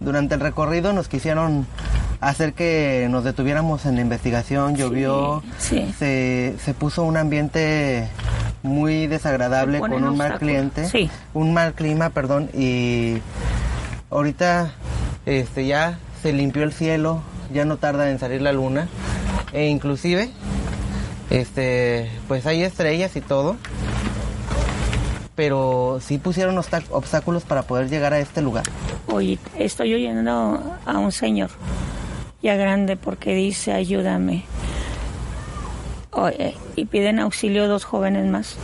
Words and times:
Durante 0.00 0.34
el 0.34 0.40
recorrido 0.40 0.92
nos 0.92 1.08
quisieron 1.08 1.66
hacer 2.20 2.52
que 2.52 3.06
nos 3.10 3.24
detuviéramos 3.24 3.86
en 3.86 3.96
la 3.96 4.00
investigación, 4.00 4.76
llovió, 4.76 5.42
sí. 5.58 5.92
Se, 5.98 6.54
se 6.64 6.74
puso 6.74 7.02
un 7.04 7.16
ambiente 7.16 8.08
muy 8.62 9.06
desagradable 9.06 9.78
con 9.80 9.92
un 10.04 10.16
mal 10.16 10.38
cliente, 10.38 10.88
Sí. 10.88 11.10
un 11.34 11.52
mal 11.54 11.74
clima, 11.74 12.10
perdón, 12.10 12.50
y 12.54 13.18
ahorita 14.10 14.72
este 15.26 15.66
ya 15.66 15.98
se 16.22 16.32
limpió 16.32 16.62
el 16.64 16.72
cielo, 16.72 17.22
ya 17.52 17.64
no 17.64 17.76
tarda 17.76 18.10
en 18.10 18.18
salir 18.18 18.42
la 18.42 18.52
luna 18.52 18.88
e 19.52 19.66
inclusive 19.68 20.30
este 21.30 22.10
pues 22.26 22.46
hay 22.46 22.62
estrellas 22.62 23.14
y 23.16 23.20
todo. 23.20 23.56
Pero 25.38 26.00
sí 26.02 26.18
pusieron 26.18 26.58
obstáculos 26.58 27.44
para 27.44 27.62
poder 27.62 27.88
llegar 27.88 28.12
a 28.12 28.18
este 28.18 28.42
lugar. 28.42 28.64
Oye, 29.06 29.38
estoy 29.56 29.94
oyendo 29.94 30.60
a 30.84 30.98
un 30.98 31.12
señor 31.12 31.50
ya 32.42 32.56
grande 32.56 32.96
porque 32.96 33.36
dice 33.36 33.72
ayúdame. 33.72 34.42
Oye, 36.10 36.56
y 36.74 36.86
piden 36.86 37.20
auxilio 37.20 37.68
dos 37.68 37.84
jóvenes 37.84 38.26
más. 38.26 38.56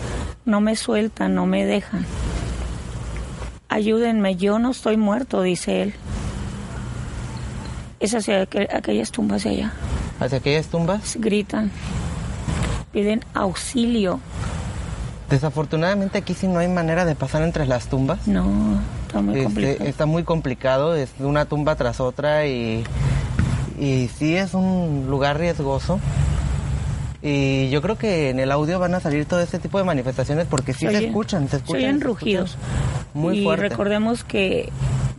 No 0.47 0.61
me 0.61 0.75
sueltan, 0.75 1.37
no 1.37 1.47
me 1.47 1.65
dejan. 1.65 2.05
Ayúdenme, 3.69 4.35
yo 4.35 4.59
no 4.59 4.73
estoy 4.73 4.97
muerto, 4.97 5.43
dice 5.43 5.81
él. 5.83 5.95
Es 8.01 8.15
hacia 8.17 8.43
aquel- 8.43 8.69
aquellas 8.75 9.13
tumbas 9.13 9.45
de 9.45 9.51
allá. 9.51 9.73
Hacia 10.19 10.39
aquellas 10.39 10.67
tumbas. 10.67 11.15
Gritan. 11.21 11.71
Piden 12.93 13.25
auxilio. 13.33 14.19
Desafortunadamente 15.31 16.19
aquí 16.19 16.35
sí 16.35 16.47
no 16.47 16.59
hay 16.59 16.69
manera 16.69 17.05
de 17.05 17.15
pasar 17.15 17.43
entre 17.43 17.67
las 17.67 17.87
tumbas. 17.89 18.27
No, 18.29 18.81
está 19.07 19.21
muy 19.23 19.35
Este, 19.35 19.45
complicado. 19.45 19.89
está 19.89 20.07
muy 20.07 20.23
complicado, 20.25 20.95
es 20.95 21.11
una 21.19 21.45
tumba 21.47 21.75
tras 21.77 22.01
otra 22.01 22.47
y, 22.47 22.85
y 23.79 24.09
sí 24.17 24.37
es 24.37 24.55
un 24.55 25.07
lugar 25.09 25.39
riesgoso. 25.39 25.99
Y 27.23 27.71
yo 27.71 27.81
creo 27.81 27.97
que 27.97 28.29
en 28.29 28.39
el 28.39 28.53
audio 28.53 28.79
van 28.79 28.95
a 28.95 29.01
salir 29.01 29.25
todo 29.25 29.41
este 29.41 29.59
tipo 29.59 29.79
de 29.79 29.85
manifestaciones 29.85 30.47
porque 30.47 30.75
sí 30.75 30.87
se, 30.87 31.07
escuchan, 31.07 31.49
se 31.49 31.57
escuchan. 31.57 31.77
oyen 31.83 31.99
se 31.99 32.05
rugidos. 32.05 32.51
escuchan 32.51 33.05
Muy 33.15 33.39
y 33.39 33.45
fuerte. 33.45 33.69
recordemos 33.71 34.25
que 34.25 34.69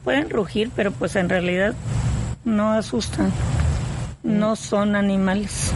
pueden 0.03 0.29
rugir, 0.29 0.69
pero 0.75 0.91
pues 0.91 1.15
en 1.15 1.29
realidad 1.29 1.73
no 2.43 2.73
asustan. 2.73 3.31
No 4.21 4.55
son 4.55 4.95
animales. 4.95 5.71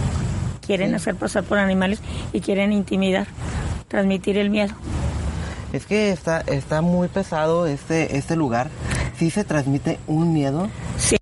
Quieren 0.66 0.94
hacer 0.94 1.16
pasar 1.16 1.44
por 1.44 1.58
animales 1.58 2.00
y 2.32 2.42
quieren 2.42 2.72
intimidar, 2.74 3.26
transmitir 3.90 4.38
el 4.38 4.50
miedo. 4.50 4.74
Es 5.74 5.86
que 5.86 6.12
está, 6.12 6.42
está 6.42 6.82
muy 6.82 7.10
pesado 7.10 7.68
este, 7.68 8.16
este 8.18 8.38
lugar. 8.38 8.70
Sí 9.18 9.30
se 9.30 9.44
transmite 9.44 10.00
un 10.08 10.32
miedo. 10.34 10.70
Sí. 10.98 11.18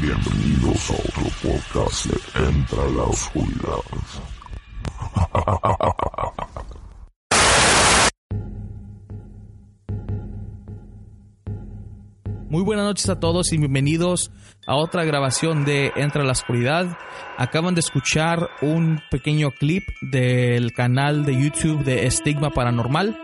Bienvenidos 0.00 0.90
a 0.90 0.94
otro 0.94 1.24
podcast 1.42 2.06
de 2.06 2.46
Entra 2.46 2.84
la 2.90 3.02
Oscuridad. 3.04 3.80
Muy 12.54 12.62
buenas 12.62 12.84
noches 12.84 13.08
a 13.08 13.18
todos 13.18 13.52
y 13.52 13.58
bienvenidos 13.58 14.30
a 14.64 14.76
otra 14.76 15.02
grabación 15.02 15.64
de 15.64 15.90
Entra 15.96 16.22
la 16.22 16.30
Oscuridad. 16.30 16.96
Acaban 17.36 17.74
de 17.74 17.80
escuchar 17.80 18.48
un 18.62 19.02
pequeño 19.10 19.50
clip 19.50 19.82
del 20.00 20.72
canal 20.72 21.24
de 21.24 21.34
YouTube 21.34 21.82
de 21.82 22.06
Estigma 22.06 22.50
Paranormal. 22.50 23.23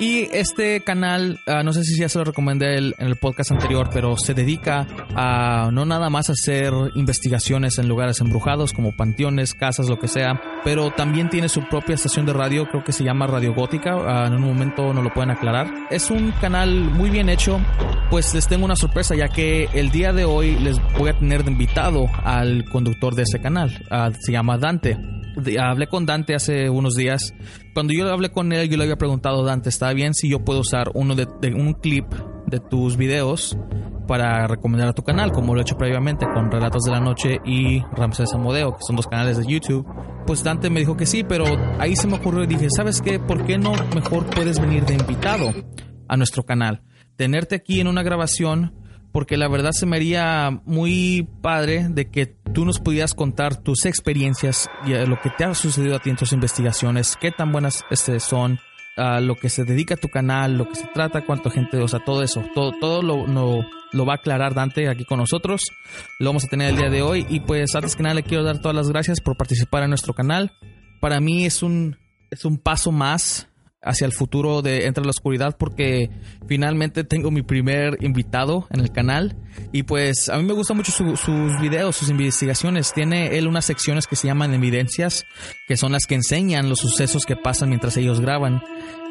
Y 0.00 0.28
este 0.32 0.80
canal, 0.80 1.40
ah, 1.46 1.62
no 1.62 1.74
sé 1.74 1.84
si 1.84 1.98
ya 2.00 2.08
se 2.08 2.18
lo 2.18 2.24
recomendé 2.24 2.76
el- 2.78 2.94
en 2.98 3.06
el 3.06 3.16
podcast 3.16 3.50
anterior, 3.52 3.90
pero 3.92 4.16
se 4.16 4.32
dedica 4.32 4.86
a 5.14 5.68
no 5.72 5.84
nada 5.84 6.08
más 6.08 6.30
hacer 6.30 6.72
investigaciones 6.94 7.76
en 7.78 7.86
lugares 7.86 8.18
embrujados 8.22 8.72
como 8.72 8.92
panteones, 8.96 9.52
casas, 9.52 9.90
lo 9.90 9.98
que 9.98 10.08
sea, 10.08 10.40
pero 10.64 10.90
también 10.90 11.28
tiene 11.28 11.50
su 11.50 11.60
propia 11.68 11.96
estación 11.96 12.24
de 12.24 12.32
radio, 12.32 12.64
creo 12.66 12.82
que 12.82 12.92
se 12.92 13.04
llama 13.04 13.26
Radio 13.26 13.52
Gótica, 13.52 13.90
ah, 14.06 14.26
en 14.26 14.32
un 14.36 14.40
momento 14.42 14.94
no 14.94 15.02
lo 15.02 15.12
pueden 15.12 15.32
aclarar. 15.32 15.70
Es 15.90 16.10
un 16.10 16.32
canal 16.40 16.72
muy 16.80 17.10
bien 17.10 17.28
hecho, 17.28 17.60
pues 18.08 18.32
les 18.32 18.48
tengo 18.48 18.64
una 18.64 18.76
sorpresa 18.76 19.14
ya 19.14 19.28
que 19.28 19.68
el 19.74 19.90
día 19.90 20.14
de 20.14 20.24
hoy 20.24 20.58
les 20.60 20.78
voy 20.98 21.10
a 21.10 21.18
tener 21.18 21.44
de 21.44 21.52
invitado 21.52 22.06
al 22.24 22.64
conductor 22.64 23.14
de 23.14 23.24
ese 23.24 23.38
canal, 23.38 23.84
ah, 23.90 24.10
se 24.18 24.32
llama 24.32 24.56
Dante. 24.56 24.96
Hablé 25.60 25.86
con 25.86 26.06
Dante 26.06 26.34
hace 26.34 26.70
unos 26.70 26.94
días. 26.94 27.34
Cuando 27.74 27.92
yo 27.92 28.10
hablé 28.10 28.30
con 28.30 28.52
él, 28.52 28.68
yo 28.68 28.76
le 28.76 28.84
había 28.84 28.96
preguntado, 28.96 29.44
Dante, 29.44 29.68
¿está 29.68 29.92
bien 29.92 30.14
si 30.14 30.28
yo 30.28 30.44
puedo 30.44 30.60
usar 30.60 30.90
uno 30.94 31.14
de, 31.14 31.26
un 31.54 31.74
clip 31.74 32.06
de 32.46 32.58
tus 32.58 32.96
videos 32.96 33.56
para 34.08 34.46
recomendar 34.48 34.88
a 34.88 34.92
tu 34.92 35.02
canal, 35.02 35.30
como 35.30 35.54
lo 35.54 35.60
he 35.60 35.62
hecho 35.62 35.78
previamente 35.78 36.26
con 36.34 36.50
Relatos 36.50 36.82
de 36.82 36.90
la 36.90 37.00
Noche 37.00 37.38
y 37.44 37.80
Ramsés 37.92 38.34
Amodeo, 38.34 38.72
que 38.72 38.82
son 38.86 38.96
dos 38.96 39.06
canales 39.06 39.38
de 39.38 39.46
YouTube? 39.46 39.86
Pues 40.26 40.42
Dante 40.42 40.68
me 40.68 40.80
dijo 40.80 40.96
que 40.96 41.06
sí, 41.06 41.22
pero 41.22 41.44
ahí 41.78 41.94
se 41.94 42.08
me 42.08 42.16
ocurrió 42.16 42.44
y 42.44 42.48
dije, 42.48 42.68
¿sabes 42.70 43.00
qué? 43.00 43.18
¿Por 43.20 43.44
qué 43.46 43.56
no 43.56 43.72
mejor 43.94 44.26
puedes 44.26 44.60
venir 44.60 44.84
de 44.84 44.94
invitado 44.94 45.52
a 46.08 46.16
nuestro 46.16 46.42
canal? 46.42 46.82
Tenerte 47.16 47.54
aquí 47.54 47.80
en 47.80 47.86
una 47.86 48.02
grabación 48.02 48.79
porque 49.12 49.36
la 49.36 49.48
verdad 49.48 49.72
se 49.72 49.86
me 49.86 49.96
haría 49.96 50.60
muy 50.64 51.28
padre 51.42 51.88
de 51.88 52.10
que 52.10 52.26
tú 52.26 52.64
nos 52.64 52.78
pudieras 52.78 53.14
contar 53.14 53.56
tus 53.56 53.86
experiencias 53.86 54.68
y 54.86 54.92
eh, 54.92 55.06
lo 55.06 55.20
que 55.20 55.30
te 55.30 55.44
ha 55.44 55.54
sucedido 55.54 55.96
a 55.96 56.00
ti 56.00 56.10
en 56.10 56.16
tus 56.16 56.32
investigaciones, 56.32 57.16
qué 57.20 57.30
tan 57.30 57.52
buenas 57.52 57.84
este, 57.90 58.20
son, 58.20 58.58
a 58.96 59.20
lo 59.20 59.34
que 59.34 59.48
se 59.48 59.64
dedica 59.64 59.94
a 59.94 59.98
tu 59.98 60.08
canal, 60.08 60.56
lo 60.56 60.68
que 60.68 60.74
se 60.74 60.86
trata, 60.88 61.24
cuánta 61.24 61.50
gente, 61.50 61.78
o 61.78 61.88
sea, 61.88 62.04
todo 62.04 62.22
eso, 62.22 62.44
todo, 62.54 62.72
todo 62.80 63.02
lo, 63.02 63.26
lo 63.92 64.06
va 64.06 64.14
a 64.14 64.16
aclarar 64.16 64.54
Dante 64.54 64.88
aquí 64.88 65.04
con 65.04 65.18
nosotros, 65.18 65.62
lo 66.18 66.28
vamos 66.28 66.44
a 66.44 66.48
tener 66.48 66.70
el 66.70 66.76
día 66.76 66.90
de 66.90 67.02
hoy. 67.02 67.26
Y 67.28 67.40
pues 67.40 67.74
antes 67.74 67.96
que 67.96 68.02
nada 68.02 68.14
le 68.14 68.22
quiero 68.22 68.44
dar 68.44 68.60
todas 68.60 68.76
las 68.76 68.88
gracias 68.88 69.20
por 69.20 69.36
participar 69.36 69.82
en 69.82 69.90
nuestro 69.90 70.14
canal. 70.14 70.52
Para 71.00 71.20
mí 71.20 71.44
es 71.44 71.62
un, 71.62 71.96
es 72.30 72.44
un 72.44 72.58
paso 72.58 72.92
más 72.92 73.49
hacia 73.82 74.06
el 74.06 74.12
futuro 74.12 74.60
de 74.62 74.86
Entre 74.86 75.02
la 75.04 75.10
Oscuridad 75.10 75.56
porque 75.58 76.10
finalmente 76.46 77.02
tengo 77.04 77.30
mi 77.30 77.42
primer 77.42 77.96
invitado 78.04 78.66
en 78.70 78.80
el 78.80 78.92
canal 78.92 79.36
y 79.72 79.84
pues 79.84 80.28
a 80.28 80.36
mí 80.36 80.42
me 80.44 80.52
gustan 80.52 80.76
mucho 80.76 80.92
su- 80.92 81.16
sus 81.16 81.58
videos, 81.60 81.96
sus 81.96 82.10
investigaciones. 82.10 82.92
Tiene 82.92 83.38
él 83.38 83.46
unas 83.46 83.64
secciones 83.64 84.06
que 84.06 84.16
se 84.16 84.26
llaman 84.28 84.52
evidencias, 84.54 85.24
que 85.66 85.76
son 85.76 85.92
las 85.92 86.04
que 86.06 86.14
enseñan 86.16 86.68
los 86.68 86.80
sucesos 86.80 87.24
que 87.24 87.36
pasan 87.36 87.68
mientras 87.70 87.96
ellos 87.96 88.20
graban. 88.20 88.62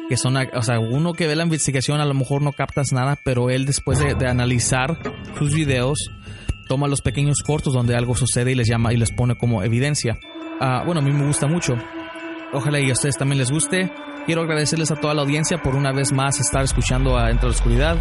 Que 0.08 0.16
son, 0.16 0.36
o 0.36 0.62
sea, 0.62 0.80
uno 0.80 1.12
que 1.14 1.28
ve 1.28 1.36
la 1.36 1.44
investigación 1.44 2.00
a 2.00 2.04
lo 2.04 2.14
mejor 2.14 2.42
no 2.42 2.52
captas 2.52 2.92
nada, 2.92 3.16
pero 3.24 3.48
él 3.48 3.64
después 3.64 4.00
de, 4.00 4.14
de 4.16 4.26
analizar 4.28 4.98
sus 5.38 5.54
videos 5.54 5.98
toma 6.68 6.88
los 6.88 7.00
pequeños 7.00 7.42
cortos 7.46 7.74
donde 7.74 7.94
algo 7.96 8.16
sucede 8.16 8.52
y 8.52 8.54
les 8.56 8.68
llama 8.68 8.92
y 8.92 8.96
les 8.96 9.12
pone 9.12 9.36
como 9.36 9.62
evidencia. 9.62 10.18
Ah, 10.60 10.82
bueno, 10.84 11.00
a 11.00 11.04
mí 11.04 11.12
me 11.12 11.26
gusta 11.26 11.46
mucho. 11.46 11.74
Ojalá 12.52 12.80
y 12.80 12.90
a 12.90 12.92
ustedes 12.92 13.16
también 13.16 13.38
les 13.38 13.50
guste. 13.52 13.92
Quiero 14.26 14.42
agradecerles 14.42 14.90
a 14.90 14.96
toda 14.96 15.14
la 15.14 15.22
audiencia 15.22 15.62
por 15.62 15.74
una 15.74 15.92
vez 15.92 16.12
más 16.12 16.40
estar 16.40 16.62
escuchando 16.62 17.16
a 17.16 17.30
Entre 17.30 17.48
la 17.48 17.54
Oscuridad. 17.54 17.96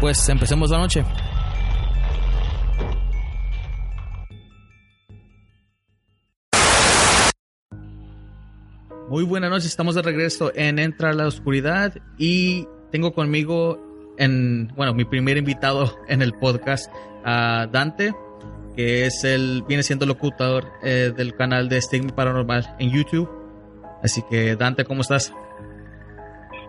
Pues 0.00 0.28
empecemos 0.28 0.70
la 0.70 0.78
noche. 0.78 1.04
Muy 9.08 9.24
buenas 9.24 9.50
noches, 9.50 9.66
estamos 9.66 9.94
de 9.94 10.02
regreso 10.02 10.50
en 10.54 10.78
Entra 10.78 11.12
la 11.12 11.26
Oscuridad 11.26 11.94
y 12.18 12.66
tengo 12.90 13.14
conmigo 13.14 14.14
en, 14.18 14.68
bueno, 14.76 14.94
mi 14.94 15.04
primer 15.04 15.36
invitado 15.36 15.96
en 16.08 16.22
el 16.22 16.32
podcast, 16.32 16.90
a 17.24 17.66
Dante, 17.70 18.14
que 18.74 19.06
es 19.06 19.24
el, 19.24 19.62
viene 19.66 19.82
siendo 19.82 20.06
locutor 20.06 20.72
eh, 20.82 21.12
del 21.16 21.34
canal 21.34 21.68
de 21.68 21.80
Stigma 21.80 22.14
Paranormal 22.14 22.74
en 22.78 22.90
YouTube. 22.90 23.28
Así 24.02 24.22
que 24.28 24.56
Dante, 24.56 24.84
¿cómo 24.84 25.02
estás? 25.02 25.32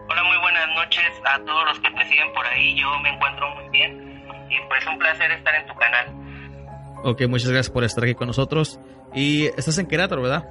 Hola, 0.09 0.24
muy 0.24 0.38
buenas 0.38 0.68
noches 0.74 1.12
a 1.25 1.38
todos 1.39 1.65
los 1.65 1.80
que 1.80 1.92
te 1.92 2.07
siguen 2.07 2.31
por 2.33 2.45
ahí. 2.48 2.80
Yo 2.80 2.88
me 3.00 3.09
encuentro 3.09 3.54
muy 3.56 3.69
bien 3.69 4.24
y 4.50 4.68
pues 4.69 4.86
un 4.88 4.98
placer 4.98 5.30
estar 5.31 5.54
en 5.54 5.68
tu 5.68 5.75
canal. 5.75 6.07
Ok, 7.04 7.24
muchas 7.27 7.50
gracias 7.50 7.69
por 7.69 7.83
estar 7.83 8.06
aquí 8.06 8.15
con 8.15 8.27
nosotros. 8.27 8.80
Y 9.13 9.48
estás 9.48 9.77
en 9.80 9.86
Querétaro, 9.86 10.21
¿verdad? 10.21 10.45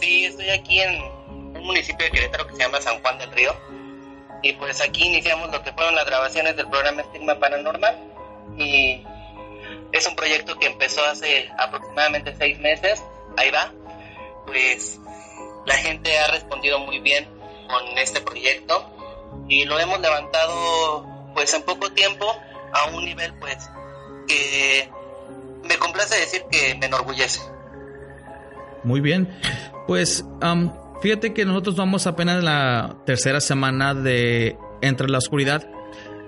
Sí, 0.00 0.24
estoy 0.24 0.48
aquí 0.48 0.80
en 0.80 1.02
un 1.02 1.64
municipio 1.64 2.06
de 2.06 2.10
Querétaro 2.10 2.46
que 2.46 2.54
se 2.54 2.62
llama 2.62 2.80
San 2.80 2.98
Juan 3.02 3.18
del 3.18 3.30
Río. 3.32 3.54
Y 4.42 4.54
pues 4.54 4.80
aquí 4.80 5.04
iniciamos 5.04 5.52
lo 5.52 5.62
que 5.62 5.72
fueron 5.72 5.94
las 5.94 6.06
grabaciones 6.06 6.56
del 6.56 6.68
programa 6.70 7.02
Estigma 7.02 7.38
Paranormal. 7.38 7.94
Y 8.56 9.04
es 9.92 10.08
un 10.08 10.16
proyecto 10.16 10.58
que 10.58 10.66
empezó 10.66 11.04
hace 11.04 11.50
aproximadamente 11.58 12.34
seis 12.36 12.58
meses. 12.58 13.02
Ahí 13.36 13.50
va. 13.50 13.70
Pues 14.46 14.98
la 15.66 15.74
gente 15.74 16.18
ha 16.18 16.28
respondido 16.28 16.78
muy 16.78 17.00
bien 17.00 17.37
con 17.68 17.98
este 17.98 18.20
proyecto 18.20 18.90
y 19.48 19.64
lo 19.64 19.78
hemos 19.78 20.00
levantado 20.00 21.06
pues 21.34 21.52
en 21.54 21.62
poco 21.62 21.90
tiempo 21.90 22.26
a 22.72 22.90
un 22.90 23.04
nivel 23.04 23.32
pues 23.38 23.56
que 24.26 24.90
me 25.66 25.76
complace 25.76 26.18
decir 26.18 26.42
que 26.50 26.74
me 26.74 26.86
enorgullece. 26.86 27.40
Muy 28.84 29.00
bien. 29.00 29.28
Pues 29.86 30.24
fíjate 31.02 31.34
que 31.34 31.44
nosotros 31.44 31.76
vamos 31.76 32.06
apenas 32.06 32.38
en 32.38 32.44
la 32.44 32.96
tercera 33.06 33.40
semana 33.40 33.94
de 33.94 34.56
Entre 34.80 35.08
la 35.08 35.18
Oscuridad 35.18 35.68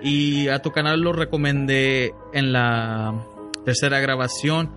y 0.03 0.49
a 0.49 0.61
tu 0.61 0.73
canal 0.73 1.01
lo 1.01 1.13
recomendé 1.13 2.15
en 2.33 2.53
la 2.53 3.15
tercera 3.65 4.01
grabación 4.01 4.73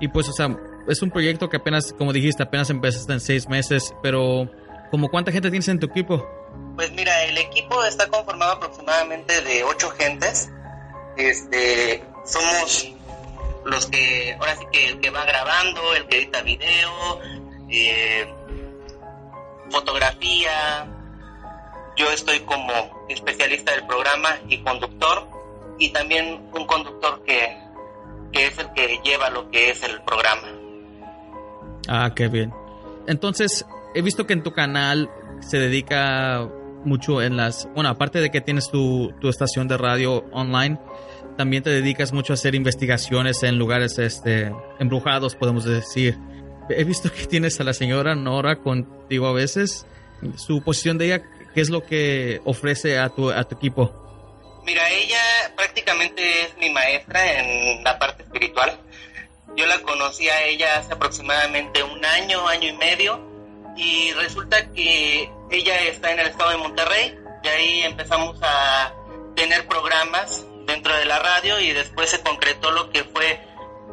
y 0.00 0.08
pues 0.08 0.28
o 0.28 0.32
sea 0.32 0.56
es 0.88 1.00
un 1.00 1.10
proyecto 1.10 1.48
que 1.48 1.58
apenas 1.58 1.92
como 1.92 2.12
dijiste 2.12 2.42
apenas 2.42 2.70
empezaste 2.70 3.12
en 3.12 3.20
seis 3.20 3.48
meses 3.48 3.94
pero 4.02 4.50
como 4.94 5.08
cuánta 5.08 5.32
gente 5.32 5.50
tienes 5.50 5.66
en 5.66 5.80
tu 5.80 5.86
equipo 5.86 6.24
pues 6.76 6.92
mira 6.92 7.24
el 7.24 7.36
equipo 7.36 7.82
está 7.84 8.06
conformado 8.06 8.52
aproximadamente 8.52 9.42
de 9.42 9.64
ocho 9.64 9.90
gentes 9.90 10.48
este 11.16 12.00
somos 12.24 12.94
los 13.64 13.86
que, 13.86 14.36
ahora 14.38 14.56
sí 14.56 14.66
que 14.70 14.88
el 14.88 15.00
que 15.00 15.10
va 15.10 15.24
grabando, 15.24 15.94
el 15.94 16.06
que 16.06 16.18
edita 16.18 16.42
video, 16.42 17.20
eh, 17.70 18.32
fotografía, 19.70 20.86
yo 21.96 22.10
estoy 22.10 22.40
como 22.40 23.06
especialista 23.08 23.72
del 23.72 23.86
programa 23.86 24.38
y 24.48 24.58
conductor, 24.62 25.26
y 25.78 25.90
también 25.90 26.48
un 26.52 26.66
conductor 26.66 27.22
que, 27.24 27.56
que 28.32 28.46
es 28.46 28.58
el 28.58 28.72
que 28.74 29.00
lleva 29.02 29.30
lo 29.30 29.50
que 29.50 29.70
es 29.70 29.82
el 29.82 30.02
programa. 30.02 30.48
Ah, 31.88 32.12
qué 32.14 32.28
bien. 32.28 32.52
Entonces, 33.06 33.64
he 33.94 34.02
visto 34.02 34.26
que 34.26 34.32
en 34.32 34.42
tu 34.42 34.52
canal 34.52 35.10
se 35.40 35.58
dedica 35.58 36.48
mucho 36.84 37.22
en 37.22 37.36
las, 37.36 37.68
bueno, 37.74 37.88
aparte 37.88 38.20
de 38.20 38.30
que 38.30 38.40
tienes 38.40 38.70
tu, 38.70 39.12
tu 39.20 39.28
estación 39.28 39.68
de 39.68 39.78
radio 39.78 40.24
online, 40.32 40.78
también 41.36 41.62
te 41.62 41.70
dedicas 41.70 42.12
mucho 42.12 42.32
a 42.32 42.34
hacer 42.34 42.54
investigaciones 42.54 43.42
en 43.42 43.58
lugares 43.58 43.98
este, 43.98 44.52
embrujados, 44.78 45.34
podemos 45.34 45.64
decir. 45.64 46.18
He 46.68 46.84
visto 46.84 47.12
que 47.12 47.26
tienes 47.26 47.60
a 47.60 47.64
la 47.64 47.74
señora 47.74 48.14
Nora 48.14 48.56
contigo 48.56 49.26
a 49.26 49.32
veces. 49.32 49.86
Su 50.36 50.62
posición 50.62 50.96
de 50.96 51.06
ella, 51.06 51.22
¿qué 51.54 51.60
es 51.60 51.70
lo 51.70 51.84
que 51.84 52.40
ofrece 52.44 52.98
a 52.98 53.08
tu, 53.08 53.30
a 53.30 53.44
tu 53.44 53.56
equipo? 53.56 53.92
Mira, 54.64 54.88
ella 54.90 55.20
prácticamente 55.56 56.44
es 56.44 56.56
mi 56.56 56.70
maestra 56.70 57.40
en 57.40 57.84
la 57.84 57.98
parte 57.98 58.22
espiritual. 58.22 58.78
Yo 59.56 59.66
la 59.66 59.78
conocí 59.82 60.28
a 60.28 60.44
ella 60.44 60.78
hace 60.78 60.94
aproximadamente 60.94 61.82
un 61.82 62.02
año, 62.04 62.48
año 62.48 62.68
y 62.68 62.72
medio, 62.72 63.33
y 63.76 64.12
resulta 64.12 64.70
que 64.72 65.30
ella 65.50 65.80
está 65.82 66.12
en 66.12 66.20
el 66.20 66.28
estado 66.28 66.50
de 66.50 66.56
Monterrey, 66.58 67.18
y 67.42 67.48
ahí 67.48 67.82
empezamos 67.82 68.38
a 68.42 68.94
tener 69.34 69.66
programas 69.66 70.46
dentro 70.66 70.96
de 70.96 71.04
la 71.04 71.18
radio 71.18 71.60
y 71.60 71.72
después 71.72 72.10
se 72.10 72.20
concretó 72.22 72.70
lo 72.70 72.90
que 72.90 73.04
fue 73.04 73.38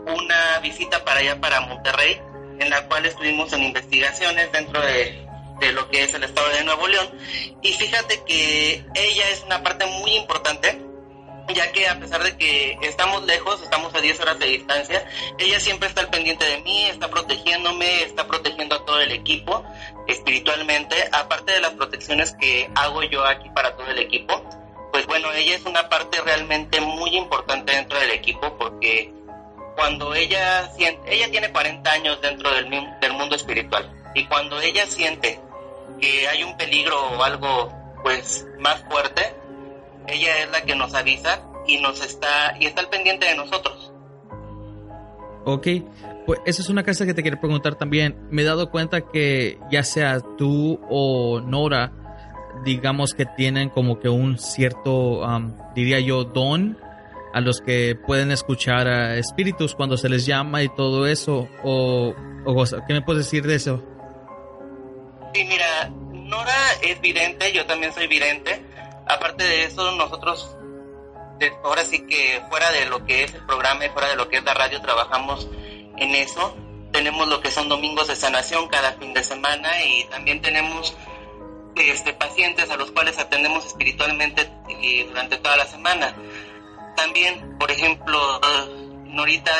una 0.06 0.60
visita 0.60 1.04
para 1.04 1.19
allá, 1.19 1.39
para 1.42 1.62
Monterrey, 1.62 2.22
en 2.60 2.69
la 2.69 2.88
cual 2.88 3.06
estuvimos 3.06 3.51
en 3.54 3.63
investigaciones 3.63 4.51
dentro 4.51 4.81
de, 4.81 5.28
de 5.60 5.72
lo 5.74 5.89
que 5.89 6.04
es 6.04 6.13
el 6.13 6.24
estado 6.24 6.50
de 6.50 6.63
Nuevo 6.63 6.88
León. 6.88 7.10
Y 7.62 7.74
fíjate 7.74 8.24
que 8.24 8.86
ella 8.95 9.30
es 9.30 9.44
una 9.44 9.63
parte 9.63 9.86
muy 9.86 10.16
importante 10.16 10.91
ya 11.53 11.71
que 11.71 11.88
a 11.88 12.00
pesar 12.00 12.24
de 12.24 12.38
que 12.38 12.77
estamos 12.81 13.24
lejos, 13.24 13.62
estamos 13.62 13.94
a 13.94 14.01
10 14.01 14.19
horas 14.19 14.39
de 14.39 14.45
distancia, 14.48 15.07
ella 15.38 15.59
siempre 15.59 15.88
está 15.89 16.01
al 16.01 16.09
pendiente 16.09 16.45
de 16.45 16.62
mí, 16.62 16.86
está 16.86 17.09
protegiéndome, 17.09 18.03
está 18.03 18.27
protegiendo 18.27 18.75
a 18.75 18.86
todo 18.86 19.00
el 19.00 19.12
equipo 19.12 19.63
espiritualmente, 20.07 20.95
aparte 21.12 21.53
de 21.53 21.62
las 21.62 21.71
protecciones 21.71 22.36
que 22.39 22.69
hago 22.75 23.03
yo 23.03 23.25
aquí 23.25 23.50
para 23.50 23.75
todo 23.75 23.88
el 23.88 24.00
equipo 24.00 24.44
pues 24.92 25.07
bueno, 25.07 25.31
ella 25.31 25.56
es 25.56 25.65
una 25.65 25.89
parte 25.89 26.21
realmente 26.21 26.81
muy 26.81 27.15
importante 27.15 27.75
dentro 27.75 27.98
del 28.00 28.12
equipo 28.12 28.57
porque 28.57 29.13
cuando 29.75 30.13
ella 30.13 30.69
siente, 30.75 31.15
ella 31.15 31.31
tiene 31.31 31.51
40 31.51 31.92
años 31.92 32.21
dentro 32.21 32.53
del, 32.53 32.69
del 33.00 33.13
mundo 33.13 33.36
espiritual 33.36 33.89
y 34.13 34.25
cuando 34.25 34.59
ella 34.59 34.86
siente 34.86 35.39
que 36.00 36.27
hay 36.27 36.44
un 36.44 36.57
peligro 36.57 37.01
o 37.12 37.24
algo 37.24 37.71
pues 38.03 38.45
más 38.59 38.83
fuerte, 38.83 39.36
ella 40.07 40.39
es 40.44 40.51
la 40.51 40.62
que 40.62 40.75
nos 40.75 40.94
avisa 40.94 41.42
y 41.68 41.80
nos 41.80 42.01
está 42.03 42.56
y 42.59 42.65
está 42.65 42.81
al 42.81 42.89
pendiente 42.89 43.25
de 43.25 43.36
nosotros. 43.36 43.94
Ok, 45.45 45.68
pues 46.25 46.39
esa 46.45 46.62
es 46.62 46.69
una 46.69 46.83
cosa 46.83 47.06
que 47.06 47.13
te 47.13 47.21
quiero 47.21 47.39
preguntar 47.39 47.75
también. 47.75 48.15
Me 48.30 48.44
he 48.44 48.45
dado 48.45 48.69
cuenta 48.69 49.01
que 49.01 49.57
ya 49.71 49.83
sea 49.83 50.19
tú 50.38 50.80
o 50.89 51.42
Nora, 51.42 51.92
digamos 52.63 53.13
que 53.13 53.25
tienen 53.25 53.69
como 53.69 54.00
que 54.00 54.09
un 54.09 54.38
cierto, 54.38 55.21
diría 55.75 56.00
yo, 56.00 56.25
don 56.25 56.77
a 57.33 57.42
los 57.42 57.62
que 57.62 57.95
pueden 57.95 58.31
escuchar 58.31 58.88
a 58.88 59.18
espíritus 59.18 59.75
cuando 59.75 59.98
se 59.98 60.09
les 60.09 60.25
llama 60.25 60.63
y 60.63 60.69
todo 60.69 61.07
eso? 61.07 61.48
O, 61.63 62.13
¿Qué 62.88 62.94
me 62.94 63.01
puedes 63.01 63.25
decir 63.25 63.45
de 63.45 63.56
eso? 63.56 63.83
Sí, 65.33 65.44
mira, 65.45 65.89
Nora 66.12 66.57
es 66.81 67.00
vidente, 67.01 67.51
yo 67.53 67.65
también 67.65 67.94
soy 67.94 68.07
vidente. 68.07 68.63
Aparte 69.12 69.44
de 69.44 69.66
eso, 69.66 69.92
nosotros, 69.92 70.56
ahora 71.66 71.84
sí 71.84 72.06
que 72.08 72.42
fuera 72.50 72.72
de 72.72 72.86
lo 72.86 73.06
que 73.06 73.25
es 73.25 73.34
el 73.34 73.46
programa 73.46 73.86
y 73.86 73.90
fuera 73.90 74.08
de 74.08 74.16
lo 74.16 74.30
que 74.30 74.38
es 74.38 74.44
la 74.46 74.54
radio, 74.54 74.81
trabajamos 74.81 75.50
en 75.98 76.16
eso. 76.16 76.56
Tenemos 76.94 77.28
lo 77.28 77.42
que 77.42 77.52
son 77.52 77.68
domingos 77.68 78.08
de 78.08 78.16
sanación 78.16 78.69
cada 78.69 78.94
fin 78.94 79.13
de 79.13 79.22
semana 79.22 79.84
y 79.84 80.06
también 80.06 80.42
tenemos 80.42 80.96
este, 81.75 82.13
pacientes 82.13 82.69
a 82.69 82.78
los 82.78 82.92
cuales 82.92 83.19
atendemos 83.19 83.66
espiritualmente 83.66 84.50
eh, 84.69 85.06
durante 85.10 85.36
toda 85.40 85.58
la 85.58 85.66
semana. 85.66 86.16
También, 86.96 87.58
por 87.60 87.69
ejemplo, 87.69 88.40
Norita 89.04 89.52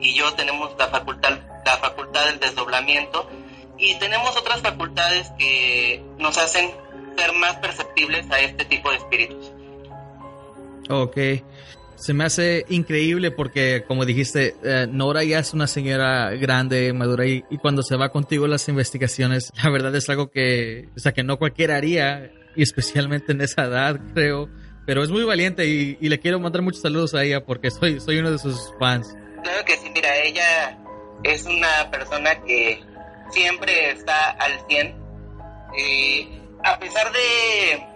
y 0.00 0.14
yo 0.14 0.34
tenemos 0.34 0.74
la 0.80 0.88
facultad, 0.88 1.38
la 1.64 1.76
facultad 1.76 2.26
del 2.26 2.40
desdoblamiento 2.40 3.30
y 3.78 3.94
tenemos 4.00 4.36
otras 4.36 4.62
facultades 4.62 5.30
que 5.38 6.04
nos 6.18 6.38
hacen 6.38 6.74
ser 7.16 7.32
más 7.34 7.56
perceptibles 7.56 8.30
a 8.30 8.40
este 8.40 8.64
tipo 8.64 8.90
de 8.90 8.96
espíritus. 8.96 9.52
Ok 10.88 11.16
se 11.96 12.12
me 12.12 12.24
hace 12.24 12.64
increíble 12.68 13.30
porque, 13.30 13.84
como 13.86 14.04
dijiste, 14.04 14.54
eh, 14.62 14.86
Nora 14.88 15.24
ya 15.24 15.38
es 15.38 15.54
una 15.54 15.66
señora 15.66 16.30
grande, 16.30 16.92
madura, 16.92 17.26
y, 17.26 17.42
cuando 17.60 17.82
se 17.82 17.96
va 17.96 18.10
contigo 18.10 18.46
las 18.46 18.68
investigaciones, 18.68 19.52
la 19.62 19.70
verdad 19.70 19.94
es 19.96 20.08
algo 20.08 20.30
que, 20.30 20.88
o 20.96 21.00
sea, 21.00 21.12
que 21.12 21.24
no 21.24 21.38
cualquiera 21.38 21.76
haría, 21.76 22.30
y 22.54 22.62
especialmente 22.62 23.32
en 23.32 23.40
esa 23.40 23.64
edad, 23.64 23.98
creo. 24.14 24.48
Pero 24.86 25.02
es 25.02 25.10
muy 25.10 25.24
valiente 25.24 25.66
y, 25.66 25.96
le 26.00 26.20
quiero 26.20 26.38
mandar 26.38 26.62
muchos 26.62 26.80
saludos 26.80 27.14
a 27.14 27.24
ella 27.24 27.44
porque 27.44 27.70
soy, 27.72 27.98
soy 27.98 28.18
uno 28.18 28.30
de 28.30 28.38
sus 28.38 28.72
fans. 28.78 29.16
Claro 29.42 29.64
que 29.64 29.76
sí, 29.78 29.90
mira, 29.92 30.16
ella 30.18 30.78
es 31.24 31.44
una 31.44 31.90
persona 31.90 32.40
que 32.44 32.84
siempre 33.30 33.90
está 33.90 34.30
al 34.30 34.52
100. 34.68 34.94
Y 35.76 36.28
a 36.66 36.78
pesar 36.80 37.12
de, 37.12 37.86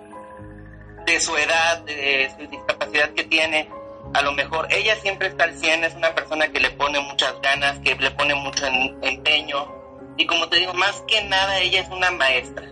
su 1.20 1.36
edad, 1.36 1.80
de 1.80 2.30
su 2.38 2.46
discapacidad 2.46 3.10
que 3.10 3.24
tiene, 3.24 3.68
a 4.14 4.22
lo 4.22 4.30
mejor 4.32 4.68
ella 4.70 4.94
siempre 4.96 5.28
está 5.28 5.44
al 5.44 5.58
100, 5.58 5.84
es 5.84 5.94
una 5.94 6.14
persona 6.14 6.48
que 6.48 6.60
le 6.60 6.70
pone 6.70 7.00
muchas 7.00 7.34
ganas, 7.42 7.78
que 7.80 7.94
le 7.96 8.12
pone 8.12 8.34
mucho 8.36 8.64
empeño. 9.02 9.74
Y 10.16 10.24
como 10.26 10.48
te 10.48 10.58
digo, 10.58 10.72
más 10.74 11.02
que 11.08 11.24
nada 11.24 11.58
ella 11.58 11.80
es 11.80 11.88
una 11.88 12.12
maestra. 12.12 12.64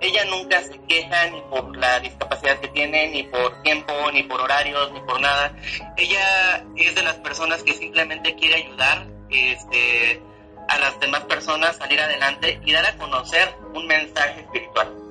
Ella 0.00 0.24
nunca 0.24 0.60
se 0.60 0.76
queja 0.88 1.30
ni 1.30 1.40
por 1.42 1.76
la 1.76 2.00
discapacidad 2.00 2.58
que 2.58 2.66
tiene, 2.68 3.10
ni 3.10 3.22
por 3.22 3.62
tiempo, 3.62 3.92
ni 4.12 4.24
por 4.24 4.40
horarios, 4.40 4.90
ni 4.92 4.98
por 5.00 5.20
nada. 5.20 5.54
Ella 5.96 6.64
es 6.76 6.96
de 6.96 7.02
las 7.02 7.14
personas 7.16 7.62
que 7.62 7.74
simplemente 7.74 8.34
quiere 8.34 8.56
ayudar 8.56 9.06
este, 9.30 10.20
a 10.68 10.78
las 10.78 10.98
demás 10.98 11.20
personas 11.22 11.76
a 11.76 11.84
salir 11.84 12.00
adelante 12.00 12.60
y 12.64 12.72
dar 12.72 12.86
a 12.86 12.96
conocer 12.96 13.54
un 13.72 13.86
mensaje 13.86 14.40
espiritual. 14.40 15.03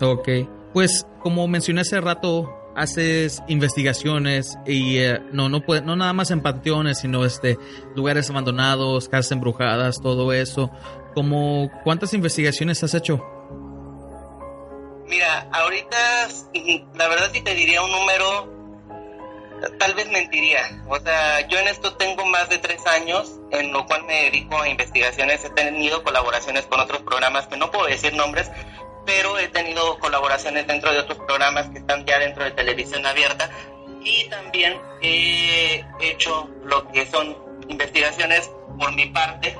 Ok, 0.00 0.28
pues 0.72 1.06
como 1.20 1.46
mencioné 1.48 1.80
hace 1.80 2.00
rato, 2.00 2.54
haces 2.76 3.42
investigaciones 3.48 4.56
y 4.66 4.98
eh, 4.98 5.20
no 5.32 5.48
no 5.48 5.62
puede, 5.62 5.82
no 5.82 5.96
nada 5.96 6.12
más 6.12 6.30
en 6.30 6.42
panteones 6.42 7.00
sino 7.00 7.24
este 7.24 7.58
lugares 7.96 8.30
abandonados 8.30 9.08
casas 9.08 9.32
embrujadas 9.32 10.00
todo 10.00 10.32
eso 10.32 10.70
como 11.12 11.72
cuántas 11.82 12.14
investigaciones 12.14 12.80
has 12.84 12.94
hecho 12.94 13.20
mira 15.08 15.48
ahorita 15.50 15.96
la 16.94 17.08
verdad 17.08 17.30
sí 17.32 17.40
te 17.40 17.54
diría 17.54 17.82
un 17.82 17.90
número 17.90 18.58
tal 19.78 19.94
vez 19.94 20.08
mentiría. 20.08 20.60
O 20.88 20.98
sea, 20.98 21.46
yo 21.48 21.58
en 21.58 21.68
esto 21.68 21.94
tengo 21.96 22.24
más 22.26 22.48
de 22.48 22.58
tres 22.58 22.86
años, 22.86 23.40
en 23.50 23.72
lo 23.72 23.84
cual 23.86 24.04
me 24.04 24.24
dedico 24.24 24.60
a 24.60 24.68
investigaciones. 24.68 25.44
He 25.44 25.50
tenido 25.50 26.02
colaboraciones 26.02 26.66
con 26.66 26.80
otros 26.80 27.02
programas 27.02 27.46
que 27.46 27.56
no 27.56 27.70
puedo 27.70 27.86
decir 27.86 28.14
nombres, 28.14 28.50
pero 29.08 29.38
he 29.38 29.48
tenido 29.48 29.98
colaboraciones 30.00 30.66
dentro 30.66 30.92
de 30.92 30.98
otros 30.98 31.16
programas 31.16 31.70
que 31.70 31.78
están 31.78 32.04
ya 32.04 32.18
dentro 32.18 32.44
de 32.44 32.50
televisión 32.50 33.06
abierta. 33.06 33.48
Y 34.02 34.28
también 34.28 34.78
he 35.00 35.82
hecho 35.98 36.50
lo 36.62 36.86
que 36.88 37.06
son 37.06 37.34
investigaciones 37.68 38.50
por 38.78 38.92
mi 38.92 39.06
parte 39.06 39.56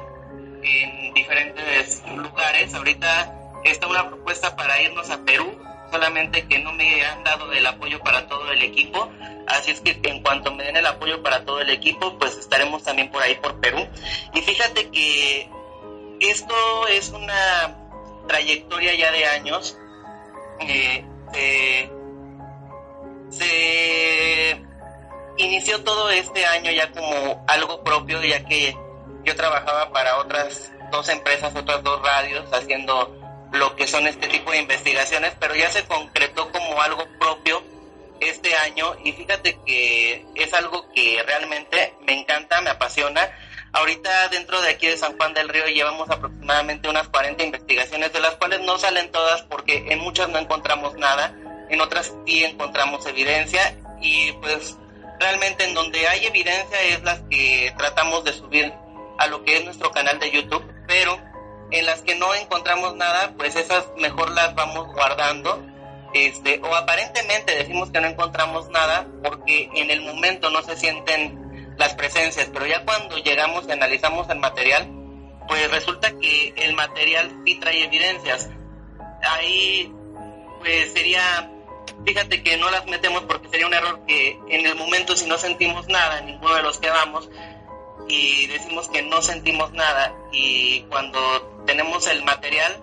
en 0.63 1.15
diferentes 1.15 2.03
lugares. 2.15 2.75
Ahorita 2.75 3.35
está 3.65 3.87
una 3.87 4.07
propuesta 4.11 4.55
para 4.55 4.83
irnos 4.83 5.09
a 5.09 5.25
Perú 5.25 5.59
solamente 5.91 6.47
que 6.47 6.59
no 6.59 6.73
me 6.73 7.03
han 7.07 7.25
dado 7.25 7.51
el 7.51 7.67
apoyo 7.67 8.01
para 8.01 8.29
todo 8.29 8.53
el 8.53 8.61
equipo. 8.63 9.11
Así 9.47 9.71
es 9.71 9.81
que 9.81 9.99
en 10.03 10.23
cuanto 10.23 10.53
me 10.53 10.65
den 10.65 10.77
el 10.77 10.87
apoyo 10.87 11.23
para 11.23 11.47
todo 11.47 11.63
el 11.63 11.71
equipo, 11.71 12.19
pues 12.19 12.37
estaremos 12.37 12.83
también 12.83 13.11
por 13.11 13.23
ahí 13.23 13.37
por 13.37 13.59
Perú. 13.61 13.79
Y 14.35 14.43
fíjate 14.43 14.91
que 14.91 15.49
esto 16.21 16.87
es 16.89 17.09
una 17.09 17.88
trayectoria 18.29 18.95
ya 18.95 19.11
de 19.11 19.27
años. 19.27 19.77
Eh, 20.61 21.05
se 23.31 24.63
inició 25.37 25.83
todo 25.83 26.11
este 26.11 26.45
año 26.47 26.71
ya 26.71 26.91
como 26.93 27.45
algo 27.49 27.83
propio, 27.83 28.23
ya 28.23 28.45
que 28.45 28.77
yo 29.25 29.37
trabajaba 29.37 29.91
para 29.93 30.19
otras 30.19 30.73
dos 30.91 31.09
empresas, 31.09 31.55
otras 31.55 31.83
dos 31.83 32.01
radios, 32.03 32.47
haciendo 32.53 33.15
lo 33.53 33.77
que 33.77 33.87
son 33.87 34.07
este 34.07 34.29
tipo 34.29 34.51
de 34.51 34.59
investigaciones, 34.59 35.33
pero 35.39 35.55
ya 35.55 35.71
se 35.71 35.85
concretó 35.87 36.51
como 36.51 36.81
algo 36.83 37.05
propio 37.19 37.63
este 38.21 38.55
año 38.57 38.97
y 39.05 39.13
fíjate 39.13 39.59
que 39.65 40.27
es 40.35 40.53
algo 40.55 40.91
que 40.93 41.23
realmente 41.25 41.95
me 42.07 42.21
encanta, 42.21 42.61
me 42.61 42.71
apasiona. 42.71 43.31
Ahorita 43.73 44.29
dentro 44.29 44.61
de 44.63 44.71
aquí 44.71 44.87
de 44.87 44.97
San 44.97 45.17
Juan 45.17 45.35
del 45.35 45.49
Río 45.49 45.67
llevamos 45.67 46.09
aproximadamente 46.11 46.89
unas 46.89 47.09
40 47.09 47.45
investigaciones, 47.45 48.13
de 48.13 48.21
las 48.21 48.37
cuales 48.37 48.61
no 48.61 48.79
salen 48.79 49.13
todas 49.13 49.43
porque 49.43 49.87
en 49.89 49.99
muchas 49.99 50.29
no 50.29 50.39
encontramos 50.39 50.95
nada, 50.95 51.35
en 51.69 51.81
otras 51.81 52.15
sí 52.27 52.45
encontramos 52.45 53.05
evidencia 53.07 53.77
y 54.01 54.33
pues 54.33 54.77
realmente 55.21 55.65
en 55.65 55.75
donde 55.75 56.07
hay 56.09 56.27
evidencia 56.27 56.81
es 56.83 57.03
las 57.03 57.21
que 57.31 57.75
tratamos 57.77 58.25
de 58.25 58.33
subir 58.33 58.73
a 59.19 59.27
lo 59.27 59.45
que 59.45 59.57
es 59.59 59.65
nuestro 59.65 59.91
canal 59.91 60.19
de 60.19 60.31
YouTube, 60.31 60.65
pero 60.87 61.21
en 61.71 61.85
las 61.85 62.03
que 62.03 62.15
no 62.15 62.35
encontramos 62.35 62.95
nada, 62.97 63.35
pues 63.37 63.57
esas 63.57 63.85
mejor 63.99 64.31
las 64.31 64.55
vamos 64.55 64.87
guardando. 64.95 65.63
Este, 66.15 66.59
o 66.63 66.75
aparentemente 66.75 67.55
decimos 67.55 67.91
que 67.91 68.01
no 68.01 68.07
encontramos 68.07 68.71
nada 68.71 69.07
porque 69.23 69.69
en 69.75 69.91
el 69.91 70.01
momento 70.01 70.49
no 70.49 70.63
se 70.63 70.75
sienten 70.75 71.48
las 71.79 71.95
presencias, 71.95 72.51
pero 72.53 72.67
ya 72.67 72.85
cuando 72.85 73.17
llegamos 73.19 73.67
y 73.67 73.73
analizamos 73.73 74.29
el 74.29 74.39
material, 74.39 74.89
pues 75.47 75.71
resulta 75.71 76.11
que 76.19 76.53
el 76.57 76.75
material 76.75 77.43
sí 77.47 77.55
trae 77.57 77.85
evidencias. 77.85 78.51
Ahí 79.23 79.93
pues 80.59 80.93
sería, 80.93 81.51
fíjate 82.05 82.43
que 82.43 82.57
no 82.57 82.71
las 82.71 82.87
metemos 82.87 83.23
porque 83.23 83.49
sería 83.49 83.67
un 83.67 83.75
error 83.75 84.05
que 84.07 84.39
en 84.49 84.67
el 84.67 84.75
momento 84.75 85.17
si 85.17 85.27
no 85.27 85.39
sentimos 85.39 85.87
nada, 85.89 86.21
ninguno 86.21 86.55
de 86.57 86.63
los 86.63 86.79
que 86.79 86.91
vamos, 86.91 87.31
y 88.09 88.47
decimos 88.47 88.89
que 88.89 89.03
no 89.03 89.23
sentimos 89.23 89.73
nada 89.73 90.15
y 90.33 90.83
cuando 90.89 91.63
tenemos 91.67 92.07
el 92.09 92.25
material, 92.25 92.81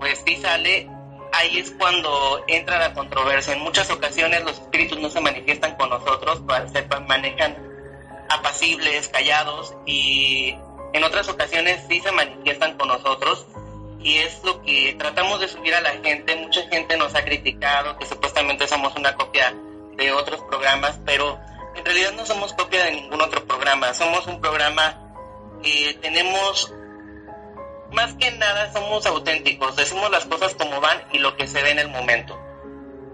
pues 0.00 0.22
sí 0.26 0.36
sale, 0.36 0.88
ahí 1.32 1.58
es 1.58 1.70
cuando 1.72 2.42
entra 2.48 2.78
la 2.78 2.94
controversia. 2.94 3.52
En 3.52 3.60
muchas 3.60 3.90
ocasiones 3.90 4.42
los 4.42 4.58
espíritus 4.58 4.98
no 4.98 5.10
se 5.10 5.20
manifiestan 5.20 5.76
con 5.76 5.90
nosotros, 5.90 6.42
se 6.72 6.82
manejan 7.06 7.69
apacibles, 8.30 9.08
callados 9.08 9.74
y 9.86 10.56
en 10.92 11.04
otras 11.04 11.28
ocasiones 11.28 11.84
sí 11.88 12.00
se 12.00 12.12
manifiestan 12.12 12.76
con 12.76 12.88
nosotros 12.88 13.46
y 14.00 14.18
es 14.18 14.42
lo 14.44 14.62
que 14.62 14.94
tratamos 14.98 15.40
de 15.40 15.48
subir 15.48 15.74
a 15.74 15.80
la 15.80 15.90
gente. 15.90 16.34
Mucha 16.36 16.62
gente 16.68 16.96
nos 16.96 17.14
ha 17.14 17.24
criticado 17.24 17.98
que 17.98 18.06
supuestamente 18.06 18.66
somos 18.66 18.96
una 18.96 19.14
copia 19.14 19.54
de 19.96 20.12
otros 20.12 20.40
programas, 20.44 20.98
pero 21.04 21.38
en 21.76 21.84
realidad 21.84 22.12
no 22.12 22.24
somos 22.24 22.54
copia 22.54 22.84
de 22.84 22.92
ningún 22.92 23.20
otro 23.20 23.44
programa. 23.44 23.92
Somos 23.92 24.26
un 24.26 24.40
programa 24.40 24.98
que 25.62 25.98
tenemos 26.00 26.72
más 27.92 28.14
que 28.14 28.30
nada 28.32 28.72
somos 28.72 29.04
auténticos, 29.06 29.76
decimos 29.76 30.10
las 30.10 30.24
cosas 30.24 30.54
como 30.54 30.80
van 30.80 31.02
y 31.12 31.18
lo 31.18 31.36
que 31.36 31.46
se 31.46 31.62
ve 31.62 31.70
en 31.70 31.80
el 31.80 31.88
momento. 31.88 32.38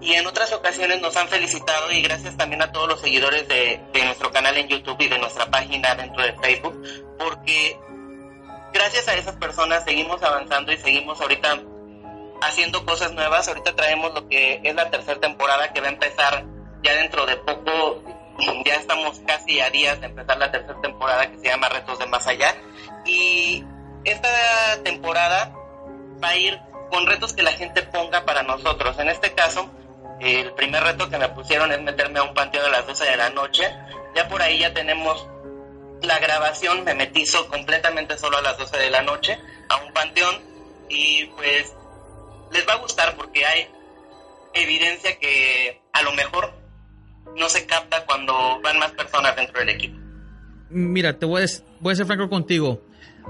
Y 0.01 0.13
en 0.15 0.27
otras 0.27 0.53
ocasiones 0.53 1.01
nos 1.01 1.17
han 1.17 1.29
felicitado 1.29 1.91
y 1.91 2.03
gracias 2.03 2.37
también 2.37 2.63
a 2.63 2.71
todos 2.71 2.89
los 2.89 3.01
seguidores 3.01 3.49
de, 3.49 3.81
nuestro 4.05 4.31
canal 4.31 4.57
en 4.57 4.69
YouTube 4.69 5.01
y 5.01 5.09
de 5.09 5.19
nuestra 5.19 5.47
página 5.47 5.95
dentro 5.95 6.23
de 6.23 6.35
Facebook, 6.35 6.83
porque 7.19 7.79
gracias 8.73 9.09
a 9.09 9.15
esas 9.15 9.37
personas 9.37 9.85
seguimos 9.85 10.23
avanzando 10.23 10.73
y 10.73 10.77
seguimos 10.79 11.21
ahorita 11.21 11.61
haciendo 12.43 12.85
cosas 12.85 13.13
nuevas. 13.13 13.49
Ahorita 13.49 13.75
traemos 13.75 14.13
lo 14.15 14.29
que 14.29 14.61
es 14.63 14.75
la 14.75 14.91
tercera 14.91 15.19
temporada 15.19 15.73
que 15.73 15.81
va 15.81 15.89
a 15.89 15.91
empezar 15.93 16.45
ya 16.83 16.95
dentro 16.95 17.27
de 17.27 17.37
poco. 17.37 18.03
Ya 18.67 18.75
estamos 18.75 19.19
casi 19.27 19.61
a 19.61 19.71
días 19.71 19.99
de 20.01 20.09
empezar 20.09 20.37
la 20.37 20.53
tercera 20.53 20.79
temporada 20.83 21.31
que 21.31 21.39
se 21.39 21.47
llama 21.47 21.71
Retos 21.71 21.99
de 21.99 22.07
Más 22.07 22.27
Allá. 22.27 22.55
Y 23.07 23.65
esta 24.05 24.29
temporada 24.85 25.55
va 26.23 26.29
a 26.29 26.37
ir 26.37 26.61
con 26.91 27.07
retos 27.07 27.33
que 27.33 27.43
la 27.43 27.53
gente 27.53 27.83
ponga 27.83 28.25
para 28.27 28.43
nosotros. 28.43 28.99
En 28.99 29.09
este 29.09 29.33
caso, 29.33 29.71
el 30.21 30.53
primer 30.53 30.83
reto 30.83 31.09
que 31.11 31.19
me 31.19 31.29
pusieron 31.29 31.73
es 31.73 31.81
meterme 31.83 32.19
a 32.19 32.25
un 32.25 32.35
panteón 32.35 32.65
a 32.67 32.71
las 32.71 32.87
12 32.87 33.05
de 33.05 33.17
la 33.17 33.31
noche. 33.31 33.65
Ya 34.15 34.29
por 34.29 34.41
ahí 34.43 34.61
ya 34.61 34.73
tenemos 34.73 35.27
la 36.03 36.19
grabación, 36.19 36.85
me 36.85 36.95
metizo 36.95 37.49
completamente 37.49 38.17
solo 38.19 38.39
a 38.39 38.43
las 38.43 38.59
12 38.59 38.77
de 38.77 38.91
la 38.91 39.03
noche 39.03 39.39
a 39.69 39.77
un 39.85 39.93
panteón 39.93 40.37
y 40.89 41.25
pues 41.37 41.75
les 42.53 42.67
va 42.69 42.75
a 42.75 42.77
gustar 42.77 43.17
porque 43.17 43.45
hay 43.45 43.69
evidencia 44.55 45.19
que 45.19 45.83
a 45.93 46.03
lo 46.03 46.13
mejor 46.13 46.55
no 47.37 47.49
se 47.49 47.67
capta 47.67 48.05
cuando 48.07 48.61
van 48.63 48.79
más 48.79 48.93
personas 48.93 49.37
dentro 49.37 49.59
del 49.59 49.71
equipo. 49.71 49.99
Mira, 50.71 51.19
te 51.19 51.27
voy 51.27 51.43
a, 51.43 51.47
voy 51.81 51.93
a 51.93 51.97
ser 51.97 52.07
franco 52.07 52.29
contigo. 52.29 52.83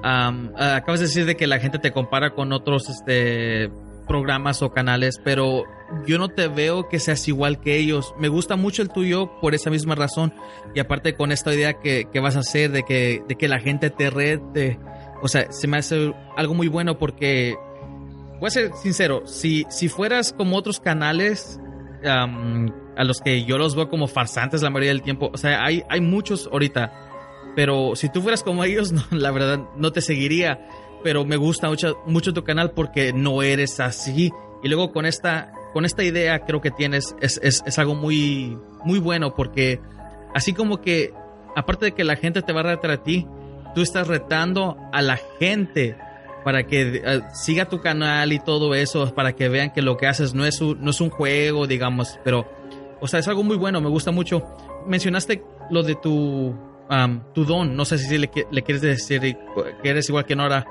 acabas 0.03 1.01
de 1.01 1.07
decir 1.07 1.27
de 1.27 1.37
que 1.37 1.47
la 1.47 1.59
gente 1.59 1.79
te 1.79 1.93
compara 1.93 2.31
con 2.31 2.53
otros 2.53 2.89
este, 2.89 3.71
programas 4.07 4.63
o 4.63 4.71
canales, 4.71 5.21
pero 5.23 5.65
yo 6.07 6.19
no 6.19 6.29
te 6.29 6.49
veo 6.49 6.89
que 6.89 6.99
seas 6.99 7.27
igual 7.29 7.61
que 7.61 7.77
ellos. 7.77 8.15
Me 8.19 8.29
gusta 8.29 8.57
mucho 8.57 8.83
el 8.83 8.89
tuyo 8.89 9.31
por 9.41 9.55
esa 9.55 9.71
misma 9.71 9.95
razón. 9.95 10.33
Y 10.75 10.81
aparte 10.81 11.15
con 11.15 11.33
esta 11.33 11.55
idea 11.55 11.75
que, 11.75 12.09
que 12.13 12.21
vas 12.21 12.37
a 12.37 12.41
hacer 12.41 12.71
de 12.71 12.83
que, 12.83 13.23
de 13.29 13.35
que 13.37 13.49
la 13.49 13.61
gente 13.61 13.91
te 13.91 14.11
rete. 14.11 14.79
O 15.23 15.29
sea, 15.29 15.51
se 15.51 15.67
me 15.67 15.79
hace 15.79 16.15
algo 16.37 16.55
muy 16.55 16.69
bueno 16.69 16.99
porque, 16.99 17.57
voy 18.41 18.47
a 18.47 18.51
ser 18.51 18.73
sincero, 18.75 19.27
si, 19.27 19.67
si 19.71 19.89
fueras 19.89 20.33
como 20.33 20.57
otros 20.57 20.81
canales 20.81 21.61
a 22.05 23.05
los 23.05 23.21
que 23.21 23.45
yo 23.45 23.59
los 23.59 23.75
veo 23.75 23.89
como 23.89 24.07
farsantes 24.07 24.63
la 24.63 24.71
mayoría 24.71 24.91
del 24.91 25.03
tiempo, 25.03 25.31
o 25.33 25.37
sea, 25.39 25.65
hay, 25.65 25.83
hay 25.89 26.01
muchos 26.01 26.49
ahorita 26.53 27.07
pero 27.57 27.97
si 27.97 28.11
tú 28.11 28.21
fueras 28.21 28.45
como 28.45 28.63
ellos, 28.63 28.93
la 29.11 29.33
verdad 29.33 29.59
no 29.77 29.91
te 29.91 30.01
seguiría. 30.03 30.69
Pero 31.07 31.25
me 31.25 31.37
gusta 31.37 31.69
mucho, 31.69 32.03
mucho 32.05 32.35
tu 32.35 32.43
canal 32.43 32.73
porque 32.73 33.13
no 33.13 33.41
eres 33.41 33.79
así. 33.79 34.33
Y 34.65 34.67
luego 34.67 34.91
con 34.91 35.07
esta, 35.07 35.53
con 35.73 35.85
esta 35.85 36.03
idea 36.03 36.41
creo 36.41 36.61
que 36.61 36.73
tienes, 36.73 37.15
es, 37.21 37.39
es, 37.45 37.63
es 37.65 37.79
algo 37.79 37.95
muy, 37.95 38.59
muy 38.85 38.99
bueno 38.99 39.37
porque 39.37 39.79
así 40.35 40.53
como 40.53 40.81
que, 40.81 41.15
aparte 41.55 41.85
de 41.85 41.93
que 41.93 42.03
la 42.03 42.17
gente 42.17 42.43
te 42.43 42.53
va 42.53 42.59
a 42.59 42.75
retar 42.75 42.91
a 42.91 43.05
ti, 43.05 43.25
tú 43.73 43.83
estás 43.83 44.09
retando 44.09 44.77
a 44.93 45.01
la 45.01 45.17
gente 45.39 45.97
para 46.43 46.67
que 46.67 47.01
eh, 47.05 47.21
siga 47.35 47.69
tu 47.69 47.81
canal 47.81 48.33
y 48.33 48.41
todo 48.41 48.75
eso, 48.75 49.15
para 49.15 49.37
que 49.37 49.49
vean 49.49 49.73
que 49.73 49.83
lo 49.83 49.97
que 49.97 50.09
haces 50.09 50.35
no 50.35 50.45
es, 50.45 50.61
un, 50.61 50.83
no 50.83 50.91
es 50.91 51.01
un 51.01 51.11
juego, 51.11 51.69
digamos, 51.69 52.19
pero, 52.25 52.51
o 53.01 53.07
sea, 53.07 53.21
es 53.21 53.29
algo 53.29 53.45
muy 53.45 53.57
bueno, 53.57 53.81
me 53.81 53.91
gusta 53.91 54.11
mucho. 54.11 54.43
Mencionaste 54.89 55.45
lo 55.71 55.85
de 55.85 55.95
tu 55.95 56.53
tu 57.33 57.45
don. 57.45 57.77
No 57.77 57.85
sé 57.85 57.99
si 57.99 58.19
le, 58.19 58.29
quieres 58.29 58.81
decir 58.81 59.37
que 59.83 59.89
eres 59.89 60.09
igual 60.09 60.25
que 60.25 60.37
Nora, 60.37 60.67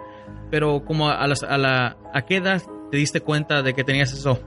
pero 0.51 0.84
como 0.86 1.10
a, 1.10 1.22
a, 1.24 1.58
la, 1.58 1.98
¿a 2.13 2.25
qué 2.25 2.38
edad 2.38 2.62
te 2.91 2.98
diste 2.98 3.22
cuenta 3.22 3.62
de 3.62 3.74
que 3.74 3.84
tenías 3.84 4.12
eso? 4.13 4.39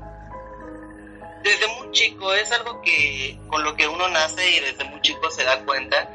Desde 1.43 1.67
muy 1.79 1.91
chico, 1.93 2.33
es 2.35 2.51
algo 2.53 2.81
que 2.83 3.39
con 3.49 3.63
lo 3.65 3.75
que 3.77 3.89
uno 3.89 4.09
nace 4.09 4.51
y 4.51 4.61
desde 4.61 4.85
muy 4.85 5.01
chico 5.01 5.31
se 5.31 5.45
da 5.45 5.65
cuenta. 5.65 6.09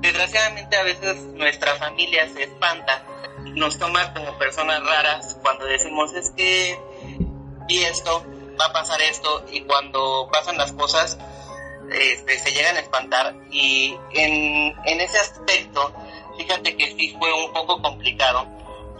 Desgraciadamente 0.00 0.76
a 0.76 0.82
veces 0.82 1.16
nuestra 1.34 1.76
familia 1.76 2.28
se 2.28 2.44
espanta, 2.44 3.04
nos 3.54 3.78
toma 3.78 4.12
como 4.14 4.36
personas 4.38 4.82
raras 4.84 5.38
cuando 5.42 5.64
decimos 5.66 6.12
es 6.14 6.30
que 6.30 6.78
vi 7.68 7.82
esto, 7.84 8.24
va 8.60 8.66
a 8.66 8.72
pasar 8.72 9.00
esto 9.02 9.44
y 9.50 9.62
cuando 9.62 10.28
pasan 10.32 10.58
las 10.58 10.72
cosas 10.72 11.18
este, 11.90 12.38
se 12.38 12.50
llegan 12.52 12.76
a 12.76 12.80
espantar 12.80 13.34
y 13.50 13.96
en, 14.14 14.74
en 14.84 15.00
ese 15.00 15.18
aspecto, 15.18 15.92
fíjate 16.36 16.76
que 16.76 16.86
sí 16.96 17.14
fue 17.18 17.32
un 17.32 17.52
poco 17.52 17.80
complicado 17.82 18.46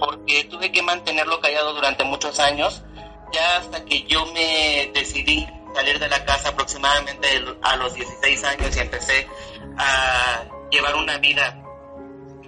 porque 0.05 0.43
tuve 0.45 0.73
que 0.73 0.83
mantenerlo 0.83 1.41
callado 1.41 1.75
durante 1.75 2.03
muchos 2.03 2.41
años, 2.41 2.83
ya 3.33 3.59
hasta 3.59 3.85
que 3.85 4.03
yo 4.03 4.27
me 4.33 4.91
decidí 4.93 5.47
salir 5.73 6.01
de 6.01 6.09
la 6.09 6.25
casa 6.25 6.49
aproximadamente 6.49 7.29
a 7.63 7.77
los 7.77 7.95
16 7.95 8.45
años 8.45 8.77
y 8.77 8.81
empecé 8.81 9.29
a 9.79 10.43
llevar 10.73 10.97
una 10.97 11.19
vida 11.19 11.57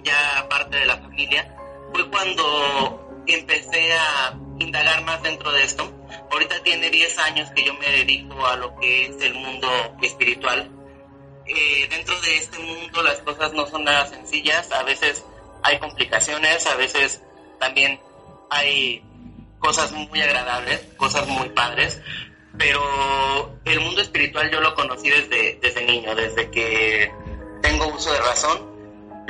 ya 0.03 0.45
parte 0.49 0.77
de 0.77 0.85
la 0.85 0.97
familia, 0.97 1.55
fue 1.93 2.09
cuando 2.09 3.23
empecé 3.25 3.93
a 3.93 4.37
indagar 4.59 5.05
más 5.05 5.23
dentro 5.23 5.49
de 5.53 5.63
esto. 5.63 5.89
Ahorita 6.31 6.61
tiene 6.61 6.89
10 6.89 7.19
años 7.19 7.49
que 7.51 7.63
yo 7.63 7.73
me 7.75 7.89
dedico 7.89 8.45
a 8.45 8.57
lo 8.57 8.75
que 8.75 9.05
es 9.05 9.21
el 9.21 9.33
mundo 9.33 9.69
espiritual. 10.01 10.69
Eh, 11.45 11.87
dentro 11.89 12.19
de 12.19 12.37
este 12.37 12.59
mundo 12.59 13.01
las 13.01 13.19
cosas 13.19 13.53
no 13.53 13.65
son 13.67 13.85
nada 13.85 14.05
sencillas, 14.07 14.69
a 14.73 14.83
veces 14.83 15.23
hay 15.63 15.79
complicaciones, 15.79 16.67
a 16.67 16.75
veces 16.75 17.21
también 17.59 17.99
hay 18.49 19.03
cosas 19.59 19.91
muy 19.91 20.21
agradables, 20.21 20.81
cosas 20.97 21.27
muy 21.27 21.49
padres, 21.49 22.01
pero 22.57 23.59
el 23.65 23.79
mundo 23.81 24.01
espiritual 24.01 24.49
yo 24.51 24.61
lo 24.61 24.75
conocí 24.75 25.09
desde, 25.09 25.59
desde 25.61 25.85
niño, 25.85 26.15
desde 26.15 26.49
que 26.49 27.11
tengo 27.61 27.87
uso 27.87 28.11
de 28.11 28.19
razón, 28.19 28.59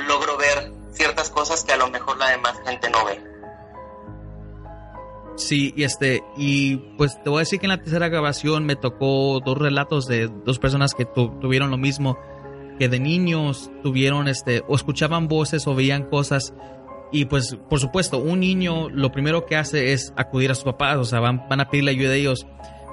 logro 0.06 0.36
ver 0.36 0.72
ciertas 0.92 1.30
cosas 1.30 1.64
que 1.64 1.72
a 1.72 1.76
lo 1.76 1.88
mejor 1.88 2.18
la 2.18 2.30
demás 2.30 2.54
gente 2.64 2.90
no 2.90 3.04
ve. 3.04 3.20
Sí, 5.36 5.74
y 5.76 5.84
este, 5.84 6.22
y 6.36 6.76
pues 6.96 7.22
te 7.22 7.28
voy 7.28 7.38
a 7.38 7.40
decir 7.40 7.60
que 7.60 7.66
en 7.66 7.70
la 7.70 7.78
tercera 7.78 8.08
grabación 8.08 8.64
me 8.64 8.74
tocó 8.74 9.40
dos 9.44 9.58
relatos 9.58 10.06
de 10.06 10.28
dos 10.28 10.58
personas 10.58 10.94
que 10.94 11.04
tuvieron 11.04 11.70
lo 11.70 11.76
mismo, 11.76 12.18
que 12.78 12.88
de 12.88 12.98
niños 13.00 13.70
tuvieron 13.82 14.28
este, 14.28 14.62
o 14.66 14.76
escuchaban 14.76 15.28
voces 15.28 15.66
o 15.66 15.74
veían 15.74 16.04
cosas. 16.04 16.54
Y 17.16 17.24
pues, 17.24 17.56
por 17.70 17.80
supuesto, 17.80 18.18
un 18.18 18.40
niño 18.40 18.90
lo 18.90 19.10
primero 19.10 19.46
que 19.46 19.56
hace 19.56 19.94
es 19.94 20.12
acudir 20.18 20.50
a 20.50 20.54
sus 20.54 20.64
papás, 20.64 20.98
o 20.98 21.04
sea, 21.04 21.18
van, 21.18 21.48
van 21.48 21.62
a 21.62 21.70
pedirle 21.70 21.92
ayuda 21.92 22.10
a 22.10 22.14
ellos. 22.14 22.46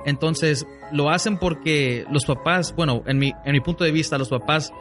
Entonces, 0.06 0.66
lo 0.94 1.10
hacen 1.10 1.38
porque 1.38 2.06
los 2.10 2.24
papás, 2.24 2.74
bueno, 2.74 3.04
en 3.06 3.18
mi, 3.18 3.34
en 3.44 3.52
mi 3.52 3.60
punto 3.60 3.84
de 3.84 3.92
vista, 3.92 4.18
los 4.18 4.30
papás 4.30 4.72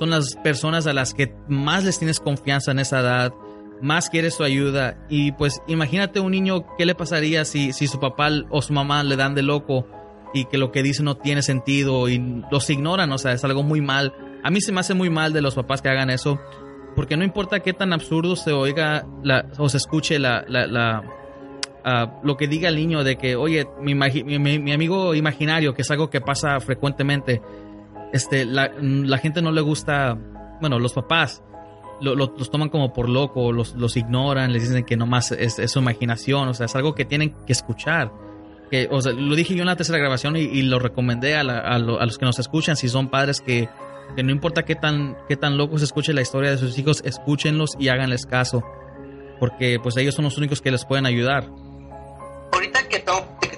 son 0.00 0.10
las 0.10 0.34
personas 0.42 0.88
a 0.88 0.92
las 0.92 1.14
que 1.14 1.32
más 1.46 1.84
les 1.84 2.00
tienes 2.00 2.18
confianza 2.18 2.72
en 2.72 2.80
esa 2.80 2.98
edad, 2.98 3.32
más 3.80 4.10
quieres 4.10 4.34
su 4.34 4.42
ayuda. 4.42 4.98
Y 5.08 5.30
pues 5.30 5.62
imagínate 5.68 6.18
un 6.18 6.32
niño, 6.32 6.66
¿qué 6.76 6.84
le 6.84 6.96
pasaría 6.96 7.44
si, 7.44 7.72
si 7.72 7.86
su 7.86 8.00
papá 8.00 8.30
o 8.50 8.62
su 8.62 8.72
mamá 8.72 9.04
le 9.04 9.14
dan 9.14 9.36
de 9.36 9.42
loco 9.42 9.86
y 10.34 10.46
que 10.46 10.58
lo 10.58 10.72
que 10.72 10.82
dice 10.82 11.04
no 11.04 11.16
tiene 11.16 11.42
sentido 11.42 12.08
y 12.08 12.42
los 12.50 12.68
ignoran? 12.68 13.12
O 13.12 13.18
sea, 13.18 13.30
es 13.30 13.44
algo 13.44 13.62
muy 13.62 13.80
mal. 13.80 14.12
A 14.42 14.50
mí 14.50 14.60
se 14.60 14.72
me 14.72 14.80
hace 14.80 14.94
muy 14.94 15.08
mal 15.08 15.32
de 15.32 15.40
los 15.40 15.54
papás 15.54 15.82
que 15.82 15.88
hagan 15.88 16.10
eso, 16.10 16.40
porque 16.98 17.16
no 17.16 17.22
importa 17.22 17.60
qué 17.60 17.72
tan 17.72 17.92
absurdo 17.92 18.34
se 18.34 18.50
oiga 18.50 19.06
la, 19.22 19.46
o 19.56 19.68
se 19.68 19.76
escuche 19.76 20.18
la, 20.18 20.44
la, 20.48 21.04
ah, 21.84 22.18
lo 22.24 22.36
que 22.36 22.48
diga 22.48 22.68
el 22.68 22.74
niño 22.74 23.04
de 23.04 23.16
que, 23.16 23.36
oye, 23.36 23.68
mi, 23.80 23.94
mi, 23.94 24.58
mi, 24.58 24.72
amigo 24.72 25.14
imaginario, 25.14 25.74
que 25.74 25.82
es 25.82 25.90
algo 25.92 26.10
que 26.10 26.20
pasa 26.20 26.58
frecuentemente, 26.58 27.40
este, 28.12 28.44
la, 28.44 28.72
la 28.80 29.18
gente 29.18 29.40
no 29.42 29.52
le 29.52 29.60
gusta, 29.60 30.18
bueno, 30.60 30.80
los 30.80 30.92
papás 30.92 31.40
los 32.00 32.50
toman 32.50 32.68
como 32.68 32.92
por 32.92 33.08
loco, 33.08 33.52
los, 33.52 33.76
los 33.76 33.96
ignoran, 33.96 34.52
les 34.52 34.68
dicen 34.68 34.84
que 34.84 34.96
nomás 34.96 35.30
es, 35.30 35.60
es 35.60 35.70
su 35.70 35.78
imaginación, 35.78 36.48
o 36.48 36.54
sea, 36.54 36.66
es 36.66 36.74
algo 36.74 36.96
que 36.96 37.04
tienen 37.04 37.32
que 37.46 37.52
escuchar. 37.52 38.10
Que, 38.72 38.88
o 38.90 39.00
sea, 39.00 39.12
lo 39.12 39.36
dije 39.36 39.54
yo 39.54 39.60
en 39.60 39.68
la 39.68 39.76
tercera 39.76 39.98
grabación 39.98 40.36
y, 40.36 40.62
lo 40.62 40.80
recomendé 40.80 41.36
a, 41.36 41.42
a, 41.42 41.78
los 41.78 42.18
que 42.18 42.26
nos 42.26 42.40
escuchan, 42.40 42.74
si 42.74 42.88
son 42.88 43.08
padres 43.08 43.40
que, 43.40 43.68
que, 44.14 44.22
no 44.22 44.32
importa 44.32 44.64
qué 44.64 44.74
tan, 44.74 45.16
qué 45.28 45.36
tan 45.36 45.56
locos 45.56 45.82
escuchen 45.82 46.14
la 46.14 46.22
historia 46.22 46.50
de 46.50 46.58
sus 46.58 46.78
hijos, 46.78 47.02
escúchenlos 47.04 47.76
y 47.78 47.88
háganles 47.88 48.26
caso, 48.26 48.62
porque 49.38 49.78
pues 49.82 49.96
ellos 49.96 50.14
son 50.14 50.24
los 50.24 50.36
únicos 50.38 50.60
que 50.60 50.70
les 50.70 50.84
pueden 50.84 51.06
ayudar. 51.06 51.48
Ahorita 52.52 52.88
que, 52.88 53.04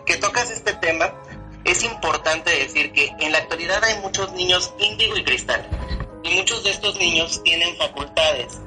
que 0.06 0.16
tocas 0.16 0.50
este 0.50 0.72
tema, 0.74 1.14
es 1.64 1.84
importante 1.84 2.50
decir 2.50 2.92
que 2.92 3.10
en 3.20 3.32
la 3.32 3.38
actualidad 3.38 3.82
hay 3.84 4.00
muchos 4.00 4.32
niños 4.32 4.74
índigo 4.78 5.16
y 5.16 5.24
cristal 5.24 5.66
y 6.22 6.34
muchos 6.34 6.64
de 6.64 6.70
estos 6.70 6.96
niños 6.98 7.42
tienen 7.42 7.76
facultades. 7.76 8.60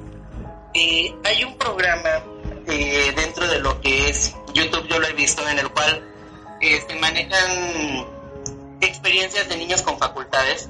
Eh, 0.74 1.14
hay 1.24 1.44
un 1.44 1.56
programa 1.56 2.24
eh, 2.66 3.12
dentro 3.16 3.46
de 3.46 3.60
lo 3.60 3.80
que 3.80 4.08
es 4.08 4.34
YouTube, 4.54 4.86
yo 4.88 4.98
lo 4.98 5.06
he 5.06 5.12
visto, 5.12 5.46
en 5.48 5.58
el 5.58 5.68
cual 5.70 6.02
eh, 6.60 6.82
se 6.86 6.94
manejan 6.96 8.06
experiencias 8.80 9.48
de 9.48 9.56
niños 9.56 9.82
con 9.82 9.98
facultades. 9.98 10.68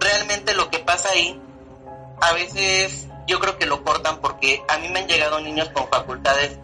Realmente 0.00 0.54
lo 0.54 0.70
que 0.70 0.78
pasa 0.78 1.10
ahí, 1.10 1.40
a 2.20 2.32
veces 2.32 3.08
yo 3.26 3.38
creo 3.40 3.58
que 3.58 3.66
lo 3.66 3.84
cortan 3.84 4.20
porque 4.20 4.62
a 4.68 4.78
mí 4.78 4.88
me 4.88 5.00
han 5.00 5.08
llegado 5.08 5.40
niños 5.40 5.68
con 5.70 5.88
facultades 5.88 6.58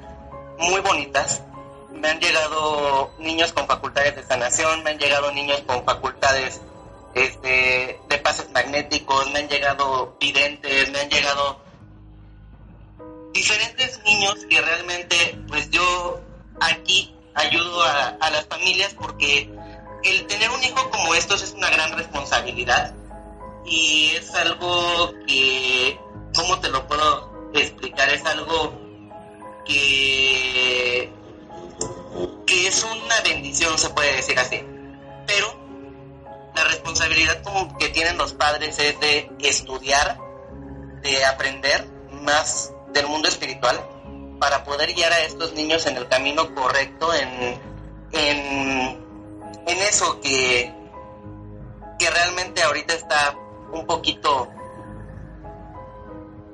muy 0.59 0.81
bonitas, 0.81 1.43
me 1.93 2.09
han 2.09 2.21
llegado 2.21 3.13
niños 3.19 3.53
con 3.53 3.67
facultades 3.67 4.17
de 4.17 4.25
sanación, 4.25 4.83
me 4.83 4.91
han 4.91 4.99
llegado 4.99 5.31
niños 5.33 5.63
con 5.67 5.85
facultades 5.85 6.61
este, 7.15 8.01
de 8.09 8.19
pases 8.19 8.51
magnéticos, 8.53 9.31
me 9.31 9.41
han 9.41 9.49
llegado 9.49 10.17
videntes, 10.19 10.91
me 10.91 11.01
han 11.01 11.11
llegado 11.11 11.61
diferentes 13.33 14.01
niños 14.05 14.37
que 14.49 14.61
realmente 14.61 15.39
pues 15.49 15.71
yo 15.71 16.21
aquí 16.61 17.15
ayudo 17.35 17.83
a, 17.83 18.17
a 18.21 18.31
las 18.31 18.47
familias 18.47 18.95
porque 18.95 19.51
el 20.05 20.27
tener 20.27 20.51
un 20.51 20.63
hijo 20.63 20.91
como 20.91 21.15
estos 21.15 21.43
es 21.43 21.53
una 21.53 21.69
gran 21.71 21.93
responsabilidad 21.97 22.95
y 23.65 24.13
es 24.17 24.35
algo 24.35 25.13
que, 25.27 25.99
¿cómo 26.35 26.61
te 26.61 26.69
lo 26.69 26.87
puedo 26.87 27.51
explicar? 27.55 28.09
Es 28.11 28.25
algo 28.25 28.73
que, 29.65 31.11
que 32.47 32.67
es 32.67 32.85
una 32.85 33.21
bendición, 33.23 33.79
se 33.79 33.91
puede 33.91 34.17
decir 34.17 34.39
así. 34.39 34.63
Pero 35.27 35.55
la 36.55 36.65
responsabilidad 36.65 37.43
que 37.79 37.89
tienen 37.89 38.19
los 38.19 38.35
padres 38.35 38.79
es 38.79 39.01
de 39.01 39.31
estudiar, 39.41 40.19
de 41.03 41.25
aprender 41.25 41.87
más 42.11 42.73
del 42.93 43.07
mundo 43.07 43.29
espiritual 43.29 43.81
para 44.39 44.65
poder 44.65 44.93
guiar 44.95 45.13
a 45.13 45.21
estos 45.21 45.53
niños 45.55 45.87
en 45.87 45.97
el 45.97 46.09
camino 46.09 46.55
correcto, 46.55 47.13
en, 47.15 47.61
en, 48.13 48.99
eso 49.67 50.21
que, 50.21 50.73
que 51.99 52.11
realmente 52.11 52.63
ahorita 52.63 52.95
está 52.95 53.37
un 53.75 53.87
poquito, 53.87 54.49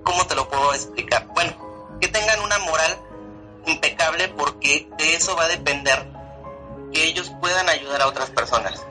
¿cómo 0.03 0.27
te 0.27 0.35
lo 0.35 0.49
puedo 0.49 0.75
explicar? 0.75 1.27
Bueno, 1.35 1.53
que 2.01 2.09
tengan 2.09 2.41
una 2.41 2.59
moral 2.59 2.99
impecable 3.67 4.29
porque 4.29 4.89
de 4.99 5.15
eso 5.15 5.37
va 5.37 5.45
a 5.45 5.49
depender 5.49 6.11
que 6.93 7.05
ellos 7.05 7.31
puedan 7.41 7.69
ayudar 7.69 8.03
a 8.03 8.09
otras 8.09 8.31
personas 8.31 8.85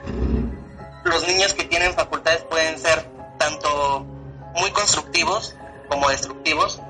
los 1.04 1.26
niños 1.26 1.54
que 1.54 1.64
tienen 1.64 1.94
facultades 1.94 2.42
pueden 2.44 2.78
ser 2.78 3.04
tanto 3.38 4.06
muy 4.54 4.70
constructivos 4.70 5.54
como 5.88 6.08
destructivos. 6.08 6.80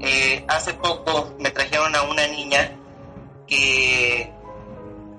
Eh, 0.00 0.44
hace 0.48 0.74
poco 0.74 1.34
me 1.38 1.50
trajeron 1.50 1.94
a 1.94 2.02
una 2.02 2.26
niña 2.26 2.76
que 3.46 4.32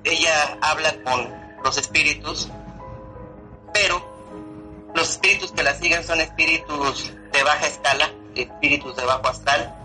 ella 0.04 0.58
habla 0.62 1.02
con 1.04 1.34
los 1.64 1.78
espíritus, 1.78 2.50
pero 3.74 4.13
los 4.94 5.10
espíritus 5.10 5.52
que 5.52 5.64
la 5.64 5.74
siguen 5.76 6.04
son 6.04 6.22
espíritus 6.22 7.12
de 7.32 7.44
baja 7.44 7.68
escala, 7.68 8.10
espíritus 8.36 8.96
de 8.96 9.06
bajo 9.06 9.28
astral, 9.28 9.76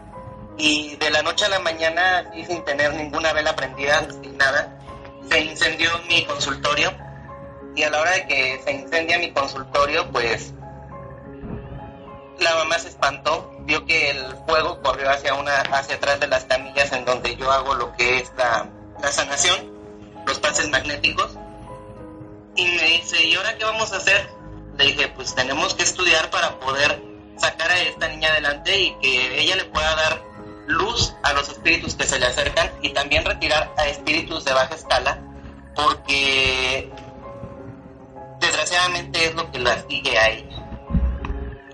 y 0.59 0.97
de 0.97 1.11
la 1.11 1.23
noche 1.23 1.45
a 1.45 1.49
la 1.49 1.61
mañana, 1.61 2.31
y 2.35 2.45
sin 2.45 2.65
tener 2.65 2.93
ninguna 2.95 3.33
vela 3.33 3.55
prendida, 3.55 4.07
sin 4.23 4.37
nada, 4.37 4.79
se 5.31 5.41
incendió 5.41 5.91
mi 6.09 6.25
consultorio. 6.25 6.93
Y 7.77 7.85
a 7.85 7.91
la 7.91 8.01
hora 8.01 8.11
de 8.13 8.27
que 8.27 8.61
se 8.65 8.73
incendia 8.73 9.19
mi 9.19 9.33
consultorio, 9.33 10.11
pues 10.11 10.53
la 12.41 12.55
mamá 12.57 12.79
se 12.79 12.89
espantó, 12.89 13.53
vio 13.61 13.85
que 13.87 14.11
el 14.11 14.37
fuego 14.47 14.81
corrió 14.83 15.11
hacia 15.11 15.35
una, 15.35 15.61
hacia 15.61 15.97
atrás 15.97 16.21
de 16.21 16.27
las 16.27 16.45
camillas 16.45 16.93
en 16.93 17.05
donde 17.05 17.37
yo 17.37 17.51
hago 17.51 17.75
lo 17.75 17.95
que 17.97 18.19
es 18.19 18.33
la, 18.37 18.69
la 19.01 19.13
sanación, 19.13 19.73
los 20.27 20.39
pases 20.39 20.69
magnéticos, 20.69 21.37
y 22.57 22.65
me 22.65 22.83
dice, 22.83 23.25
¿y 23.25 23.35
ahora 23.37 23.57
qué 23.57 23.65
vamos 23.65 23.93
a 23.93 23.97
hacer? 23.97 24.38
Le 24.79 24.85
dije, 24.85 25.09
pues 25.09 25.35
tenemos 25.35 25.75
que 25.75 25.83
estudiar 25.83 26.31
para 26.31 26.59
poder 26.61 27.03
sacar 27.37 27.71
a 27.71 27.83
esta 27.83 28.09
niña 28.09 28.31
adelante 28.31 28.79
y 28.79 28.95
que 29.01 29.41
ella 29.41 29.57
le 29.57 29.65
pueda 29.65 29.95
dar 29.95 30.23
luz 30.69 31.15
a 31.23 31.33
los 31.33 31.49
espíritus 31.49 31.95
que 31.95 32.05
se 32.05 32.19
le 32.19 32.27
acercan 32.27 32.71
y 32.83 32.91
también 32.91 33.25
retirar 33.25 33.73
a 33.77 33.89
espíritus 33.89 34.45
de 34.45 34.53
baja 34.53 34.75
escala, 34.75 35.21
porque 35.75 36.91
desgraciadamente 38.41 39.27
es 39.27 39.35
lo 39.35 39.51
que 39.51 39.59
la 39.59 39.83
sigue 39.89 40.19
ahí. 40.19 40.49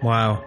Wow. 0.03 0.41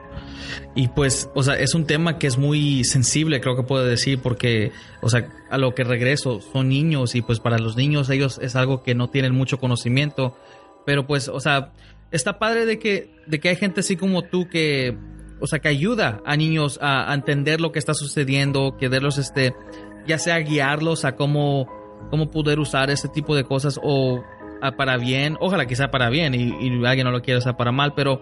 Y 0.75 0.87
pues, 0.89 1.29
o 1.33 1.43
sea, 1.43 1.55
es 1.55 1.73
un 1.73 1.85
tema 1.85 2.19
que 2.19 2.27
es 2.27 2.37
muy 2.37 2.83
sensible, 2.83 3.41
creo 3.41 3.55
que 3.55 3.63
puedo 3.63 3.83
decir, 3.83 4.21
porque, 4.21 4.71
o 5.01 5.09
sea, 5.09 5.27
a 5.49 5.57
lo 5.57 5.73
que 5.73 5.83
regreso, 5.83 6.39
son 6.53 6.69
niños 6.69 7.15
y 7.15 7.21
pues 7.21 7.39
para 7.39 7.57
los 7.57 7.75
niños 7.75 8.09
ellos 8.09 8.39
es 8.41 8.55
algo 8.55 8.83
que 8.83 8.95
no 8.95 9.09
tienen 9.09 9.33
mucho 9.33 9.59
conocimiento, 9.59 10.37
pero 10.85 11.07
pues, 11.07 11.27
o 11.27 11.39
sea, 11.39 11.71
está 12.11 12.39
padre 12.39 12.65
de 12.65 12.79
que, 12.79 13.09
de 13.27 13.39
que 13.39 13.49
hay 13.49 13.55
gente 13.55 13.81
así 13.81 13.95
como 13.97 14.23
tú 14.23 14.47
que, 14.49 14.97
o 15.39 15.47
sea, 15.47 15.59
que 15.59 15.67
ayuda 15.67 16.21
a 16.25 16.35
niños 16.35 16.79
a, 16.81 17.13
entender 17.13 17.61
lo 17.61 17.71
que 17.71 17.79
está 17.79 17.93
sucediendo, 17.93 18.77
que 18.77 18.87
verlos, 18.87 19.17
este, 19.17 19.55
ya 20.07 20.17
sea 20.17 20.37
guiarlos 20.39 21.05
a 21.05 21.15
cómo, 21.15 21.67
cómo 22.09 22.31
poder 22.31 22.59
usar 22.59 22.89
ese 22.89 23.07
tipo 23.09 23.35
de 23.35 23.43
cosas 23.43 23.79
o 23.83 24.23
ah, 24.61 24.71
para 24.71 24.97
bien, 24.97 25.37
ojalá 25.39 25.65
que 25.65 25.75
sea 25.75 25.91
para 25.91 26.09
bien 26.09 26.33
y, 26.33 26.53
y 26.59 26.85
alguien 26.85 27.05
no 27.05 27.11
lo 27.11 27.21
quiera 27.21 27.39
usar 27.39 27.57
para 27.57 27.71
mal, 27.71 27.93
pero 27.95 28.21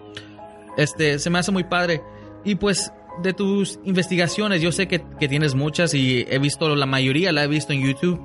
este 0.76 1.18
se 1.18 1.30
me 1.30 1.38
hace 1.38 1.52
muy 1.52 1.64
padre. 1.64 2.02
Y 2.44 2.56
pues 2.56 2.92
de 3.22 3.32
tus 3.32 3.80
investigaciones, 3.84 4.60
yo 4.60 4.72
sé 4.72 4.88
que, 4.88 5.02
que 5.18 5.28
tienes 5.28 5.54
muchas 5.54 5.94
y 5.94 6.24
he 6.28 6.38
visto 6.38 6.74
la 6.74 6.86
mayoría, 6.86 7.32
la 7.32 7.44
he 7.44 7.48
visto 7.48 7.72
en 7.72 7.86
YouTube. 7.86 8.20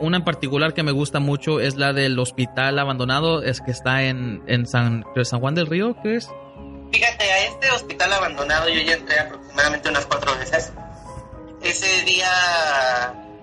Una 0.00 0.18
en 0.18 0.24
particular 0.24 0.74
que 0.74 0.82
me 0.82 0.92
gusta 0.92 1.20
mucho 1.20 1.58
es 1.60 1.76
la 1.76 1.92
del 1.92 2.18
hospital 2.18 2.78
abandonado, 2.78 3.42
es 3.42 3.60
que 3.60 3.70
está 3.70 4.02
en, 4.04 4.42
en 4.46 4.66
San, 4.66 5.04
San 5.24 5.40
Juan 5.40 5.54
del 5.54 5.66
Río, 5.66 5.96
¿qué 6.02 6.16
es? 6.16 6.28
Fíjate, 6.92 7.24
a 7.24 7.38
este 7.46 7.70
hospital 7.70 8.12
abandonado 8.12 8.68
yo 8.68 8.80
ya 8.82 8.94
entré 8.94 9.18
aproximadamente 9.18 9.88
unas 9.88 10.06
cuatro 10.06 10.36
veces. 10.38 10.72
Ese 11.62 12.02
día 12.04 12.28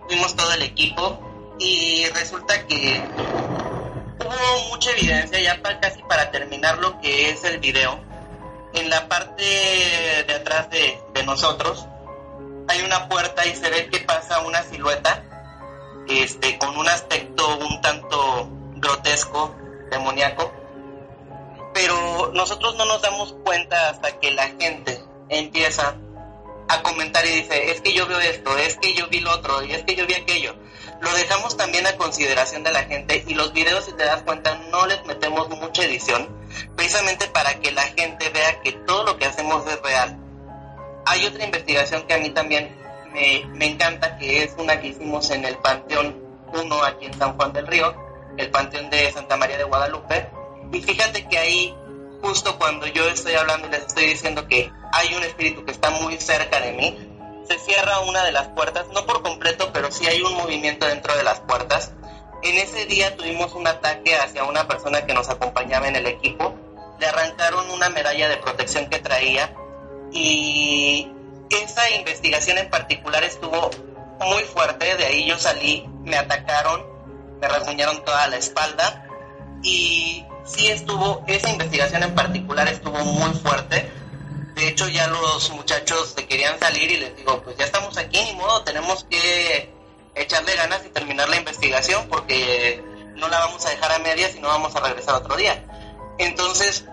fuimos 0.08 0.36
todo 0.36 0.52
el 0.54 0.62
equipo 0.63 1.19
y 1.60 2.06
resulta 2.13 2.65
que 2.67 3.02
hubo 4.19 4.69
mucha 4.69 4.91
evidencia 4.91 5.39
ya 5.39 5.62
pa- 5.62 5.80
casi 5.80 6.02
para 6.04 6.30
terminar 6.32 6.78
lo 6.80 7.00
que 7.00 7.30
es 7.32 7.43
el 7.45 7.60
video. 7.60 8.00
En 8.73 8.89
la 8.89 9.08
parte 9.08 9.43
de 10.28 10.34
atrás 10.36 10.69
de, 10.69 11.00
de 11.13 11.23
nosotros 11.23 11.88
hay 12.67 12.82
una 12.84 13.08
puerta 13.08 13.45
y 13.47 13.56
se 13.56 13.69
ve 13.69 13.88
que 13.89 14.00
pasa 14.02 14.41
una 14.41 14.62
silueta 14.63 15.23
este, 16.10 16.58
con 16.58 16.78
un 16.78 16.88
aspecto 16.88 17.58
un 17.58 17.82
tanto 17.82 18.50
grotesco, 18.76 19.56
demoníaco 19.91 20.58
pero 21.78 22.32
nosotros 22.34 22.76
no 22.76 22.86
nos 22.86 23.04
damos 23.04 23.36
cuenta 23.43 23.89
hasta 23.89 24.20
que 24.20 24.32
la 24.32 24.48
gente 24.48 25.00
empieza 25.30 25.96
a 26.67 26.82
comentar 26.82 27.24
y 27.24 27.30
dice, 27.30 27.70
es 27.70 27.82
que 27.82 27.93
yo 27.93 28.08
veo 28.08 28.20
esto, 28.20 28.58
es 28.58 28.78
que 28.78 28.96
yo 28.96 29.08
vi 29.10 29.20
lo 29.20 29.32
otro, 29.32 29.63
y 29.63 29.74
es 29.74 29.84
que 29.84 29.96
yo 29.96 30.08
vi 30.08 30.15
aquello. 30.15 30.56
Lo 31.02 31.13
dejamos 31.13 31.56
también 31.56 31.86
a 31.86 31.96
consideración 31.96 32.63
de 32.63 32.72
la 32.72 32.86
gente 32.86 33.24
y 33.28 33.36
los 33.36 33.54
videos, 33.54 33.86
si 33.86 33.93
te 33.93 34.06
das 34.06 34.24
cuenta, 34.24 34.56
no 34.72 34.88
les 34.88 35.06
metemos 35.06 35.50
mucha 35.50 35.84
edición, 35.84 36.28
precisamente 36.76 37.28
para 37.28 37.60
que 37.60 37.72
la 37.72 37.84
gente 37.84 38.28
vea 38.30 38.60
que 38.62 38.72
todo 38.72 39.04
lo 39.04 39.17
que 39.17 39.26
hacemos 39.26 39.63
es 39.67 39.80
real. 39.84 40.17
Hay 41.06 41.28
otra 41.28 41.46
investigación 41.46 42.08
que 42.08 42.15
a 42.15 42.17
mí 42.17 42.32
también 42.32 42.76
me, 43.54 43.66
encanta, 43.66 44.18
que 44.18 44.44
es 44.44 44.54
una 44.58 44.80
que 44.80 44.88
hicimos 44.88 45.30
en 45.32 45.46
el 45.46 45.58
Panteón 45.58 46.22
1 46.54 46.84
aquí 46.84 47.06
en 47.06 47.14
San 47.18 47.36
Juan 47.36 47.54
del 47.54 47.68
Río, 47.68 47.94
el 48.38 48.50
Panteón 48.52 48.90
de 48.90 49.12
Santa 49.12 49.38
María 49.38 49.58
de 49.58 49.64
Guadalupe, 49.64 50.30
y 50.72 50.82
fíjate 50.82 51.28
que 51.28 51.38
ahí, 51.38 51.76
justo 52.22 52.58
cuando 52.58 52.86
yo 52.88 53.08
estoy 53.10 53.34
hablando 53.34 53.68
y 53.68 53.72
les 53.72 53.88
estoy 53.88 54.06
diciendo 54.06 54.48
que 54.48 54.72
hay 54.92 55.14
un 55.16 55.24
espíritu 55.24 55.66
que 55.66 55.72
está 55.72 55.90
muy 55.90 56.18
cerca 56.18 56.60
de 56.60 56.74
mí, 56.74 56.98
se 57.48 57.58
cierra 57.60 58.02
una 58.02 58.24
de 58.24 58.32
las 58.32 58.50
puertas, 58.50 58.86
no 58.94 59.06
por 59.06 59.24
completo, 59.24 59.72
pero 59.74 59.92
sí 59.92 60.06
hay 60.06 60.22
un 60.22 60.36
movimiento 60.36 60.86
dentro 60.86 61.16
de 61.16 61.24
las 61.24 61.40
puertas. 61.40 61.94
En 62.44 62.58
ese 62.58 62.86
día 62.86 63.16
tuvimos 63.16 63.54
un 63.54 63.66
ataque 63.68 64.16
hacia 64.16 64.44
una 64.44 64.68
persona 64.68 65.06
que 65.06 65.14
nos 65.14 65.30
acompañaba 65.30 65.88
en 65.88 65.96
el 65.96 66.08
equipo. 66.08 66.56
Le 67.00 67.08
arrancaron 67.08 67.70
una 67.72 67.90
medalla 67.90 68.28
de 68.28 68.38
protección 68.38 68.90
que 68.90 69.00
traía 69.00 69.56
y 70.12 71.10
esa 71.50 71.90
investigación 71.92 72.58
en 72.58 72.70
particular 72.70 73.24
estuvo 73.24 73.70
muy 74.20 74.44
fuerte. 74.44 74.96
De 74.96 75.06
ahí 75.06 75.26
yo 75.26 75.38
salí, 75.38 75.88
me 76.04 76.18
atacaron, 76.18 76.86
me 77.40 77.48
rasguñaron 77.48 78.04
toda 78.04 78.28
la 78.28 78.38
espalda 78.38 79.06
y 79.64 80.26
sí 80.46 80.68
estuvo, 80.68 81.24
esa 81.28 81.50
investigación 81.50 82.04
en 82.04 82.16
particular 82.16 82.68
estuvo 82.68 82.98
muy 83.00 83.32
fuerte. 83.32 83.92
De 84.56 84.68
hecho, 84.70 84.88
ya 84.88 85.08
los 85.08 85.52
muchachos 85.52 86.14
se 86.16 86.26
querían 86.26 86.60
salir 86.60 86.90
y 86.90 86.98
les 86.98 87.16
digo, 87.16 87.42
pues 87.44 87.58
ya 87.58 87.66
estamos 87.66 87.98
aquí, 87.98 88.20
ni 88.24 88.34
modo, 88.34 88.64
tenemos 88.64 89.04
que 89.04 89.72
echarle 90.16 90.56
ganas 90.56 90.84
y 90.84 90.90
terminar 90.90 91.30
la 91.30 91.38
investigación 91.38 92.08
porque 92.10 92.84
no 93.16 93.28
la 93.28 93.40
vamos 93.40 93.66
a 93.66 93.70
dejar 93.70 93.92
a 93.92 94.00
medias 94.00 94.36
y 94.36 94.40
no 94.40 94.48
vamos 94.48 94.76
a 94.76 94.80
regresar 94.80 95.16
otro 95.16 95.36
día. 95.36 95.64
Entonces, 96.18 96.86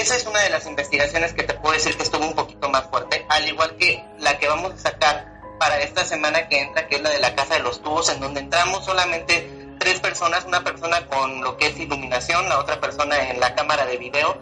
esa 0.00 0.16
es 0.16 0.26
una 0.26 0.40
de 0.40 0.50
las 0.50 0.66
investigaciones 0.66 1.32
que 1.32 1.42
te 1.42 1.54
puedo 1.54 1.74
decir 1.74 1.96
que 1.96 2.02
estuvo 2.02 2.26
un 2.26 2.34
poquito 2.34 2.68
más 2.68 2.88
fuerte, 2.88 3.24
al 3.28 3.48
igual 3.48 3.76
que 3.76 4.04
la 4.18 4.38
que 4.38 4.48
vamos 4.48 4.72
a 4.72 4.78
sacar 4.78 5.32
para 5.58 5.80
esta 5.80 6.04
semana 6.04 6.48
que 6.48 6.60
entra, 6.60 6.88
que 6.88 6.96
es 6.96 7.02
la 7.02 7.10
de 7.10 7.20
la 7.20 7.34
Casa 7.34 7.54
de 7.54 7.60
los 7.60 7.82
Tubos, 7.82 8.08
en 8.08 8.20
donde 8.20 8.40
entramos 8.40 8.84
solamente 8.84 9.76
tres 9.78 10.00
personas, 10.00 10.44
una 10.44 10.64
persona 10.64 11.06
con 11.06 11.42
lo 11.42 11.56
que 11.56 11.68
es 11.68 11.78
iluminación, 11.78 12.48
la 12.48 12.58
otra 12.58 12.80
persona 12.80 13.30
en 13.30 13.40
la 13.40 13.54
cámara 13.54 13.86
de 13.86 13.96
video 13.96 14.38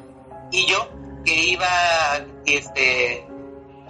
y 0.50 0.66
yo 0.66 0.88
que 1.24 1.34
iba 1.34 1.68
este, 2.46 3.26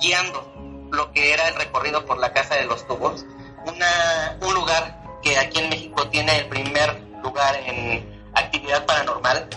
guiando 0.00 0.88
lo 0.90 1.12
que 1.12 1.32
era 1.32 1.48
el 1.48 1.54
recorrido 1.54 2.04
por 2.04 2.18
la 2.18 2.32
Casa 2.32 2.56
de 2.56 2.64
los 2.64 2.86
Tubos, 2.86 3.24
una, 3.66 4.38
un 4.42 4.54
lugar 4.54 5.00
que 5.22 5.38
aquí 5.38 5.58
en 5.58 5.70
México 5.70 6.08
tiene 6.08 6.36
el 6.38 6.48
primer 6.48 7.00
lugar 7.22 7.54
en 7.66 8.30
actividad 8.34 8.84
paranormal. 8.86 9.48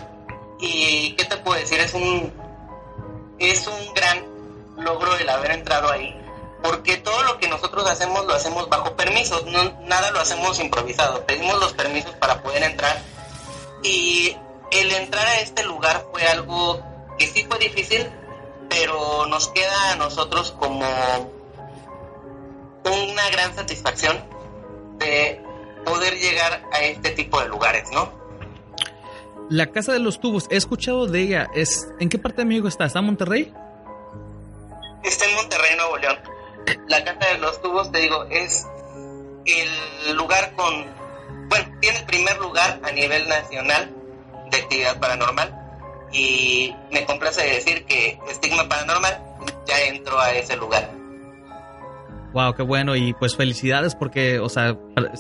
Y 0.65 1.11
qué 1.17 1.25
te 1.25 1.35
puedo 1.35 1.59
decir, 1.59 1.77
es 1.81 1.93
un, 1.93 2.31
es 3.37 3.67
un 3.67 3.93
gran 3.93 4.23
logro 4.77 5.13
el 5.17 5.27
haber 5.27 5.51
entrado 5.51 5.91
ahí, 5.91 6.15
porque 6.63 6.95
todo 6.95 7.21
lo 7.23 7.37
que 7.37 7.49
nosotros 7.49 7.85
hacemos 7.89 8.25
lo 8.25 8.33
hacemos 8.33 8.69
bajo 8.69 8.95
permisos, 8.95 9.43
nada 9.81 10.11
lo 10.11 10.21
hacemos 10.21 10.57
improvisado, 10.59 11.25
pedimos 11.25 11.59
los 11.59 11.73
permisos 11.73 12.15
para 12.15 12.41
poder 12.41 12.63
entrar 12.63 12.97
y 13.83 14.37
el 14.71 14.91
entrar 14.93 15.27
a 15.27 15.41
este 15.41 15.63
lugar 15.63 16.05
fue 16.13 16.25
algo 16.27 16.81
que 17.17 17.27
sí 17.27 17.43
fue 17.43 17.59
difícil, 17.59 18.09
pero 18.69 19.25
nos 19.25 19.49
queda 19.49 19.91
a 19.91 19.95
nosotros 19.97 20.51
como 20.57 20.85
una 22.85 23.29
gran 23.31 23.53
satisfacción 23.53 24.17
de 24.97 25.43
poder 25.83 26.17
llegar 26.17 26.63
a 26.71 26.79
este 26.83 27.09
tipo 27.09 27.41
de 27.41 27.49
lugares, 27.49 27.91
¿no? 27.91 28.22
La 29.49 29.67
Casa 29.71 29.93
de 29.93 29.99
los 29.99 30.19
Tubos, 30.19 30.47
he 30.49 30.57
escuchado 30.57 31.05
de 31.05 31.21
ella. 31.21 31.49
Es, 31.53 31.87
¿En 31.99 32.09
qué 32.09 32.17
parte 32.17 32.41
de 32.41 32.45
México 32.45 32.67
está? 32.67 32.85
¿Está 32.85 32.99
en 32.99 33.05
Monterrey? 33.05 33.53
Está 35.03 35.25
en 35.25 35.35
Monterrey, 35.35 35.75
Nuevo 35.77 35.97
León. 35.97 36.17
La 36.87 37.03
Casa 37.03 37.33
de 37.33 37.37
los 37.39 37.61
Tubos, 37.61 37.91
te 37.91 37.99
digo, 37.99 38.23
es 38.29 38.65
el 39.45 40.15
lugar 40.15 40.53
con, 40.55 40.85
bueno, 41.49 41.77
tiene 41.81 41.99
el 41.99 42.05
primer 42.05 42.37
lugar 42.39 42.79
a 42.83 42.91
nivel 42.91 43.27
nacional 43.27 43.93
de 44.49 44.57
actividad 44.57 44.99
paranormal 44.99 45.59
y 46.13 46.73
me 46.91 47.05
complace 47.05 47.41
decir 47.41 47.85
que 47.85 48.19
Estigma 48.29 48.69
Paranormal 48.69 49.19
ya 49.65 49.81
entró 49.83 50.19
a 50.19 50.31
ese 50.33 50.55
lugar. 50.55 50.89
Wow, 52.33 52.53
qué 52.55 52.63
bueno 52.63 52.95
y 52.95 53.13
pues 53.13 53.35
felicidades 53.35 53.95
porque, 53.95 54.39
o 54.39 54.49
sea, 54.49 54.75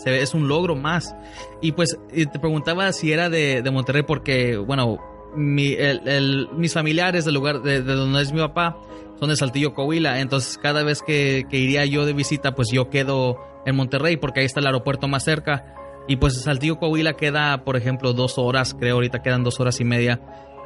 es 0.05 0.33
un 0.33 0.47
logro 0.47 0.75
más. 0.75 1.15
Y 1.61 1.71
pues 1.73 1.97
te 2.11 2.39
preguntaba 2.39 2.91
si 2.91 3.11
era 3.11 3.29
de, 3.29 3.61
de 3.61 3.71
Monterrey 3.71 4.01
porque, 4.01 4.57
bueno, 4.57 4.97
mi, 5.35 5.73
el- 5.73 6.07
el- 6.07 6.49
mis 6.57 6.73
familiares 6.73 7.25
del 7.25 7.35
lugar 7.35 7.61
de, 7.61 7.81
de 7.83 7.93
donde 7.93 8.21
es 8.21 8.33
mi 8.33 8.39
papá 8.39 8.77
son 9.19 9.29
de 9.29 9.35
Saltillo, 9.35 9.73
Coahuila. 9.75 10.19
Entonces 10.21 10.57
cada 10.57 10.81
vez 10.83 11.01
que, 11.03 11.45
que 11.49 11.57
iría 11.57 11.85
yo 11.85 12.05
de 12.05 12.13
visita, 12.13 12.55
pues 12.55 12.69
yo 12.71 12.89
quedo 12.89 13.37
en 13.65 13.75
Monterrey 13.75 14.17
porque 14.17 14.39
ahí 14.39 14.45
está 14.47 14.59
el 14.59 14.65
aeropuerto 14.65 15.07
más 15.07 15.23
cerca. 15.23 15.75
Y 16.07 16.17
pues 16.17 16.41
Saltillo, 16.41 16.79
Coahuila 16.79 17.13
queda, 17.13 17.63
por 17.63 17.77
ejemplo, 17.77 18.13
dos 18.13 18.37
horas, 18.37 18.75
creo 18.77 18.95
ahorita 18.95 19.21
quedan 19.21 19.43
dos 19.43 19.59
horas 19.59 19.79
y 19.79 19.85
media. 19.85 20.19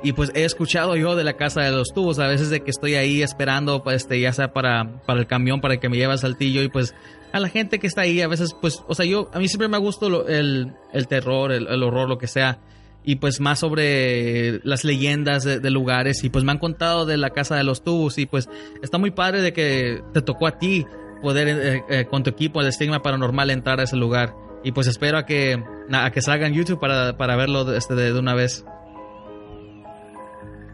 Y 0.04 0.14
pues 0.14 0.32
he 0.36 0.46
escuchado 0.46 0.96
yo 0.96 1.16
de 1.16 1.24
la 1.24 1.34
casa 1.34 1.62
de 1.62 1.72
los 1.72 1.90
tubos, 1.94 2.20
a 2.20 2.28
veces 2.28 2.50
de 2.50 2.62
que 2.62 2.70
estoy 2.70 2.96
ahí 2.96 3.24
esperando, 3.24 3.84
pues, 3.84 3.98
este, 3.98 4.20
ya 4.20 4.32
sea 4.32 4.54
para, 4.54 5.02
para 5.06 5.20
el 5.20 5.28
camión, 5.28 5.60
para 5.60 5.78
que 5.78 5.90
me 5.90 5.98
lleve 5.98 6.14
a 6.14 6.18
Saltillo 6.18 6.62
y 6.62 6.70
pues 6.70 6.94
a 7.32 7.40
la 7.40 7.50
gente 7.50 7.80
que 7.80 7.88
está 7.88 8.02
ahí, 8.02 8.22
a 8.22 8.28
veces 8.28 8.56
pues, 8.60 8.84
o 8.88 8.96
sea, 8.96 9.06
yo, 9.06 9.30
a 9.34 9.40
mí 9.40 9.48
siempre 9.48 9.68
me 9.68 9.76
ha 9.76 9.80
gustado 9.80 10.28
el, 10.28 10.74
el 10.94 11.08
terror, 11.08 11.52
el, 11.52 11.84
horror, 11.84 12.08
lo 12.08 12.18
que 12.18 12.28
sea. 12.28 12.60
Y 13.04 13.16
pues 13.16 13.40
más 13.40 13.60
sobre 13.60 14.60
las 14.66 14.84
leyendas 14.84 15.44
de, 15.46 15.70
lugares 15.70 16.26
y 16.26 16.30
pues 16.30 16.44
me 16.44 16.52
han 16.52 16.58
contado 16.58 17.06
de 17.06 17.16
la 17.16 17.30
casa 17.30 17.56
de 17.56 17.64
los 17.64 17.82
tubos 17.82 18.18
y 18.18 18.26
pues 18.26 18.50
está 18.82 18.98
muy 18.98 19.12
padre 19.12 19.42
de 19.42 19.54
que 19.54 20.02
te 20.14 20.22
tocó 20.22 20.46
a 20.46 20.58
ti 20.58 20.86
poder 21.22 21.48
eh, 21.48 21.84
eh, 21.90 22.06
con 22.06 22.24
tu 22.24 22.32
equipo 22.32 22.60
el 22.60 22.68
estigma 22.68 23.02
paranormal 23.02 23.50
entrar 23.50 23.80
a 23.80 23.84
ese 23.84 23.96
lugar 23.96 24.36
y 24.62 24.74
pues 24.74 24.88
espero 24.88 25.18
a 25.18 25.26
que 25.26 25.64
a 25.90 26.12
que 26.12 26.22
salga 26.22 26.50
YouTube 26.50 26.82
para, 26.82 27.16
para 27.16 27.38
verlo 27.38 27.64
de, 27.64 27.78
este, 27.78 27.96
de 27.96 28.12
una 28.20 28.36
vez. 28.36 28.66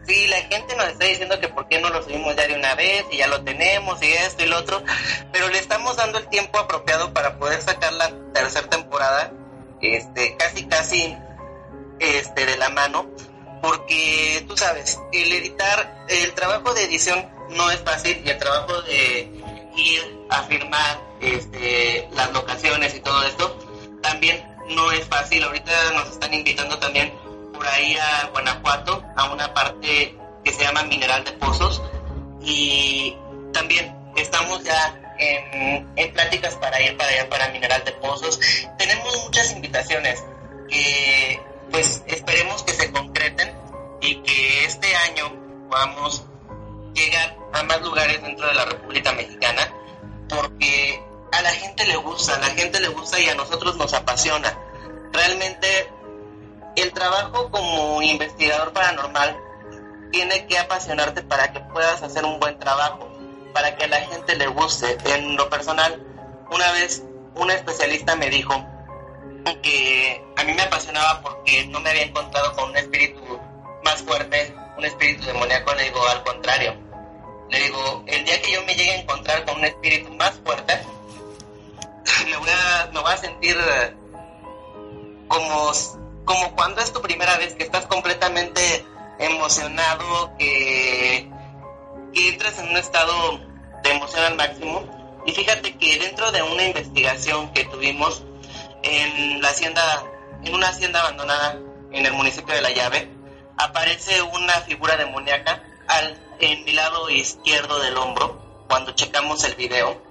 Sí, 0.06 0.26
la 0.26 0.36
gente 0.42 0.76
nos 0.76 0.86
está 0.88 1.06
diciendo 1.06 1.40
que 1.40 1.48
por 1.48 1.66
qué 1.68 1.80
no 1.80 1.88
lo 1.88 2.02
subimos 2.02 2.36
ya 2.36 2.46
de 2.46 2.54
una 2.54 2.74
vez 2.74 3.04
y 3.10 3.18
ya 3.18 3.26
lo 3.26 3.42
tenemos 3.42 4.02
y 4.02 4.12
esto 4.12 4.44
y 4.44 4.46
lo 4.46 4.58
otro, 4.58 4.82
pero 5.32 5.48
le 5.48 5.58
estamos 5.58 5.96
dando 5.96 6.18
el 6.18 6.28
tiempo 6.28 6.58
apropiado 6.58 7.12
para 7.14 7.38
poder 7.38 7.62
sacar 7.62 7.92
la 7.94 8.10
tercera 8.32 8.68
temporada, 8.68 9.32
este, 9.80 10.36
casi 10.36 10.66
casi 10.66 11.16
este 12.00 12.46
de 12.46 12.56
la 12.58 12.68
mano, 12.68 13.06
porque 13.62 14.44
tú 14.46 14.56
sabes, 14.56 15.00
el 15.12 15.32
editar, 15.32 16.04
el 16.08 16.34
trabajo 16.34 16.74
de 16.74 16.84
edición 16.84 17.26
no 17.50 17.70
es 17.70 17.80
fácil 17.80 18.20
y 18.24 18.28
el 18.28 18.38
trabajo 18.38 18.82
de 18.82 19.30
ir 19.76 20.26
a 20.28 20.42
firmar 20.42 21.00
este, 21.20 22.08
las 22.12 22.32
locaciones 22.32 22.94
y 22.94 23.00
todo 23.00 23.22
esto 23.24 23.58
también 24.02 24.44
no 24.68 24.92
es 24.92 25.06
fácil. 25.06 25.42
Ahorita 25.44 25.72
nos 25.94 26.10
están 26.10 26.34
invitando 26.34 26.78
también 26.78 27.12
por 27.54 27.66
ahí 27.66 27.96
a 27.96 28.28
Guanajuato, 28.32 29.02
a 29.16 29.32
una 29.32 29.54
parte 29.54 30.16
que 30.44 30.52
se 30.52 30.62
llama 30.62 30.82
Mineral 30.84 31.24
de 31.24 31.32
Pozos. 31.32 31.82
Y 32.42 33.16
también 33.52 33.96
estamos 34.16 34.62
ya 34.64 35.14
en, 35.18 36.12
pláticas 36.12 36.56
para 36.56 36.80
ir 36.80 36.96
para 36.96 37.10
allá, 37.10 37.28
para 37.28 37.48
Mineral 37.48 37.84
de 37.84 37.92
Pozos. 37.92 38.38
Tenemos 38.78 39.24
muchas 39.24 39.52
invitaciones 39.52 40.22
que 40.68 41.40
pues 41.70 42.02
esperemos 42.06 42.62
que 42.62 42.72
se 42.72 42.92
concreten 42.92 43.52
y 44.00 44.16
que 44.16 44.64
este 44.64 44.94
año 44.96 45.32
podamos 45.68 46.24
llegar 46.92 47.36
a 47.52 47.62
más 47.64 47.80
lugares 47.82 48.22
dentro 48.22 48.46
de 48.46 48.54
la 48.54 48.64
República 48.64 49.12
Mexicana 49.12 49.72
porque 50.28 51.02
a 51.32 51.42
la 51.42 51.50
gente 51.50 51.86
le 51.86 51.96
gusta, 51.96 52.36
a 52.36 52.38
la 52.38 52.50
gente 52.50 52.80
le 52.80 52.88
gusta 52.88 53.18
y 53.18 53.28
a 53.28 53.34
nosotros 53.34 53.76
nos 53.76 53.92
apasiona. 53.92 54.56
Realmente 55.12 55.88
el 56.82 56.92
trabajo 56.92 57.50
como 57.50 58.02
investigador 58.02 58.72
paranormal 58.72 59.36
tiene 60.10 60.46
que 60.46 60.58
apasionarte 60.58 61.22
para 61.22 61.52
que 61.52 61.60
puedas 61.60 62.02
hacer 62.02 62.24
un 62.24 62.38
buen 62.38 62.58
trabajo, 62.58 63.08
para 63.52 63.76
que 63.76 63.84
a 63.84 63.88
la 63.88 64.00
gente 64.00 64.36
le 64.36 64.46
guste. 64.48 64.96
En 65.06 65.36
lo 65.36 65.48
personal, 65.50 66.02
una 66.50 66.70
vez 66.72 67.02
un 67.34 67.50
especialista 67.50 68.16
me 68.16 68.30
dijo 68.30 68.54
que 69.62 70.24
a 70.36 70.44
mí 70.44 70.52
me 70.54 70.62
apasionaba 70.62 71.20
porque 71.20 71.66
no 71.66 71.80
me 71.80 71.90
había 71.90 72.04
encontrado 72.04 72.54
con 72.54 72.70
un 72.70 72.76
espíritu 72.76 73.20
más 73.82 74.02
fuerte, 74.02 74.54
un 74.76 74.84
espíritu 74.84 75.26
demoníaco, 75.26 75.74
le 75.74 75.84
digo 75.84 76.06
al 76.06 76.22
contrario. 76.22 76.74
Le 77.50 77.60
digo, 77.60 78.04
el 78.06 78.24
día 78.24 78.40
que 78.40 78.52
yo 78.52 78.62
me 78.64 78.74
llegue 78.74 78.92
a 78.92 79.00
encontrar 79.00 79.44
con 79.44 79.58
un 79.58 79.64
espíritu 79.64 80.12
más 80.14 80.32
fuerte, 80.44 80.80
me 82.30 82.36
voy 82.36 82.50
a, 82.50 82.90
me 82.92 83.00
voy 83.00 83.12
a 83.12 83.16
sentir 83.16 83.56
como, 85.28 85.72
como 86.24 86.54
cuando 86.54 86.80
es 86.80 86.92
tu 86.92 87.02
primera 87.02 87.36
vez 87.38 87.54
que 87.54 87.64
estás 87.64 87.86
completamente 87.86 88.84
emocionado, 89.18 90.36
que, 90.38 91.30
que 92.12 92.28
entras 92.28 92.58
en 92.58 92.70
un 92.70 92.76
estado 92.76 93.38
de 93.82 93.90
emoción 93.90 94.24
al 94.24 94.36
máximo. 94.36 95.22
Y 95.26 95.32
fíjate 95.32 95.76
que 95.76 95.98
dentro 95.98 96.32
de 96.32 96.42
una 96.42 96.64
investigación 96.64 97.52
que 97.52 97.64
tuvimos 97.64 98.22
en 98.82 99.40
la 99.40 99.48
hacienda, 99.48 100.04
en 100.44 100.54
una 100.54 100.68
hacienda 100.68 101.00
abandonada 101.00 101.58
en 101.92 102.06
el 102.06 102.12
municipio 102.12 102.54
de 102.54 102.60
La 102.62 102.70
Llave, 102.70 103.10
aparece 103.56 104.20
una 104.22 104.52
figura 104.60 104.96
demoníaca 104.96 105.62
al, 105.88 106.18
en 106.40 106.64
mi 106.64 106.72
lado 106.72 107.08
izquierdo 107.10 107.80
del 107.80 107.96
hombro 107.96 108.64
cuando 108.68 108.92
checamos 108.92 109.44
el 109.44 109.54
video. 109.54 110.02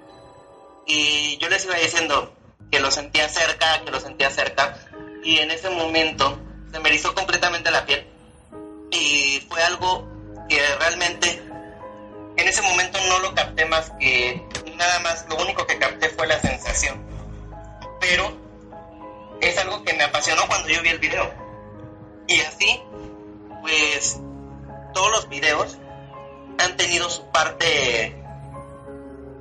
Y 0.86 1.38
yo 1.38 1.50
les 1.50 1.66
iba 1.66 1.76
diciendo 1.76 2.34
que 2.72 2.80
lo 2.80 2.92
sentía 2.92 3.30
cerca, 3.30 3.82
que 3.86 3.92
lo 3.92 4.00
sentía 4.00 4.30
cerca. 4.32 4.78
Y 5.24 5.38
en 5.38 5.52
ese 5.52 5.70
momento 5.70 6.38
se 6.72 6.80
me 6.80 6.90
erizó 6.90 7.14
completamente 7.16 7.72
la 7.72 7.86
piel 7.86 8.06
y 8.92 9.44
fue 9.50 9.62
algo 9.64 10.08
que 10.48 10.60
realmente 10.80 11.42
en 12.38 12.48
ese 12.48 12.62
momento 12.62 13.00
no 13.10 13.20
lo 13.20 13.34
capté 13.34 13.66
más 13.66 13.92
que 14.00 14.44
nada 14.76 15.00
más, 15.00 15.26
lo 15.30 15.38
único 15.38 15.66
que 15.66 15.78
capté 15.78 16.10
fue 16.10 16.28
la 16.28 16.40
sensación. 16.40 17.06
Pero 18.00 18.38
es 19.42 19.58
algo 19.58 19.84
que 19.84 19.94
me 19.94 20.04
apasionó 20.04 20.48
cuando 20.48 20.70
yo 20.70 20.82
vi 20.82 20.90
el 20.90 21.00
video. 21.00 21.32
Y 22.28 22.40
así, 22.42 22.82
pues 23.62 24.20
todos 24.94 25.12
los 25.12 25.30
videos 25.30 25.78
han 26.60 26.76
tenido 26.78 27.10
su 27.10 27.26
parte, 27.32 28.16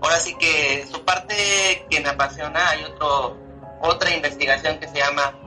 ahora 0.00 0.18
sí 0.18 0.34
que 0.36 0.86
su 0.90 1.04
parte 1.04 1.86
que 1.90 2.00
me 2.00 2.08
apasiona, 2.10 2.70
hay 2.70 2.84
otro, 2.84 3.38
otra 3.80 4.14
investigación 4.14 4.78
que 4.78 4.88
se 4.88 4.98
llama 4.98 5.38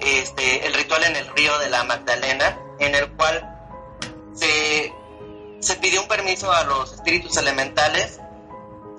este, 0.00 0.66
El 0.66 0.74
ritual 0.74 1.04
en 1.04 1.16
el 1.16 1.26
río 1.28 1.58
de 1.58 1.68
la 1.68 1.84
Magdalena, 1.84 2.58
en 2.78 2.94
el 2.94 3.10
cual 3.12 3.98
se, 4.34 4.92
se 5.60 5.76
pidió 5.76 6.02
un 6.02 6.08
permiso 6.08 6.52
a 6.52 6.64
los 6.64 6.92
espíritus 6.92 7.36
elementales, 7.36 8.20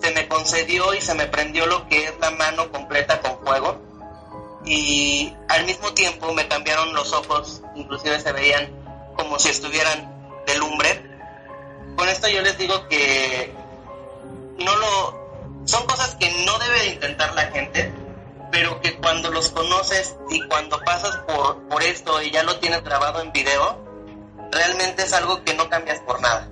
se 0.02 0.12
me 0.12 0.28
concedió 0.28 0.94
y 0.94 1.02
se 1.02 1.14
me 1.14 1.28
prendió 1.28 1.66
lo 1.68 1.88
que 1.88 2.06
es 2.06 2.14
la 2.20 2.32
mano 2.32 2.72
completa 2.72 3.22
con 3.22 3.40
fuego 3.46 3.80
y 4.66 5.34
al 5.50 5.66
mismo 5.66 5.94
tiempo 5.94 6.34
me 6.34 6.48
cambiaron 6.48 6.94
los 6.94 7.14
ojos, 7.14 7.62
inclusive 7.76 8.20
se 8.20 8.32
veían 8.32 8.70
como 9.16 9.40
si 9.40 9.50
estuvieran 9.50 10.44
de 10.46 10.58
lumbre. 10.58 11.04
Con 11.96 12.08
esto 12.10 12.28
yo 12.28 12.42
les 12.42 12.58
digo 12.58 12.88
que 12.88 13.54
no 14.58 14.76
lo 14.76 15.22
son 15.66 15.86
cosas 15.86 16.16
que 16.16 16.30
no 16.46 16.58
debe 16.60 16.88
intentar 16.88 17.34
la 17.34 17.44
gente, 17.44 17.92
pero 18.52 18.82
que 18.82 18.96
cuando 18.98 19.32
los 19.32 19.50
conoces 19.50 20.18
y 20.30 20.42
cuando 20.48 20.80
pasas 20.80 21.18
por, 21.28 21.68
por 21.70 21.82
esto 21.84 22.22
y 22.22 22.32
ya 22.32 22.44
lo 22.44 22.58
tienes 22.58 22.84
grabado 22.84 23.22
en 23.22 23.32
video, 23.32 23.80
realmente 24.52 25.04
es 25.04 25.14
algo 25.14 25.44
que 25.44 25.54
no 25.56 25.70
cambias 25.70 26.00
por 26.02 26.22
nada. 26.22 26.50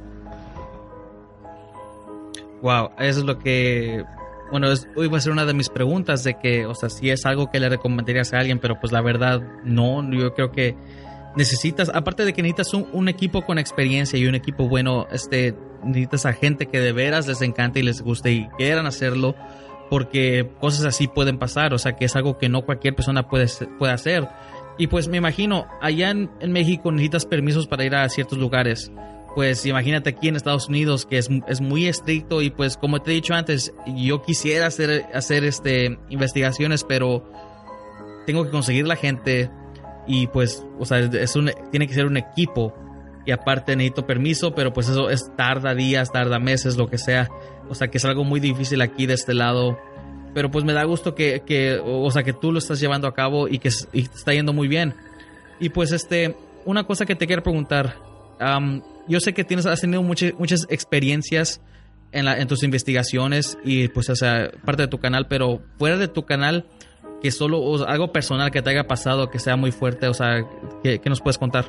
Wow, 2.62 2.92
eso 3.00 3.20
es 3.20 3.26
lo 3.26 3.40
que, 3.40 4.04
bueno, 4.52 4.68
hoy 4.96 5.08
va 5.08 5.18
a 5.18 5.22
ser 5.22 5.32
una 5.32 5.46
de 5.46 5.54
mis 5.54 5.70
preguntas 5.70 6.24
de 6.24 6.38
que, 6.40 6.66
o 6.66 6.76
sea, 6.76 6.90
si 6.90 7.10
es 7.10 7.26
algo 7.26 7.50
que 7.52 7.60
le 7.60 7.70
recomendarías 7.70 8.34
a 8.34 8.40
alguien, 8.40 8.60
pero 8.60 8.80
pues 8.80 8.92
la 8.92 9.02
verdad 9.02 9.42
no, 9.64 10.04
yo 10.12 10.34
creo 10.34 10.52
que 10.52 10.76
necesitas, 11.36 11.90
aparte 11.94 12.26
de 12.26 12.34
que 12.34 12.42
necesitas 12.42 12.74
un, 12.74 12.90
un, 12.92 13.08
equipo 13.08 13.46
con 13.46 13.60
experiencia 13.60 14.18
y 14.20 14.26
un 14.26 14.36
equipo 14.36 14.68
bueno, 14.68 15.08
este, 15.12 15.56
necesitas 15.84 16.26
a 16.26 16.34
gente 16.34 16.66
que 16.66 16.80
de 16.80 16.92
veras 16.92 17.28
les 17.28 17.42
encante 17.42 17.80
y 17.80 17.84
les 17.84 18.02
guste 18.02 18.32
y 18.32 18.48
quieran 18.58 18.88
hacerlo 18.88 19.36
porque 19.90 20.50
cosas 20.60 20.86
así 20.86 21.08
pueden 21.08 21.40
pasar, 21.40 21.74
o 21.74 21.78
sea 21.78 21.96
que 21.96 22.06
es 22.06 22.16
algo 22.16 22.38
que 22.38 22.50
no 22.50 22.62
cualquier 22.64 22.96
persona 22.96 23.28
puede, 23.28 23.48
puede 23.78 23.94
hacer. 23.94 24.28
Y 24.78 24.88
pues 24.88 25.08
me 25.08 25.18
imagino, 25.18 25.68
allá 25.82 26.12
en, 26.12 26.30
México 26.52 26.92
necesitas 26.92 27.26
permisos 27.26 27.68
para 27.68 27.84
ir 27.84 27.96
a 27.96 28.08
ciertos 28.08 28.38
lugares. 28.38 28.92
Pues 29.36 29.66
imagínate 29.66 30.12
aquí 30.12 30.28
en 30.28 30.36
Estados 30.36 30.70
Unidos 30.70 31.06
que 31.06 31.18
es, 31.18 31.30
es 31.48 31.62
muy 31.62 31.88
estricto 31.88 32.42
y 32.42 32.50
pues 32.50 32.78
como 32.78 33.02
te 33.02 33.12
he 33.12 33.14
dicho 33.16 33.34
antes, 33.34 33.74
yo 33.86 34.22
quisiera 34.22 34.68
hacer, 34.68 35.06
hacer 35.14 35.44
este, 35.44 36.00
investigaciones, 36.10 36.84
pero 36.84 37.30
tengo 38.26 38.46
que 38.46 38.52
conseguir 38.52 38.88
la 38.88 38.96
gente 38.96 39.50
y 40.08 40.28
pues, 40.28 40.66
o 40.80 40.86
sea, 40.86 41.00
es 41.00 41.36
un, 41.36 41.52
tiene 41.72 41.88
que 41.88 41.94
ser 41.94 42.06
un 42.06 42.18
equipo 42.18 42.74
y 43.26 43.32
aparte 43.32 43.76
necesito 43.76 44.06
permiso, 44.06 44.54
pero 44.56 44.74
pues 44.74 44.90
eso 44.90 45.10
es 45.10 45.32
tarda 45.36 45.76
días, 45.76 46.12
tarda 46.12 46.40
meses, 46.40 46.78
lo 46.78 46.88
que 46.88 46.98
sea. 46.98 47.30
O 47.70 47.76
sea 47.76 47.90
que 47.90 47.98
es 47.98 48.06
algo 48.06 48.24
muy 48.24 48.40
difícil 48.40 48.82
aquí 48.82 49.06
de 49.06 49.14
este 49.14 49.34
lado. 49.34 49.80
Pero 50.34 50.52
pues 50.52 50.64
me 50.64 50.74
da 50.74 50.84
gusto 50.84 51.16
que, 51.16 51.42
que 51.46 51.80
o 51.84 52.10
sea, 52.12 52.24
que 52.24 52.34
tú 52.34 52.52
lo 52.52 52.60
estás 52.60 52.80
llevando 52.80 53.08
a 53.08 53.14
cabo 53.14 53.48
y 53.48 53.60
que 53.60 53.68
está 53.68 54.34
yendo 54.34 54.54
muy 54.54 54.68
bien. 54.68 54.94
Y 55.60 55.70
pues 55.70 55.92
este, 55.92 56.36
una 56.66 56.84
cosa 56.84 57.06
que 57.06 57.16
te 57.16 57.28
quiero 57.28 57.44
preguntar. 57.44 57.96
Um, 58.40 58.82
yo 59.08 59.20
sé 59.20 59.34
que 59.34 59.44
tienes, 59.44 59.66
has 59.66 59.82
tenido 59.82 60.04
muchas, 60.04 60.34
muchas 60.38 60.66
experiencias 60.70 61.62
en, 62.12 62.48
tus 62.48 62.64
investigaciones 62.64 63.58
y 63.64 63.88
pues 63.90 64.10
o 64.10 64.14
parte 64.66 64.84
de 64.84 64.88
tu 64.88 65.00
canal, 65.00 65.28
pero 65.28 65.62
fuera 65.78 65.98
de 65.98 66.08
tu 66.08 66.26
canal, 66.26 66.66
que 67.22 67.32
solo 67.32 67.60
o 67.60 67.84
algo 67.86 68.12
personal 68.12 68.52
que 68.52 68.62
te 68.62 68.70
haya 68.70 68.88
pasado, 68.88 69.30
que 69.30 69.40
sea 69.40 69.56
muy 69.56 69.72
fuerte, 69.72 70.08
o 70.08 70.14
sea, 70.14 70.46
¿qué, 70.84 71.00
qué 71.00 71.10
nos 71.10 71.22
puedes 71.22 71.38
contar? 71.38 71.66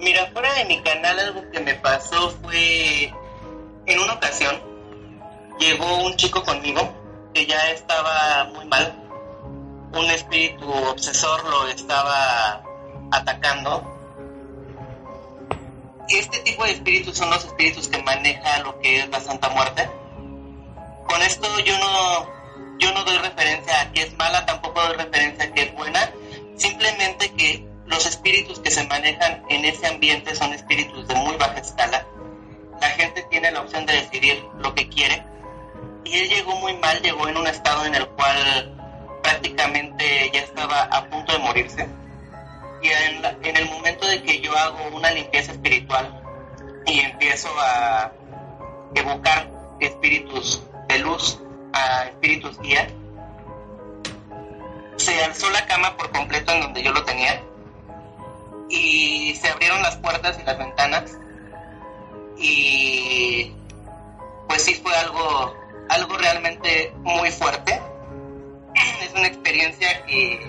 Mira, 0.00 0.30
fuera 0.32 0.54
de 0.54 0.64
mi 0.64 0.80
canal 0.82 1.18
algo 1.18 1.50
que 1.50 1.60
me 1.60 1.74
pasó 1.74 2.30
fue 2.42 3.12
en 3.86 3.98
una 3.98 4.14
ocasión 4.14 4.68
llegó 5.58 6.04
un 6.04 6.16
chico 6.16 6.42
conmigo 6.42 6.94
que 7.34 7.46
ya 7.46 7.70
estaba 7.70 8.44
muy 8.54 8.64
mal. 8.66 8.94
Un 9.92 10.10
espíritu 10.10 10.70
obsesor 10.70 11.44
lo 11.48 11.68
estaba 11.68 12.62
atacando. 13.10 13.94
Este 16.08 16.38
tipo 16.40 16.64
de 16.64 16.72
espíritus 16.72 17.16
son 17.16 17.30
los 17.30 17.44
espíritus 17.44 17.88
que 17.88 18.02
maneja 18.02 18.60
lo 18.60 18.78
que 18.80 19.00
es 19.00 19.08
la 19.08 19.20
Santa 19.20 19.48
Muerte. 19.50 19.88
Con 21.06 21.22
esto 21.22 21.48
yo 21.60 21.76
no, 21.78 22.78
yo 22.78 22.92
no 22.92 23.04
doy 23.04 23.18
referencia 23.18 23.80
a 23.80 23.92
que 23.92 24.02
es 24.02 24.16
mala, 24.16 24.46
tampoco 24.46 24.80
doy 24.80 24.96
referencia 24.96 25.44
a 25.44 25.52
que 25.52 25.62
es 25.62 25.74
buena. 25.74 26.10
Simplemente 26.56 27.30
que 27.34 27.67
los 27.88 28.06
espíritus 28.06 28.60
que 28.60 28.70
se 28.70 28.86
manejan 28.86 29.42
en 29.48 29.64
ese 29.64 29.86
ambiente 29.86 30.34
son 30.34 30.52
espíritus 30.52 31.08
de 31.08 31.14
muy 31.14 31.36
baja 31.36 31.58
escala. 31.58 32.06
La 32.80 32.88
gente 32.90 33.26
tiene 33.30 33.50
la 33.50 33.62
opción 33.62 33.86
de 33.86 33.94
decidir 33.94 34.44
lo 34.58 34.74
que 34.74 34.88
quiere. 34.88 35.24
Y 36.04 36.18
él 36.18 36.28
llegó 36.28 36.54
muy 36.56 36.76
mal, 36.76 37.00
llegó 37.00 37.28
en 37.28 37.36
un 37.36 37.46
estado 37.46 37.84
en 37.84 37.94
el 37.94 38.06
cual 38.08 38.74
prácticamente 39.22 40.30
ya 40.32 40.40
estaba 40.40 40.82
a 40.84 41.04
punto 41.08 41.32
de 41.32 41.38
morirse. 41.38 41.88
Y 42.82 42.88
en, 42.88 43.56
el 43.56 43.68
momento 43.68 44.06
de 44.06 44.22
que 44.22 44.40
yo 44.40 44.56
hago 44.56 44.96
una 44.96 45.10
limpieza 45.10 45.52
espiritual 45.52 46.22
y 46.86 47.00
empiezo 47.00 47.48
a 47.60 48.12
evocar 48.94 49.50
espíritus 49.80 50.62
de 50.88 50.98
luz, 51.00 51.40
a 51.72 52.04
espíritus 52.04 52.60
guía, 52.60 52.86
se 54.96 55.24
alzó 55.24 55.50
la 55.50 55.66
cama 55.66 55.96
por 55.96 56.10
completo 56.12 56.52
en 56.52 56.60
donde 56.60 56.82
yo 56.82 56.92
lo 56.92 57.04
tenía 57.04 57.42
y 58.68 59.34
se 59.36 59.48
abrieron 59.48 59.82
las 59.82 59.96
puertas 59.96 60.38
y 60.40 60.44
las 60.44 60.58
ventanas. 60.58 61.18
Y 62.36 63.52
pues 64.48 64.64
sí 64.64 64.74
fue 64.74 64.94
algo 64.94 65.54
algo 65.88 66.16
realmente 66.16 66.92
muy 66.98 67.30
fuerte. 67.30 67.80
Es 69.02 69.12
una 69.14 69.26
experiencia 69.26 70.04
que 70.04 70.40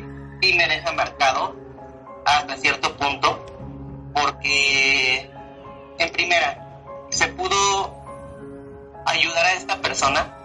sí 0.41 0.53
me 0.53 0.67
deja 0.67 0.91
marcado 0.91 1.55
hasta 2.25 2.57
cierto 2.57 2.95
punto 2.97 3.45
porque 4.13 5.31
en 5.97 6.11
primera 6.11 6.83
se 7.09 7.27
pudo 7.29 7.95
ayudar 9.05 9.45
a 9.45 9.53
esta 9.53 9.81
persona 9.81 10.35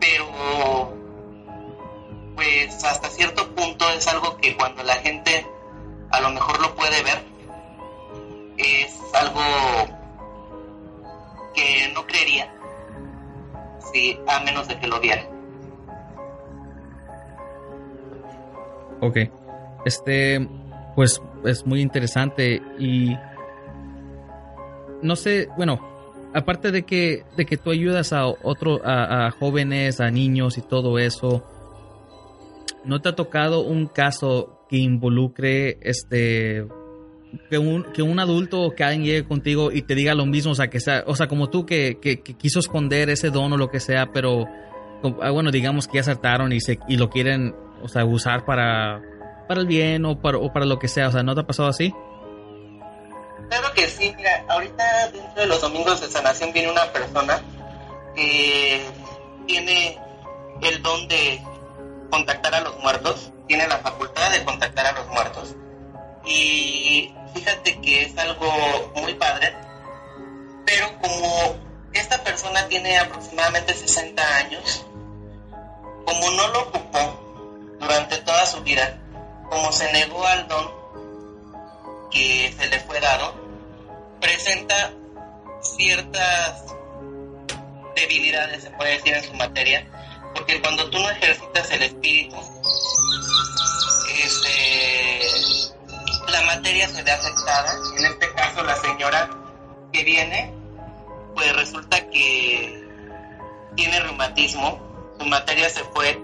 pero 0.00 0.92
pues 2.34 2.84
hasta 2.84 3.08
cierto 3.08 3.54
punto 3.54 3.88
es 3.90 4.06
algo 4.08 4.36
que 4.36 4.56
cuando 4.56 4.82
la 4.82 4.96
gente 4.96 5.46
a 6.14 6.20
lo 6.20 6.30
mejor 6.30 6.60
lo 6.60 6.74
puede 6.76 7.02
ver, 7.02 7.18
es 8.56 9.00
algo 9.14 9.40
que 11.54 11.92
no 11.92 12.06
creería, 12.06 12.54
si, 13.92 14.16
a 14.28 14.38
menos 14.40 14.68
de 14.68 14.78
que 14.78 14.86
lo 14.86 15.00
viera. 15.00 15.26
Ok. 19.00 19.18
Este, 19.84 20.48
pues 20.94 21.20
es 21.44 21.66
muy 21.66 21.80
interesante 21.80 22.62
y 22.78 23.16
no 25.02 25.16
sé, 25.16 25.48
bueno, 25.56 25.80
aparte 26.32 26.70
de 26.70 26.84
que 26.84 27.24
de 27.36 27.44
que 27.44 27.56
tú 27.56 27.70
ayudas 27.70 28.12
a 28.12 28.26
otro 28.26 28.80
a, 28.84 29.32
jóvenes, 29.32 30.00
a 30.00 30.10
niños 30.10 30.58
y 30.58 30.62
todo 30.62 30.98
eso, 30.98 31.44
¿no 32.84 33.00
te 33.00 33.08
ha 33.08 33.16
tocado 33.16 33.62
un 33.62 33.86
caso 33.86 34.64
que 34.68 34.76
involucre 34.76 35.78
este 35.82 36.66
que 37.50 37.58
un, 37.58 37.84
que 37.92 38.02
un 38.02 38.20
adulto 38.20 38.62
o 38.62 38.74
que 38.74 38.84
alguien 38.84 39.04
llegue 39.04 39.24
contigo 39.24 39.72
y 39.72 39.82
te 39.82 39.94
diga 39.94 40.14
lo 40.14 40.26
mismo, 40.26 40.52
o 40.52 40.54
sea, 40.54 40.68
que 40.68 40.80
sea, 40.80 41.04
o 41.06 41.16
sea, 41.16 41.26
como 41.26 41.50
tú 41.50 41.66
que, 41.66 41.98
que, 42.00 42.22
quiso 42.22 42.60
esconder 42.60 43.10
ese 43.10 43.30
don 43.30 43.52
o 43.52 43.56
lo 43.56 43.70
que 43.70 43.80
sea, 43.80 44.12
pero 44.12 44.46
ah, 45.20 45.30
bueno, 45.30 45.50
digamos 45.50 45.88
que 45.88 45.96
ya 45.96 46.00
acertaron 46.02 46.52
y 46.52 46.60
se 46.60 46.78
y 46.88 46.96
lo 46.96 47.10
quieren, 47.10 47.54
o 47.82 47.88
sea, 47.88 48.04
usar 48.04 48.44
para 48.44 49.02
para 49.48 49.60
el 49.60 49.66
bien 49.66 50.04
o 50.04 50.20
para, 50.20 50.38
o 50.38 50.52
para 50.52 50.64
lo 50.64 50.78
que 50.78 50.88
sea, 50.88 51.08
o 51.08 51.12
sea, 51.12 51.22
¿no 51.22 51.34
te 51.34 51.40
ha 51.40 51.46
pasado 51.46 51.68
así? 51.68 51.92
Claro 53.48 53.72
que 53.74 53.86
sí, 53.88 54.12
mira, 54.16 54.44
ahorita 54.48 55.10
dentro 55.12 55.42
de 55.42 55.46
los 55.46 55.60
domingos 55.60 56.00
de 56.00 56.08
sanación 56.08 56.52
viene 56.52 56.70
una 56.70 56.90
persona 56.92 57.40
que 58.14 58.82
tiene 59.46 59.98
el 60.62 60.82
don 60.82 61.08
de 61.08 61.40
contactar 62.14 62.54
a 62.54 62.60
los 62.60 62.78
muertos, 62.78 63.32
tiene 63.48 63.66
la 63.66 63.78
facultad 63.78 64.30
de 64.30 64.44
contactar 64.44 64.86
a 64.86 64.92
los 64.92 65.08
muertos. 65.08 65.56
Y 66.24 67.12
fíjate 67.34 67.80
que 67.80 68.02
es 68.02 68.16
algo 68.16 68.92
muy 68.94 69.14
padre, 69.14 69.52
pero 70.64 70.86
como 71.00 71.56
esta 71.92 72.22
persona 72.22 72.68
tiene 72.68 72.98
aproximadamente 72.98 73.74
60 73.74 74.36
años, 74.36 74.86
como 76.06 76.30
no 76.30 76.48
lo 76.48 76.62
ocupó 76.68 77.76
durante 77.80 78.18
toda 78.18 78.46
su 78.46 78.62
vida, 78.62 78.96
como 79.50 79.72
se 79.72 79.92
negó 79.92 80.24
al 80.24 80.46
don 80.46 80.70
que 82.12 82.54
se 82.56 82.68
le 82.68 82.78
fue 82.78 83.00
dado, 83.00 83.34
presenta 84.20 84.92
ciertas 85.60 86.64
debilidades, 87.96 88.62
se 88.62 88.70
puede 88.70 88.92
decir, 88.92 89.14
en 89.14 89.24
su 89.24 89.34
materia, 89.34 89.84
porque 90.34 90.60
cuando 90.60 90.90
tú 90.90 90.98
no 90.98 91.10
ejercitas 91.10 91.70
el 91.70 91.82
espíritu, 91.82 92.36
este, 94.24 95.28
la 96.30 96.42
materia 96.42 96.88
se 96.88 97.02
ve 97.02 97.12
afectada. 97.12 97.74
En 97.98 98.06
este 98.06 98.32
caso, 98.34 98.62
la 98.62 98.76
señora 98.76 99.30
que 99.92 100.04
viene, 100.04 100.52
pues 101.34 101.54
resulta 101.56 102.08
que 102.10 102.84
tiene 103.76 104.00
reumatismo, 104.00 104.80
su 105.18 105.26
materia 105.26 105.68
se 105.68 105.84
fue, 105.84 106.20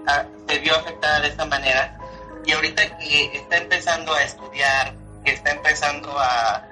se 0.47 0.59
vio 0.59 0.75
afectada 0.75 1.21
de 1.21 1.29
esta 1.29 1.45
manera, 1.45 1.97
y 2.45 2.51
ahorita 2.53 2.97
que 2.97 3.37
está 3.37 3.57
empezando 3.57 4.13
a 4.13 4.23
estudiar, 4.23 4.93
que 5.23 5.31
está 5.33 5.51
empezando 5.51 6.17
a, 6.19 6.65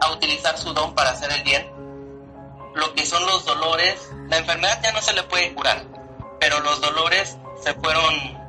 a 0.00 0.12
utilizar 0.12 0.56
su 0.56 0.72
don 0.72 0.94
para 0.94 1.10
hacer 1.10 1.30
el 1.32 1.42
bien, 1.42 1.66
lo 2.74 2.94
que 2.94 3.04
son 3.04 3.24
los 3.26 3.44
dolores, 3.44 4.10
la 4.28 4.38
enfermedad 4.38 4.80
ya 4.82 4.92
no 4.92 5.02
se 5.02 5.12
le 5.12 5.22
puede 5.24 5.52
curar, 5.54 5.84
pero 6.40 6.60
los 6.60 6.80
dolores 6.80 7.38
se 7.62 7.74
fueron 7.74 8.40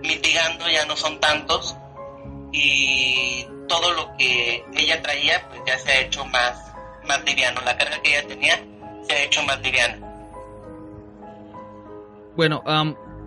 mitigando, 0.00 0.68
ya 0.68 0.86
no 0.86 0.96
son 0.96 1.18
tantos, 1.20 1.76
y 2.52 3.44
todo 3.68 3.92
lo 3.92 4.16
que 4.16 4.64
ella 4.74 5.02
traía 5.02 5.46
pues 5.48 5.60
ya 5.66 5.78
se 5.78 5.90
ha 5.90 6.00
hecho 6.00 6.24
más, 6.26 6.72
más 7.06 7.22
liviano. 7.24 7.60
La 7.64 7.76
carga 7.76 8.00
que 8.00 8.16
ella 8.16 8.26
tenía 8.28 8.62
se 9.02 9.12
ha 9.12 9.22
hecho 9.24 9.42
más 9.42 9.60
liviana. 9.60 9.98
Bueno, 12.36 12.62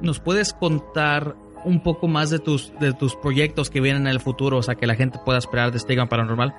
¿nos 0.02 0.20
puedes 0.20 0.54
contar 0.54 1.36
un 1.64 1.82
poco 1.82 2.08
más 2.08 2.30
de 2.30 2.40
tus, 2.40 2.78
de 2.80 2.94
tus 2.94 3.16
proyectos 3.16 3.70
que 3.70 3.82
vienen 3.82 4.04
en 4.04 4.14
el 4.14 4.20
futuro? 4.20 4.58
O 4.58 4.64
sea, 4.64 4.76
que 4.76 4.88
la 4.88 4.96
gente 4.96 5.20
pueda 5.24 5.40
esperar 5.40 5.72
de 5.72 5.80
Stigma 5.80 6.08
Paranormal. 6.08 6.54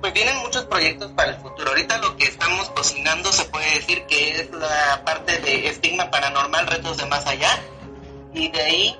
Pues 0.00 0.14
vienen 0.14 0.38
muchos 0.38 0.64
proyectos 0.64 1.12
para 1.12 1.32
el 1.32 1.36
futuro. 1.36 1.68
Ahorita 1.70 1.98
lo 1.98 2.16
que 2.16 2.24
estamos 2.24 2.70
cocinando 2.70 3.30
se 3.32 3.44
puede 3.44 3.74
decir 3.74 4.06
que 4.06 4.40
es 4.40 4.50
la 4.50 5.02
parte 5.04 5.38
de 5.38 5.68
Estigma 5.68 6.10
Paranormal, 6.10 6.66
Retos 6.66 6.96
de 6.96 7.06
Más 7.06 7.26
Allá. 7.26 7.50
Y 8.32 8.50
de 8.50 8.62
ahí 8.62 8.98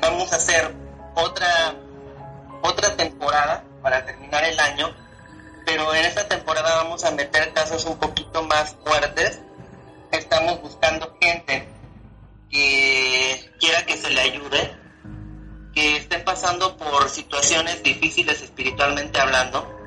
vamos 0.00 0.32
a 0.32 0.36
hacer 0.36 0.74
otra, 1.14 1.74
otra 2.62 2.96
temporada 2.96 3.64
para 3.82 4.04
terminar 4.04 4.44
el 4.44 4.58
año, 4.60 4.94
pero 5.64 5.94
en 5.94 6.04
esta 6.04 6.28
temporada 6.28 6.82
vamos 6.82 7.04
a 7.04 7.10
meter 7.12 7.52
casos 7.52 7.84
un 7.86 7.98
poquito 7.98 8.42
más 8.42 8.76
fuertes. 8.84 9.40
Estamos 10.12 10.60
buscando 10.60 11.16
gente 11.20 11.68
que 12.50 13.52
quiera 13.58 13.86
que 13.86 13.96
se 13.96 14.10
le 14.10 14.20
ayude, 14.20 14.76
que 15.72 15.96
estén 15.96 16.24
pasando 16.24 16.76
por 16.76 17.08
situaciones 17.08 17.82
difíciles 17.82 18.42
espiritualmente 18.42 19.20
hablando, 19.20 19.79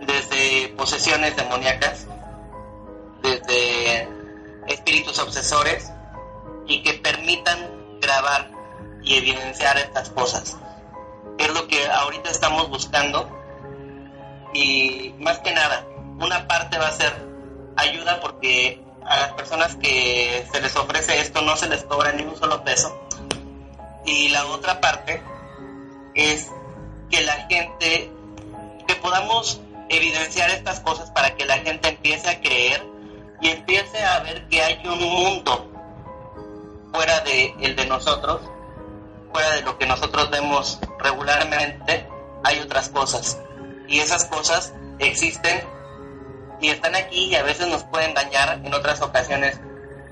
desde 0.00 0.68
posesiones 0.76 1.36
demoníacas, 1.36 2.06
desde 3.22 4.08
espíritus 4.68 5.18
obsesores, 5.18 5.90
y 6.66 6.82
que 6.82 6.94
permitan 6.94 7.98
grabar 8.00 8.50
y 9.02 9.16
evidenciar 9.16 9.76
estas 9.78 10.10
cosas. 10.10 10.56
Es 11.38 11.52
lo 11.52 11.66
que 11.66 11.86
ahorita 11.86 12.30
estamos 12.30 12.68
buscando 12.68 13.28
y 14.52 15.14
más 15.18 15.38
que 15.40 15.52
nada, 15.52 15.86
una 16.18 16.46
parte 16.46 16.78
va 16.78 16.88
a 16.88 16.92
ser 16.92 17.12
ayuda 17.76 18.20
porque 18.20 18.82
a 19.04 19.16
las 19.16 19.32
personas 19.32 19.76
que 19.76 20.46
se 20.52 20.60
les 20.60 20.74
ofrece 20.76 21.20
esto 21.20 21.40
no 21.42 21.56
se 21.56 21.68
les 21.68 21.82
cobra 21.84 22.12
ni 22.12 22.22
un 22.22 22.36
solo 22.36 22.62
peso. 22.62 22.96
Y 24.04 24.28
la 24.28 24.46
otra 24.46 24.80
parte 24.80 25.22
es 26.14 26.48
que 27.10 27.22
la 27.22 27.34
gente, 27.48 28.10
que 28.86 28.94
podamos 28.96 29.60
evidenciar 29.90 30.50
estas 30.50 30.80
cosas 30.80 31.10
para 31.10 31.34
que 31.36 31.44
la 31.44 31.58
gente 31.58 31.90
empiece 31.90 32.28
a 32.28 32.40
creer 32.40 32.82
y 33.42 33.50
empiece 33.50 34.02
a 34.02 34.20
ver 34.20 34.48
que 34.48 34.62
hay 34.62 34.80
un 34.86 34.98
mundo 34.98 35.70
fuera 36.92 37.20
de 37.20 37.54
el 37.60 37.76
de 37.76 37.86
nosotros 37.86 38.40
fuera 39.32 39.54
de 39.54 39.62
lo 39.62 39.78
que 39.78 39.86
nosotros 39.86 40.30
vemos 40.30 40.78
regularmente, 40.98 42.06
hay 42.44 42.58
otras 42.60 42.88
cosas. 42.88 43.38
Y 43.88 44.00
esas 44.00 44.24
cosas 44.26 44.74
existen 44.98 45.62
y 46.60 46.68
están 46.68 46.94
aquí 46.94 47.26
y 47.26 47.34
a 47.34 47.42
veces 47.42 47.68
nos 47.68 47.84
pueden 47.84 48.14
dañar 48.14 48.60
en 48.64 48.72
otras 48.74 49.00
ocasiones, 49.00 49.58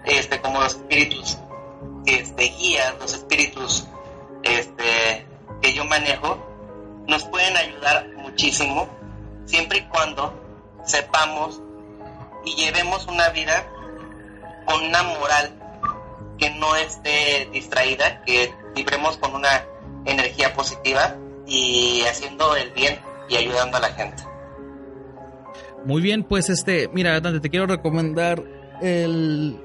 este, 0.05 0.41
como 0.41 0.61
los 0.61 0.75
espíritus 0.75 1.39
este, 2.07 2.45
guías, 2.45 2.95
los 3.01 3.13
espíritus 3.13 3.87
este, 4.43 5.27
que 5.61 5.75
yo 5.75 5.85
manejo, 5.85 6.39
nos 7.07 7.25
pueden 7.25 7.57
ayudar 7.57 8.09
muchísimo 8.17 8.89
siempre 9.49 9.79
y 9.79 9.83
cuando 9.89 10.33
sepamos 10.85 11.61
y 12.45 12.55
llevemos 12.55 13.07
una 13.07 13.31
vida 13.31 13.67
con 14.67 14.85
una 14.85 15.03
moral 15.03 15.53
que 16.39 16.51
no 16.51 16.77
esté 16.77 17.49
distraída, 17.53 18.23
que 18.25 18.53
vibremos 18.75 19.17
con 19.17 19.35
una 19.35 19.65
energía 20.05 20.53
positiva 20.55 21.17
y 21.47 22.03
haciendo 22.03 22.55
el 22.55 22.71
bien 22.71 22.99
y 23.29 23.37
ayudando 23.37 23.79
a 23.79 23.81
la 23.81 23.89
gente. 23.89 24.23
Muy 25.85 26.03
bien, 26.03 26.23
pues 26.23 26.49
este, 26.51 26.89
mira, 26.93 27.21
Dante, 27.21 27.41
te 27.41 27.51
quiero 27.51 27.67
recomendar 27.67 28.43
el 28.81 29.59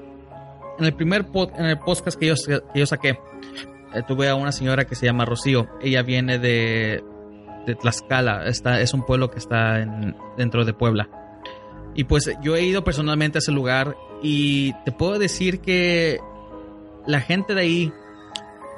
en 0.78 0.84
el 0.84 0.94
primer 0.94 1.26
en 1.56 1.66
el 1.66 1.78
podcast 1.78 2.18
que 2.18 2.26
yo, 2.26 2.34
que 2.34 2.80
yo 2.80 2.86
saqué, 2.86 3.10
eh, 3.94 4.02
tuve 4.08 4.28
a 4.28 4.34
una 4.34 4.50
señora 4.50 4.86
que 4.86 4.96
se 4.96 5.06
llama 5.06 5.24
Rocío. 5.24 5.68
Ella 5.80 6.02
viene 6.02 6.38
de, 6.38 7.04
de 7.66 7.74
Tlaxcala, 7.74 8.46
está, 8.46 8.80
es 8.80 8.94
un 8.94 9.04
pueblo 9.04 9.30
que 9.30 9.38
está 9.38 9.84
dentro 10.36 10.64
de 10.64 10.72
Puebla. 10.72 11.08
Y 11.94 12.04
pues 12.04 12.30
yo 12.42 12.56
he 12.56 12.62
ido 12.62 12.82
personalmente 12.82 13.38
a 13.38 13.40
ese 13.40 13.52
lugar 13.52 13.96
y 14.22 14.72
te 14.84 14.92
puedo 14.92 15.18
decir 15.18 15.60
que 15.60 16.18
la 17.06 17.20
gente 17.20 17.54
de 17.54 17.60
ahí, 17.60 17.92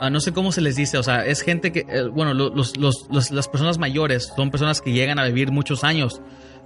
ah, 0.01 0.11
no 0.11 0.21
sé 0.21 0.33
cómo 0.33 0.53
se 0.53 0.61
les 0.61 0.77
dice, 0.77 0.99
o 0.99 1.03
sea, 1.03 1.25
es 1.25 1.41
gente 1.41 1.73
que, 1.73 1.87
eh, 1.89 2.09
bueno, 2.09 2.35
los, 2.35 2.77
los, 2.77 3.31
las 3.31 3.49
personas 3.49 3.79
mayores 3.79 4.33
son 4.37 4.51
personas 4.51 4.81
que 4.81 4.93
llegan 4.93 5.19
a 5.19 5.25
vivir 5.25 5.51
muchos 5.51 5.85
años. 5.85 6.21